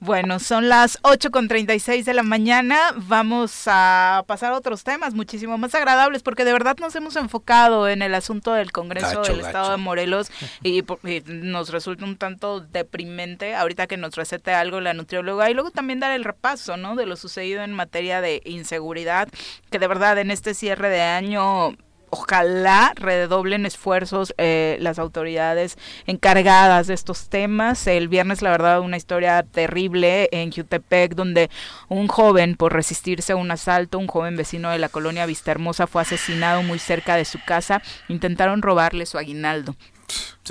[0.00, 2.78] Bueno, son las 8 con 36 de la mañana.
[2.94, 7.88] Vamos a pasar a otros temas muchísimo más agradables porque de verdad nos hemos enfocado
[7.88, 10.30] en el asunto del Congreso Gacho, del Estado de Morelos
[10.62, 15.48] y, por- y nos resulta un tanto deprimente ahorita que nos recete algo la nutrióloga
[15.50, 16.96] y luego también dar el repaso, ¿no?
[16.96, 19.28] De lo sucedido en materia de inseguridad,
[19.70, 21.70] que de verdad en este cierre de año
[22.10, 25.76] ojalá redoblen esfuerzos eh, las autoridades
[26.06, 27.86] encargadas de estos temas.
[27.86, 31.50] El viernes, la verdad, una historia terrible en Jutepec, donde
[31.88, 35.86] un joven, por resistirse a un asalto, un joven vecino de la colonia Vista Hermosa,
[35.86, 37.82] fue asesinado muy cerca de su casa.
[38.08, 39.74] Intentaron robarle su aguinaldo.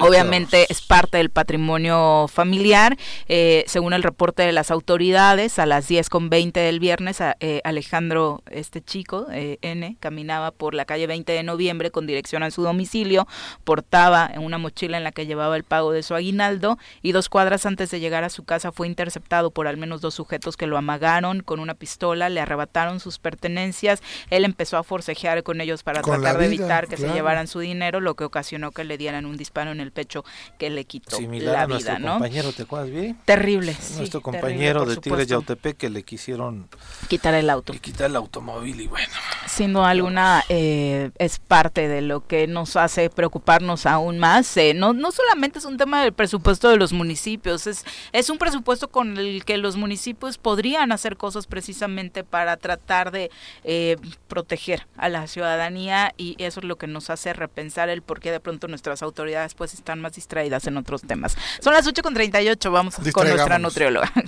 [0.08, 2.98] Obviamente es parte del patrimonio familiar.
[3.28, 7.36] Eh, según el reporte de las autoridades, a las 10 con 20 del viernes, a-
[7.40, 12.42] eh, Alejandro, este chico, eh, N, caminaba por la calle 20 de noviembre con dirección
[12.42, 13.28] a su domicilio,
[13.64, 17.66] portaba una mochila en la que llevaba el pago de su aguinaldo y dos cuadras
[17.66, 20.78] antes de llegar a su casa fue interceptado por al menos dos sujetos que lo
[20.78, 26.02] amagaron con una pistola, le arrebataron sus pertenencias, él empezó a forcejear con ellos para
[26.02, 29.26] Con tratar de evitar que se llevaran su dinero, lo que ocasionó que le dieran
[29.26, 30.24] un disparo en el pecho
[30.58, 32.14] que le quitó Similar la a nuestro vida, ¿no?
[32.14, 33.18] compañero, ¿te acuerdas bien?
[33.26, 35.24] Terrible, sí, Nuestro compañero de supuesto.
[35.24, 36.68] Yautepec que le quisieron
[37.08, 37.74] Quitar el auto.
[37.74, 39.14] quitar el automóvil y bueno.
[39.48, 44.56] Sin duda alguna eh, es parte de lo que nos hace preocuparnos aún más.
[44.58, 47.84] Eh, no, no solamente es un tema del presupuesto de los municipios, es,
[48.14, 53.30] es un presupuesto con el que los municipios podrían hacer cosas precisamente para tratar de
[53.64, 53.98] eh,
[54.28, 58.32] proteger a la ciudadanía y eso es lo que nos hace repensar el por qué
[58.32, 61.36] de pronto nuestras autoridades pues están más distraídas en otros temas.
[61.60, 64.12] Son las 8.38, vamos con nuestra nutrióloga.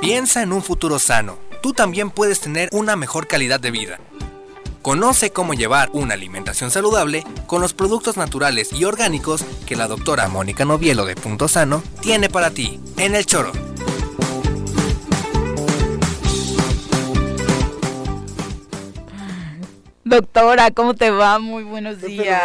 [0.00, 1.38] Piensa en un futuro sano.
[1.62, 4.00] Tú también puedes tener una mejor calidad de vida.
[4.82, 10.26] Conoce cómo llevar una alimentación saludable con los productos naturales y orgánicos que la doctora
[10.26, 13.52] Mónica Novielo de Punto Sano tiene para ti en el choro.
[20.04, 21.38] Doctora, ¿cómo te va?
[21.38, 22.42] Muy buenos días.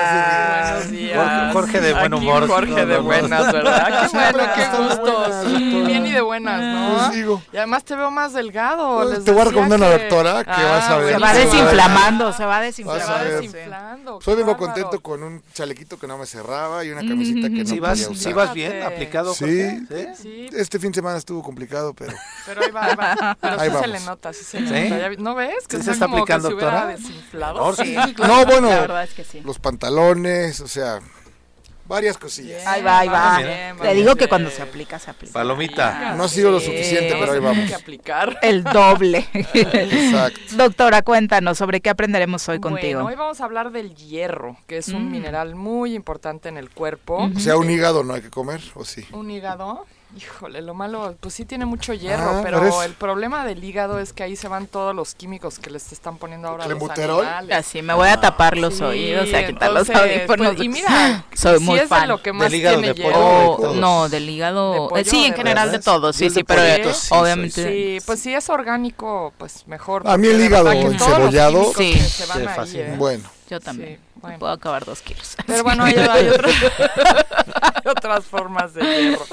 [0.75, 1.53] Buenos días.
[1.53, 2.47] Jorge de buen Aquí humor.
[2.47, 4.01] Jorge de buenas, ¿verdad?
[4.11, 5.41] Qué bueno, qué doctora.
[5.87, 6.97] Bien y de buenas, ¿no?
[6.97, 7.41] Pues digo.
[7.51, 8.97] Y además te veo más delgado.
[8.97, 11.13] Pues les te voy a recomendar una doctora que vas a ver.
[11.13, 13.07] Se va desinflamando, se va desinflamando.
[13.07, 14.15] Se va desinflando.
[14.17, 17.63] Hoy qué vengo contento con un chalequito que no me cerraba y una camiseta que
[17.63, 18.33] no Si vas, podía si usar.
[18.35, 19.45] vas bien aplicado, Sí.
[19.89, 20.13] Jorge?
[20.15, 22.13] Sí, Este fin de semana estuvo complicado, pero
[22.45, 23.37] pero ahí va, ahí va.
[23.41, 24.89] Pero Ahí sí se le nota, sí se le ¿Sí?
[24.93, 25.09] nota.
[25.17, 25.67] ¿No ves?
[25.67, 26.95] Que ¿Sí se está aplicando, doctora?
[27.75, 28.35] Sí, claro.
[28.37, 29.41] no, bueno, La verdad es que sí.
[29.41, 30.99] los pantalones, o sea,
[31.85, 32.57] varias cosillas.
[32.57, 33.37] Bien, Ahí va, ahí va.
[33.39, 35.31] bien, Te digo que cuando se aplica, se aplica.
[35.33, 36.15] Palomita.
[36.15, 37.69] No ha sido lo suficiente, pero ahí Tiene vamos.
[37.69, 38.37] que aplicar.
[38.41, 39.25] El doble.
[39.33, 40.39] Exacto.
[40.57, 43.01] Doctora, cuéntanos sobre qué aprenderemos hoy contigo.
[43.03, 45.11] Bueno, hoy vamos a hablar del hierro, que es un Mm.
[45.11, 47.29] mineral muy importante en el cuerpo.
[47.35, 49.05] O sea, un hígado no hay que comer, ¿o sí?
[49.13, 49.85] Un hígado,
[50.17, 52.83] híjole, lo malo, pues sí tiene mucho hierro, Ah, pero por eso.
[52.83, 56.17] el problema del hígado es que ahí se van todos los químicos que les están
[56.17, 57.51] poniendo ahora a los.
[57.51, 60.55] Así me voy a tapar los Sí, oídos y a quitar los entonces, audífonos.
[60.55, 63.03] pues, y mira, soy sí muy es de lo que más Del hígado tiene de
[63.03, 63.73] pollo hierro.
[63.75, 64.71] no, del hígado.
[64.73, 66.13] ¿De eh, pollo sí, en general de todo.
[66.13, 67.63] Sí, sí, pero pollito eh, sí obviamente.
[67.99, 70.07] Sí, pues si es orgánico, pues mejor.
[70.07, 71.93] A mí el hígado encebollado- Sí.
[71.99, 72.79] se van Sí, ahí, fácil.
[72.81, 72.95] ¿eh?
[72.97, 73.99] Bueno, Yo también.
[74.21, 74.39] Bueno.
[74.39, 75.35] Puedo acabar dos kilos.
[75.45, 76.53] Pero bueno, hay, hay otras,
[77.73, 79.25] hay otras formas de hierro.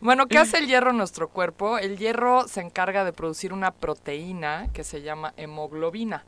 [0.00, 1.78] Bueno, ¿qué hace el hierro en nuestro cuerpo?
[1.78, 6.24] El hierro se encarga de producir una proteína que se llama hemoglobina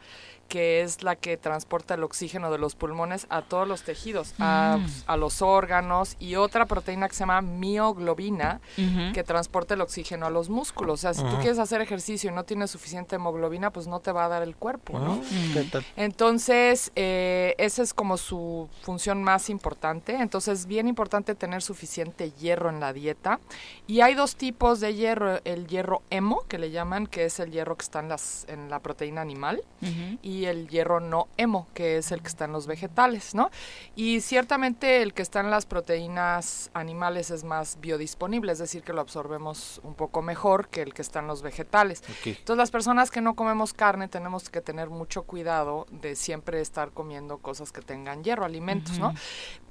[0.49, 4.79] que es la que transporta el oxígeno de los pulmones a todos los tejidos, a,
[5.07, 8.61] a los órganos, y otra proteína que se llama mioglobina,
[9.13, 10.95] que transporta el oxígeno a los músculos.
[10.95, 14.11] O sea, si tú quieres hacer ejercicio y no tienes suficiente hemoglobina, pues no te
[14.13, 15.21] va a dar el cuerpo, ¿no?
[15.23, 15.85] Ah, ¿Qué tal?
[15.97, 20.15] Entonces, eh, esa es como su función más importante.
[20.17, 23.39] Entonces, bien importante tener suficiente hierro en la dieta.
[23.87, 25.41] Y hay dos tipos de hierro.
[25.45, 28.71] El hierro hemo, que le llaman, que es el hierro que está en, las, en
[28.71, 29.63] la proteína animal.
[29.83, 30.19] Ujú.
[30.39, 33.51] Y el hierro no hemo, que es el que está en los vegetales, ¿no?
[33.97, 38.93] Y ciertamente el que está en las proteínas animales es más biodisponible, es decir, que
[38.93, 42.03] lo absorbemos un poco mejor que el que está en los vegetales.
[42.09, 42.27] Ok.
[42.29, 46.91] Entonces las personas que no comemos carne tenemos que tener mucho cuidado de siempre estar
[46.93, 49.13] comiendo cosas que tengan hierro, alimentos, ¿no?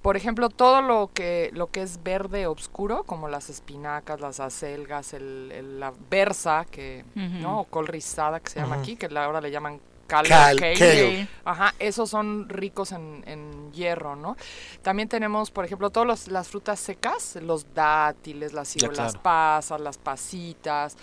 [0.01, 5.13] Por ejemplo, todo lo que lo que es verde oscuro, como las espinacas, las acelgas,
[5.13, 7.39] el, el- la berza, que, Ujú.
[7.41, 7.59] ¿no?
[7.61, 8.83] O col rizada, que se llama Ujú.
[8.83, 10.73] aquí, que ahora le llaman cal, Cal- kale.
[10.73, 11.27] kale.
[11.45, 14.35] Ajá, esos son ricos en, en hierro, ¿no?
[14.81, 18.75] También tenemos, por ejemplo, todas las frutas secas, los dátiles, las,
[19.21, 20.97] pasas, las pasitas,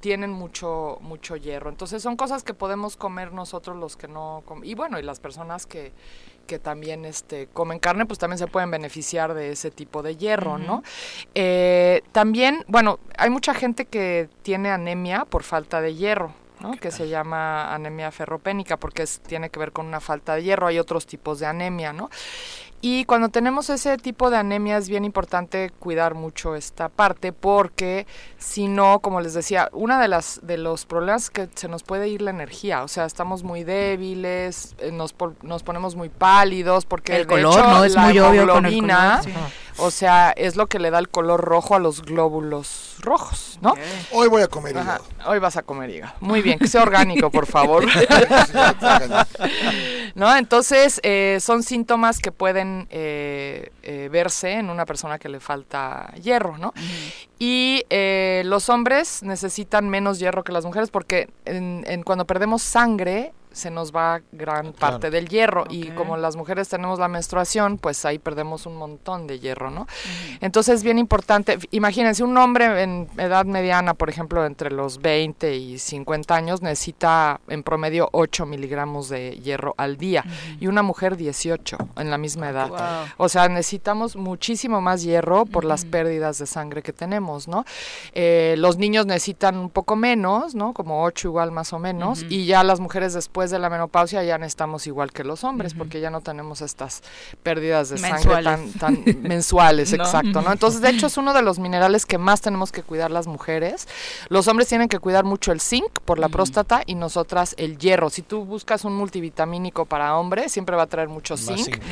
[0.00, 1.68] tienen mucho mucho hierro.
[1.70, 5.20] Entonces son cosas que podemos comer nosotros los que no com- y bueno, y las
[5.20, 5.92] personas que
[6.46, 10.58] que también este comen carne, pues también se pueden beneficiar de ese tipo de hierro,
[10.58, 10.82] ¿no?
[11.34, 16.32] Eh, también, bueno, hay mucha gente que tiene anemia por falta de hierro.
[16.60, 16.72] ¿No?
[16.72, 20.66] que se llama anemia ferropénica porque es, tiene que ver con una falta de hierro,
[20.66, 22.10] hay otros tipos de anemia, ¿no?
[22.82, 28.06] Y cuando tenemos ese tipo de anemia es bien importante cuidar mucho esta parte porque
[28.38, 31.82] si no, como les decía, una de las de los problemas es que se nos
[31.82, 36.86] puede ir la energía, o sea, estamos muy débiles, eh, nos, nos ponemos muy pálidos
[36.86, 37.84] porque El de color, hecho, ¿no?
[37.84, 39.30] Es la muy obvio con el color, sí.
[39.80, 43.74] O sea, es lo que le da el color rojo a los glóbulos rojos, ¿no?
[44.12, 45.30] Hoy voy a comer Ajá, hígado.
[45.30, 46.14] Hoy vas a comer hígado.
[46.20, 47.84] Muy bien, que sea orgánico, por favor.
[50.14, 50.36] ¿No?
[50.36, 56.12] Entonces, eh, son síntomas que pueden eh, eh, verse en una persona que le falta
[56.22, 56.72] hierro, ¿no?
[57.38, 62.62] Y eh, los hombres necesitan menos hierro que las mujeres porque en, en cuando perdemos
[62.62, 67.78] sangre se nos va gran parte del hierro y como las mujeres tenemos la menstruación,
[67.78, 69.86] pues ahí perdemos un montón de hierro, ¿no?
[70.40, 75.56] Entonces es bien importante, imagínense, un hombre en edad mediana, por ejemplo, entre los 20
[75.56, 80.24] y 50 años, necesita en promedio 8 miligramos de hierro al día
[80.60, 82.68] y una mujer 18 en la misma edad.
[82.68, 82.78] Wow.
[83.16, 87.64] O sea, necesitamos muchísimo más hierro por las pérdidas de sangre que tenemos, ¿no?
[88.12, 90.72] Eh, los niños necesitan un poco menos, ¿no?
[90.72, 94.36] Como 8 igual más o menos, y ya las mujeres después de la menopausia ya
[94.36, 97.02] necesitamos igual que los hombres, porque ya no tenemos estas
[97.42, 98.78] pérdidas de sangre tan, Mensuales.
[98.78, 100.04] tan mensuales, ¿No?
[100.04, 100.52] exacto, ¿no?
[100.52, 103.88] Entonces, de hecho, es uno de los minerales que más tenemos que cuidar las mujeres.
[104.28, 108.10] Los hombres tienen que cuidar mucho el zinc por la próstata y nosotras el hierro.
[108.10, 111.82] Si tú buscas un multivitamínico para hombre, siempre va a traer mucho Más zinc zinc.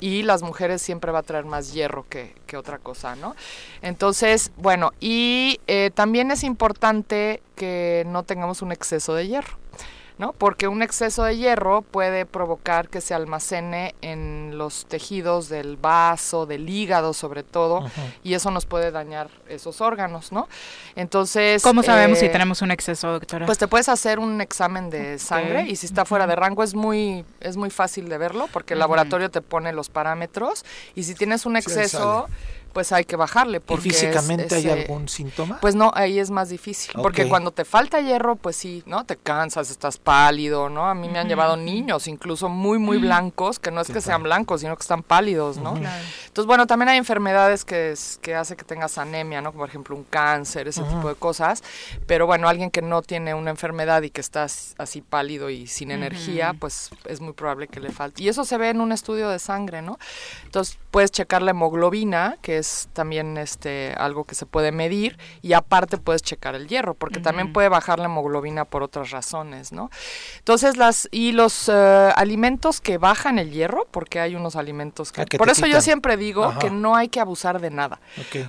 [0.00, 3.36] y las mujeres siempre va a traer más hierro que, que otra cosa, ¿no?
[3.82, 9.58] Entonces, bueno, y eh, también es importante que no tengamos un exceso de hierro.
[10.20, 10.34] ¿No?
[10.34, 16.44] Porque un exceso de hierro puede provocar que se almacene en los tejidos del vaso,
[16.44, 17.90] del hígado sobre todo,
[18.22, 20.46] y eso nos puede dañar esos órganos, ¿no?
[20.94, 21.62] Entonces...
[21.62, 23.46] ¿Cómo sabemos si eh, tenemos un exceso, doctora?
[23.46, 26.74] pues te puedes hacer un examen de sangre y si está fuera de rango es
[26.74, 31.14] muy es muy fácil de verlo porque el laboratorio te pone los parámetros y si
[31.14, 32.28] tienes un Sí, exceso
[32.72, 35.58] pues hay que bajarle ¿Y porque es- físicamente hay ese- algún síntoma?
[35.60, 37.28] pues no, ahí es más difícil, porque Ok.
[37.28, 39.04] cuando te falta hierro, pues sí, ¿no?
[39.04, 40.88] Te cansas, estás pálido, ¿no?
[40.88, 44.22] A mí me han llevado niños, incluso muy, muy blancos, que no es que sean
[44.22, 45.74] blancos, sino que están pálidos, ¿no?
[45.74, 46.02] Claro.
[46.26, 49.50] Entonces, bueno, también hay enfermedades que, es- que hace que tengas anemia, ¿no?
[49.52, 51.62] Como por ejemplo un cáncer, ese tipo de cosas.
[52.06, 55.66] Pero bueno, alguien que no tiene una enfermedad y que está as- así pálido y
[55.66, 58.22] sin energía, pues es muy probable que le falte.
[58.22, 59.98] Y eso se ve en un estudio de sangre, ¿no?
[60.44, 65.54] Entonces, puedes checar la hemoglobina, que es también este algo que se puede medir, y
[65.54, 69.90] aparte puedes checar el hierro, porque también puede bajar la hemoglobina por otras razones, ¿no?
[70.38, 75.22] Entonces, las y los eh, alimentos que bajan el hierro, porque hay unos alimentos que...
[75.22, 76.58] Ah, que por eso yo siempre digo Ajá.
[76.60, 78.00] que no hay que abusar de nada.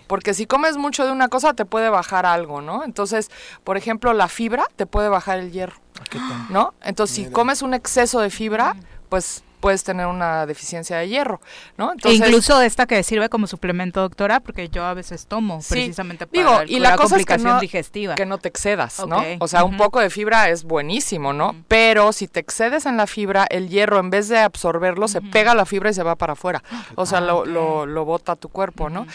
[0.08, 2.84] Porque si comes mucho de una cosa te puede bajar algo, ¿no?
[2.84, 3.32] Entonces,
[3.64, 5.78] por ejemplo, la fibra te puede bajar el hierro,
[6.16, 6.48] Ah.
[6.50, 6.74] ¿no?
[6.84, 8.76] Entonces, si comes un exceso de fibra,
[9.10, 11.40] pues puedes tener una deficiencia de hierro,
[11.78, 11.94] ¿no?
[12.04, 16.28] E incluso esta que sirve como suplemento, doctora, porque yo a veces tomo Sí, precisamente
[16.28, 18.16] para digo, el- y la cosa es que complicación no, digestiva.
[18.16, 19.00] que no te excedas,
[19.40, 21.56] O sea, un poco de fibra es buenísimo, ¿no?
[21.68, 25.52] Pero si te excedes en la fibra, el hierro en vez de absorberlo se pega
[25.52, 26.64] a la fibra y se va para afuera.
[26.96, 29.06] O sea, lo, lo, lo bota tu cuerpo, ¿no?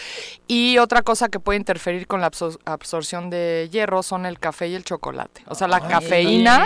[0.46, 4.68] Y otra cosa que puede interferir con la absor- absorción de hierro son el café
[4.68, 5.42] y el chocolate.
[5.48, 5.88] O sea, la Ay.
[5.88, 6.64] cafeína,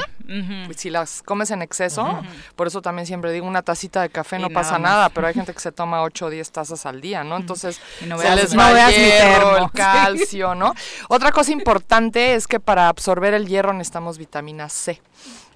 [0.76, 2.20] si las comes en exceso,
[2.56, 4.82] por eso también siempre digo una tacita de café Y no nada pasa más.
[4.82, 7.36] nada, pero hay gente que se toma 8 o 10 tazas al día, ¿no?
[7.36, 10.74] Entonces, Y no se veas- les no va el veas mi hierro, el calcio, ¿no?
[11.08, 15.00] Otra cosa importante es que para absorber el hierro necesitamos vitamina C.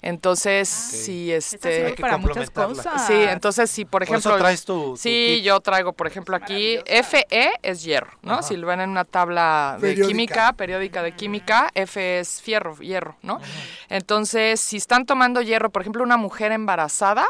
[0.03, 2.93] Entonces, si Esta este sirve para muchas complementarla.
[2.93, 3.07] cosas.
[3.07, 5.45] Sí, entonces si por Por ejemplo eso traes tu- tu Sí, kit.
[5.45, 6.79] yo traigo por ejemplo aquí
[7.09, 7.27] Fe
[7.63, 8.35] es hierro, ¿no?
[8.35, 8.43] Ajá.
[8.43, 10.09] Si lo ven en una tabla de Periódica.
[10.09, 13.41] química, periódica de química, F es fierro, hierro, ¿no?
[13.89, 17.27] Entonces, si están tomando hierro, por ejemplo, una mujer embarazada,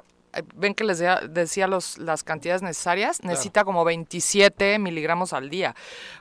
[0.55, 5.75] ven que les de- decía los, las cantidades necesarias, necesita como 27 miligramos al día.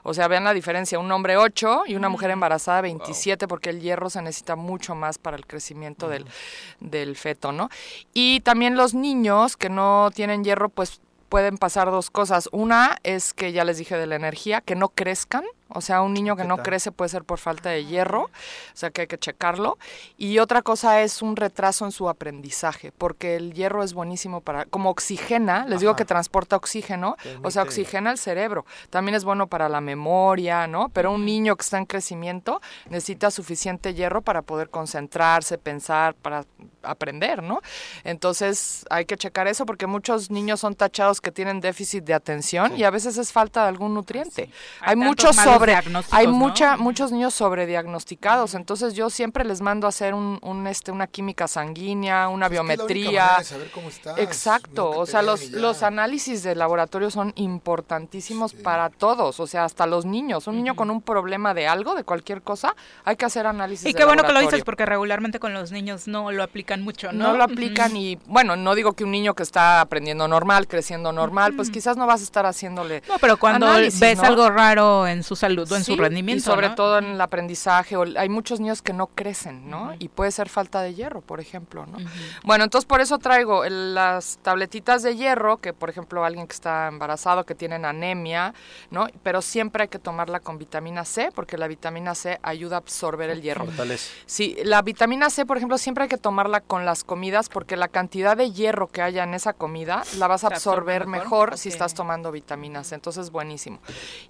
[0.03, 3.81] O sea, vean la diferencia, un hombre 8 y una mujer embarazada 27, porque el
[3.81, 6.26] hierro se necesita mucho más para el crecimiento del,
[6.80, 7.69] del feto, ¿no?
[8.14, 12.48] Y también los niños que no tienen hierro, pues pueden pasar dos cosas.
[12.52, 15.44] Una es que ya les dije de la energía, que no crezcan,
[15.74, 18.30] O sea, un niño que no crece puede ser por falta de hierro, o
[18.74, 19.78] sea que hay que checarlo.
[20.18, 24.66] Y otra cosa es un retraso en su aprendizaje, porque el hierro es buenísimo para,
[24.66, 28.66] como oxigena, les digo que transporta oxígeno, o sea, oxigena el cerebro.
[28.90, 30.90] También es bueno para la memoria, ¿no?
[30.90, 36.45] Pero un niño que está en crecimiento necesita suficiente hierro para poder concentrarse, pensar, para
[36.84, 37.62] aprender, ¿no?
[38.04, 42.78] Entonces hay que checar eso porque muchos niños son tachados que tienen déficit de atención
[42.78, 44.50] y a veces es falta de algún nutriente.
[44.82, 45.38] Hay, Hay muchos
[45.72, 46.34] sobre, hay ¿no?
[46.34, 51.07] mucha, muchos niños sobrediagnosticados, entonces yo siempre les mando a hacer un, un, este, una
[51.07, 53.35] química sanguínea, una Pues Es que es la única biometría.
[53.40, 58.90] de saber cómo estás, Exacto, o sea, los, los análisis de laboratorio son importantísimos para
[58.90, 60.48] todos, o sea, hasta los niños.
[60.48, 62.76] Un niño con un problema de algo, de cualquier cosa,
[63.06, 65.72] hay que hacer análisis Y de qué bueno que lo dices porque regularmente con los
[65.72, 67.30] niños no lo aplican mucho, ¿no?
[67.30, 71.11] No lo aplican y, bueno, no digo que un niño que está aprendiendo normal, creciendo
[71.11, 74.23] normal, pues quizás no vas a estar haciéndole No, pero cuando análisis, ves ¿no?
[74.26, 76.76] algo raro en su salud en Sí, su rendimiento, Y sobre ¿no?
[76.76, 79.94] todo en el aprendizaje, o- hay muchos niños que no crecen, ¿no?
[80.00, 81.98] Y puede ser falta de hierro, por ejemplo, ¿no?
[82.44, 86.54] Bueno, entonces por eso traigo el- las tabletitas de hierro, que por ejemplo alguien que
[86.54, 88.54] está embarazado, que tienen anemia,
[88.92, 89.08] ¿no?
[89.24, 93.30] Pero siempre hay que tomarla con vitamina C, porque la vitamina C ayuda a absorber
[93.30, 93.66] el hierro.
[93.66, 94.12] Fortalece.
[94.26, 97.88] Sí, la vitamina C, por ejemplo, siempre hay que tomarla con las comidas porque la
[97.88, 101.24] cantidad de hierro que haya en esa comida la vas a ¿Se absorbe absorber mejor?
[101.50, 102.96] mejor, si estás tomando vitamina C.
[102.96, 103.80] Entonces, buenísimo.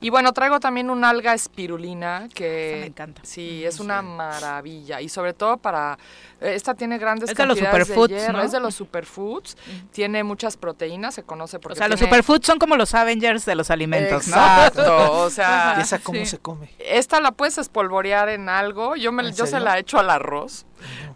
[0.02, 3.22] Y bueno, traigo también un alga espirulina que me encanta.
[3.24, 5.98] Sí, es una maravilla y sobre todo para
[6.42, 8.44] eh, esta tiene grandes Es de los superfoods, hierro, ¿no?
[8.44, 9.58] es de los superfoods,
[9.92, 13.56] tiene muchas proteínas, se conoce porque O sea, los superfoods son como los Avengers de
[13.56, 14.36] los alimentos, ¿no?
[14.36, 16.26] Exacto, o sea, ¿Y esa cómo sí.
[16.26, 16.70] se come?
[16.80, 18.96] Esta la puedes espolvorear en algo.
[18.96, 20.66] Yo me, ¿En yo se la echo al arroz.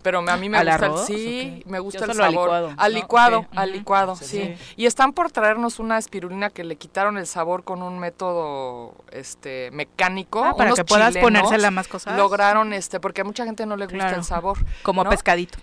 [0.02, 1.06] Pero me- a mí me ¿Al gusta el- arroz?
[1.08, 1.68] sí, Ok.
[1.72, 2.32] me gusta Yo el sabor.
[2.32, 4.26] licuado, Al licuado, al licuado, Sí.
[4.26, 4.56] sí.
[4.76, 9.72] Y están por traernos una espirulina que le quitaron el sabor con un método este
[9.72, 10.44] mecánico.
[10.44, 12.18] Ah, para Unos que puedas ponérsela más cosas.
[12.18, 14.18] Lograron este, porque a mucha gente no le gusta Claro.
[14.18, 14.58] el sabor.
[14.84, 15.10] Como ¿no?
[15.10, 15.58] pescadito.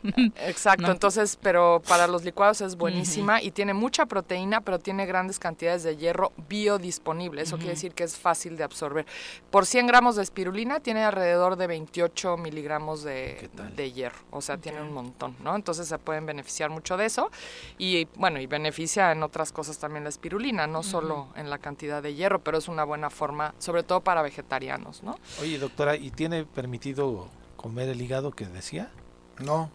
[0.46, 0.92] Exacto, ¿No?
[0.92, 5.82] entonces, pero para los licuados es buenísima y tiene mucha proteína, pero tiene grandes cantidades
[5.82, 7.42] de hierro biodisponible.
[7.42, 9.06] Eso quiere decir que es fácil de absorber.
[9.50, 14.58] Por 100 gramos de espirulina tiene alrededor de 28 miligramos de, de hierro, o sea,
[14.58, 15.54] tiene un montón, ¿no?
[15.56, 17.30] Entonces se pueden beneficiar mucho de eso
[17.78, 22.02] y bueno, y beneficia en otras cosas también la espirulina, no solo en la cantidad
[22.02, 25.18] de hierro, pero es una buena forma, sobre todo para vegetarianos, ¿no?
[25.40, 28.90] Oye, doctora, ¿y tiene permitido comer el hígado que decía?
[29.38, 29.70] No.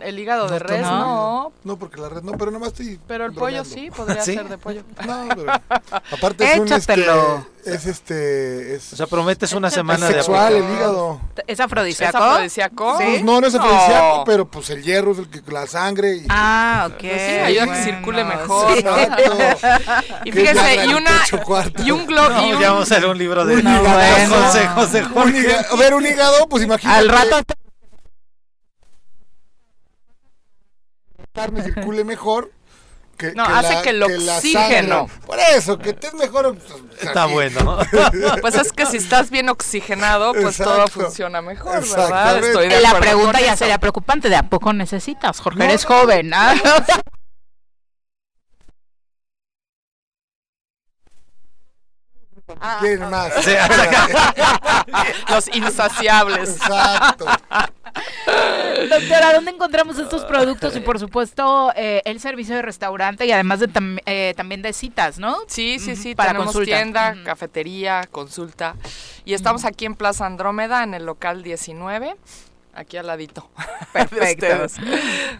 [0.00, 1.52] El hígado de res, no.
[1.62, 2.98] No, porque la red no, pero nomás estoy.
[3.06, 4.34] Pero el pollo sí, podría ¿Sí?
[4.34, 4.82] ser de pollo.
[5.06, 5.52] No, pero.
[6.10, 6.72] Aparte es un.
[6.72, 7.46] Este, Échatelo.
[7.66, 8.74] es este.
[8.76, 11.20] Es, O sea, prometes una semana es de sexual el hígado.
[11.46, 12.16] ¿Es afrodisíaco?
[12.16, 12.94] ¿Es afrodisíaco?
[12.96, 16.16] Pues no, no es afrodisíaco, pero pues el hierro es el que la sangre.
[16.16, 17.00] Y, Ah, ok.
[17.00, 18.84] Sí, ayuda a que circule mejor, sí.
[20.24, 21.10] Y fíjese, y una
[21.84, 24.34] y un globo No, y un, ya vamos a hacer un libro de Un hígado.
[24.42, 25.38] consejos de Un Jorge.
[25.40, 26.98] hígado- a ver, un hígado, pues imagínate.
[27.00, 27.54] Al rato
[31.34, 32.50] carne circule mejor.
[33.18, 35.08] Que, No, hace que el oxígeno.
[35.24, 36.56] Por eso, que estés mejor.
[36.56, 37.32] pues, Está aquí.
[37.32, 37.78] bueno.
[38.40, 42.38] pues es que si estás bien oxigenado, pues todo funciona mejor, ¿verdad?
[42.38, 43.58] Estoy de la pregunta ya eso.
[43.58, 44.28] sería preocupante.
[44.28, 45.38] ¿De a poco necesitas?
[45.40, 45.94] Jorge, No, eres no.
[45.96, 46.32] joven.
[46.34, 46.54] ¿ah?
[52.60, 53.32] Ah, ¿Quién más?
[55.30, 56.50] Los insaciables.
[56.50, 57.26] Exacto.
[58.90, 60.76] Doctora, ¿dónde encontramos estos productos?
[60.76, 64.72] Y por supuesto, eh, el servicio de restaurante y además de tam- eh, también de
[64.72, 65.36] citas, ¿no?
[65.46, 66.76] Sí, sí, sí, para tenemos consulta.
[66.76, 68.74] tienda, cafetería, consulta.
[69.24, 72.16] Y estamos aquí en Plaza Andrómeda, en el local 19,
[72.74, 73.48] aquí al ladito.
[73.92, 74.46] Perfecto.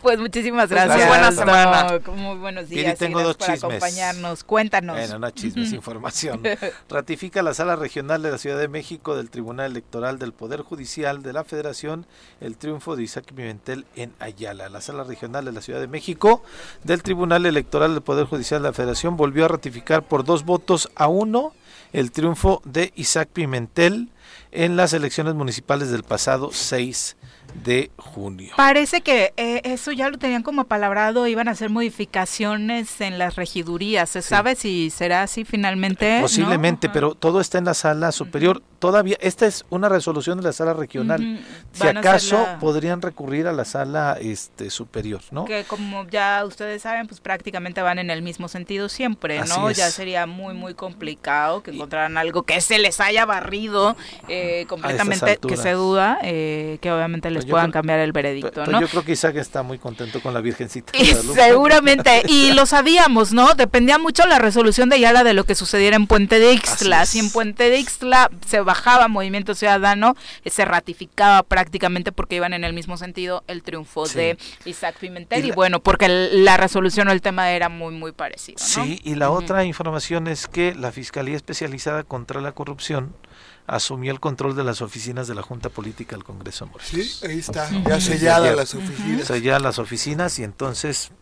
[0.02, 1.08] Pues muchísimas Pues, gracias.
[1.08, 2.00] buena semana.
[2.14, 2.94] Muy buenos días.
[2.94, 3.64] y tengo gracias dos por chismes.
[3.64, 4.44] acompañarnos.
[4.44, 4.96] Cuéntanos.
[4.96, 6.42] Bueno, no chismes, información.
[6.88, 11.22] Ratifica la Sala Regional de la Ciudad de México del Tribunal Electoral del Poder Judicial
[11.22, 12.06] de la Federación
[12.40, 14.68] el triunfo de Isaac Pimentel en Ayala.
[14.68, 16.42] La Sala Regional de la Ciudad de México
[16.84, 20.90] del Tribunal Electoral del Poder Judicial de la Federación volvió a ratificar por dos votos
[20.96, 21.52] a uno
[21.92, 24.08] el triunfo de Isaac Pimentel
[24.52, 27.16] en las elecciones municipales del pasado 6
[27.64, 28.52] de junio.
[28.56, 33.36] Parece que eh, eso ya lo tenían como apalabrado, iban a hacer modificaciones en las
[33.36, 34.10] regidurías.
[34.10, 36.16] ¿Se sabe si será así finalmente?
[36.16, 36.22] ¿no?
[36.22, 38.62] Posiblemente, pero todo está en la sala superior.
[38.84, 41.40] Todavía, esta es una resolución de la sala regional.
[41.72, 45.46] Si acaso la- podrían recurrir a la sala este superior, ¿no?
[45.46, 49.70] Que como ya ustedes saben, pues prácticamente van en el mismo sentido siempre, Así ¿no?
[49.70, 49.78] es.
[49.78, 53.96] Ya sería muy, muy complicado que encontraran algo que se les haya barrido
[54.28, 58.68] eh, completamente que se duda eh, que obviamente les pues puedan cambiar el veredicto, pues
[58.68, 58.82] ¿no?
[58.82, 60.92] Yo creo que Isaac está muy contento con la Virgencita.
[61.32, 63.54] seguramente, y lo sabíamos, ¿no?
[63.54, 67.06] Dependía mucho la resolución de Yala de lo que sucediera en Puente de Ixtla.
[67.06, 72.52] Si en Puente de Ixtla se bajaba Movimiento Ciudadano, eh, se ratificaba prácticamente porque iban
[72.52, 75.44] en el mismo sentido el triunfo de Isaac Pimentel.
[75.44, 78.56] Y, bueno, porque la resolución o el tema era muy, muy parecido.
[78.60, 78.66] ¿no?
[78.66, 83.14] Sí, y la otra información es que la Fiscalía Especializada contra la Corrupción
[83.66, 87.70] asumió el control de las oficinas de la Junta Política del Congreso Sí, ahí está,
[87.86, 89.26] ya selladas las oficinas.
[89.26, 91.12] Selladas las oficinas y entonces...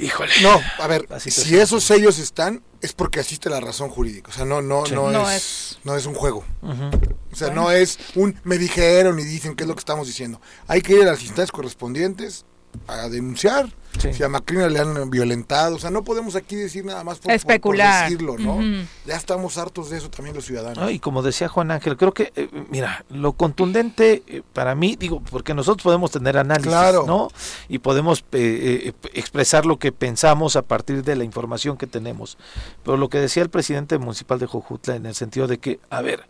[0.00, 0.32] Híjole.
[0.42, 4.30] No, a ver, si esos sellos están, es porque asiste la razón jurídica.
[4.30, 6.44] O sea, no, no, no, es, no es un juego.
[6.62, 10.40] O sea, no es un me dijeron y dicen qué es lo que estamos diciendo.
[10.66, 12.44] Hay que ir a las instancias correspondientes
[12.86, 13.68] a denunciar
[13.98, 15.76] si a Macrina le han violentado.
[15.76, 18.04] O sea, no podemos aquí decir nada más por, Especular.
[18.04, 18.60] decirlo, ¿no?
[19.06, 20.90] Ya estamos hartos de eso también los ciudadanos.
[20.90, 25.20] y como decía Juan Ángel, creo que, eh, mira, lo contundente eh, para mí, digo,
[25.30, 26.72] porque nosotros podemos tener análisis,
[27.06, 27.28] ¿no?
[27.68, 32.38] Y podemos eh, expresar lo que pensamos a partir de la información que tenemos.
[32.84, 36.00] Pero lo que decía el presidente municipal de Jojutla en el sentido de que, a
[36.00, 36.26] ver,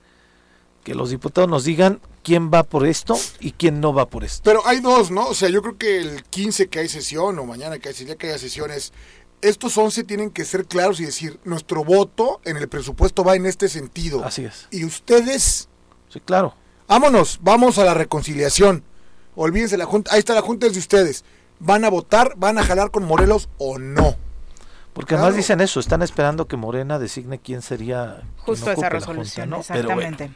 [0.85, 4.43] que los diputados nos digan quién va por esto y quién no va por esto.
[4.45, 5.27] Pero hay dos, ¿no?
[5.27, 8.17] O sea, yo creo que el 15 que hay sesión o mañana que hay, ya
[8.17, 8.93] que haya sesiones,
[9.43, 13.47] estos 11 tienen que ser claros y decir, nuestro voto en el presupuesto va en
[13.47, 14.25] este sentido.
[14.25, 14.69] Así es.
[14.71, 15.69] Y ustedes...
[16.09, 16.55] Sí, claro.
[16.89, 18.83] Vámonos, vamos a la reconciliación.
[19.37, 21.25] Olvídense la junta, ahí está la junta es de ustedes.
[21.61, 24.17] ¿Van a votar, van a jalar con Morelos o no?
[24.93, 28.23] Porque además dicen eso, están esperando que Morena designe quién sería.
[28.39, 30.31] Justo esa resolución, exactamente.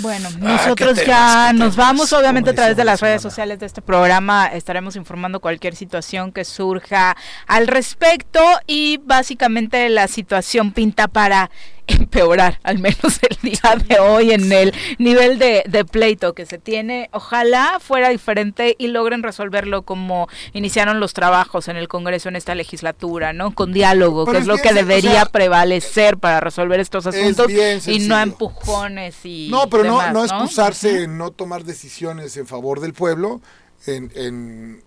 [0.00, 3.82] Bueno, ah, nosotros ya nos vamos, obviamente a través de las redes sociales de este
[3.82, 7.16] programa estaremos informando cualquier situación que surja
[7.46, 11.50] al respecto y básicamente la situación pinta para
[11.92, 17.08] empeorar, al menos el día de hoy en el nivel de, pleito que se tiene.
[17.12, 22.54] Ojalá fuera diferente y logren resolverlo como iniciaron los trabajos en el Congreso en esta
[22.54, 23.54] legislatura, ¿no?
[23.54, 27.50] Con diálogo, que es, lo que debería prevalecer para resolver estos asuntos
[27.86, 32.80] y no empujones y No, pero no, no excusarse en no tomar decisiones en favor
[32.80, 33.40] del pueblo,
[33.86, 34.82] en, en,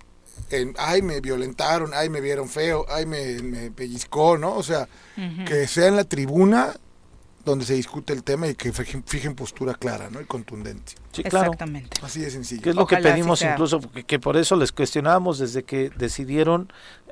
[0.50, 4.56] en, ay, me violentaron, ay, me vieron feo, ay, me, me pellizcó, ¿no?
[4.56, 4.88] O sea,
[5.46, 6.76] que sea en la tribuna
[7.46, 10.22] donde se discute el tema y que fijen, postura clara ¿no?
[10.22, 10.94] y contundente.
[11.12, 11.48] Sí, claro.
[11.48, 11.98] Exactamente.
[12.02, 12.62] Así de sencillo.
[12.62, 16.72] Que es lo que pedimos incluso, que, por eso les cuestionábamos desde que decidieron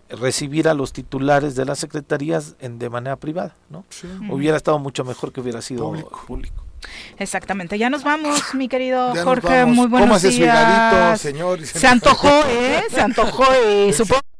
[0.10, 3.86] recibir a los titulares de las secretarías en, de manera privada, ¿no?
[4.30, 5.92] Hubiera estado mucho mejor que hubiera sido
[6.28, 6.64] público.
[7.18, 11.22] Exactamente, ya nos vamos, mi querido Jorge, muy buenos días.
[11.22, 11.66] señor.
[11.66, 12.84] Se, antojó, ¿eh?
[12.90, 14.31] Se antojó y supongo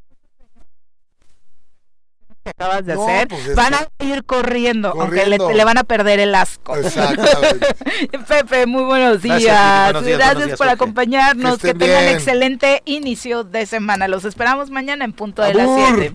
[2.44, 6.34] que acabas de hacer, pues van a ir corriendo, aunque le, van a perder el
[6.34, 6.74] asco.
[8.28, 9.94] Pepe, muy buenos días.
[10.04, 11.60] Gracias, por acompañarnos.
[11.60, 14.08] Que, tengan excelente inicio de semana.
[14.08, 16.14] Los esperamos mañana en punto de las 7.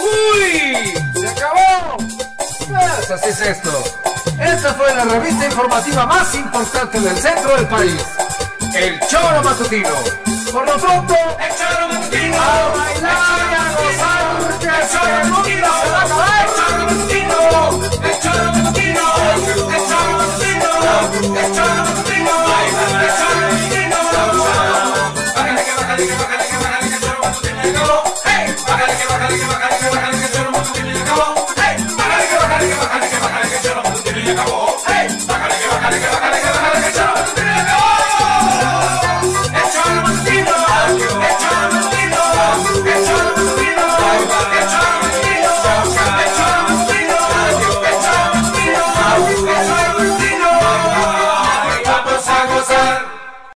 [0.00, 1.20] ¡Uy!
[1.20, 1.96] ¡Se acabó!
[2.68, 3.84] Pues así es esto.
[4.40, 8.04] Esta fue la revista informativa más importante del centro del país.
[8.74, 10.41] El Choro Matutino.
[10.52, 12.36] Por lo pronto, el Choro Matutino.
[12.36, 14.24] A bailar y a gozar,
[14.60, 16.44] el Choro Matutino se va a acabar.
[16.44, 17.40] El Choro Matutino.
[18.02, 19.04] El Choro Matutino.
[19.72, 20.70] El Choro Matutino.
[21.40, 22.34] El Choro Matutino.
[23.00, 23.98] El Choro Matutino.
[25.34, 26.41] Bájale que bájale que.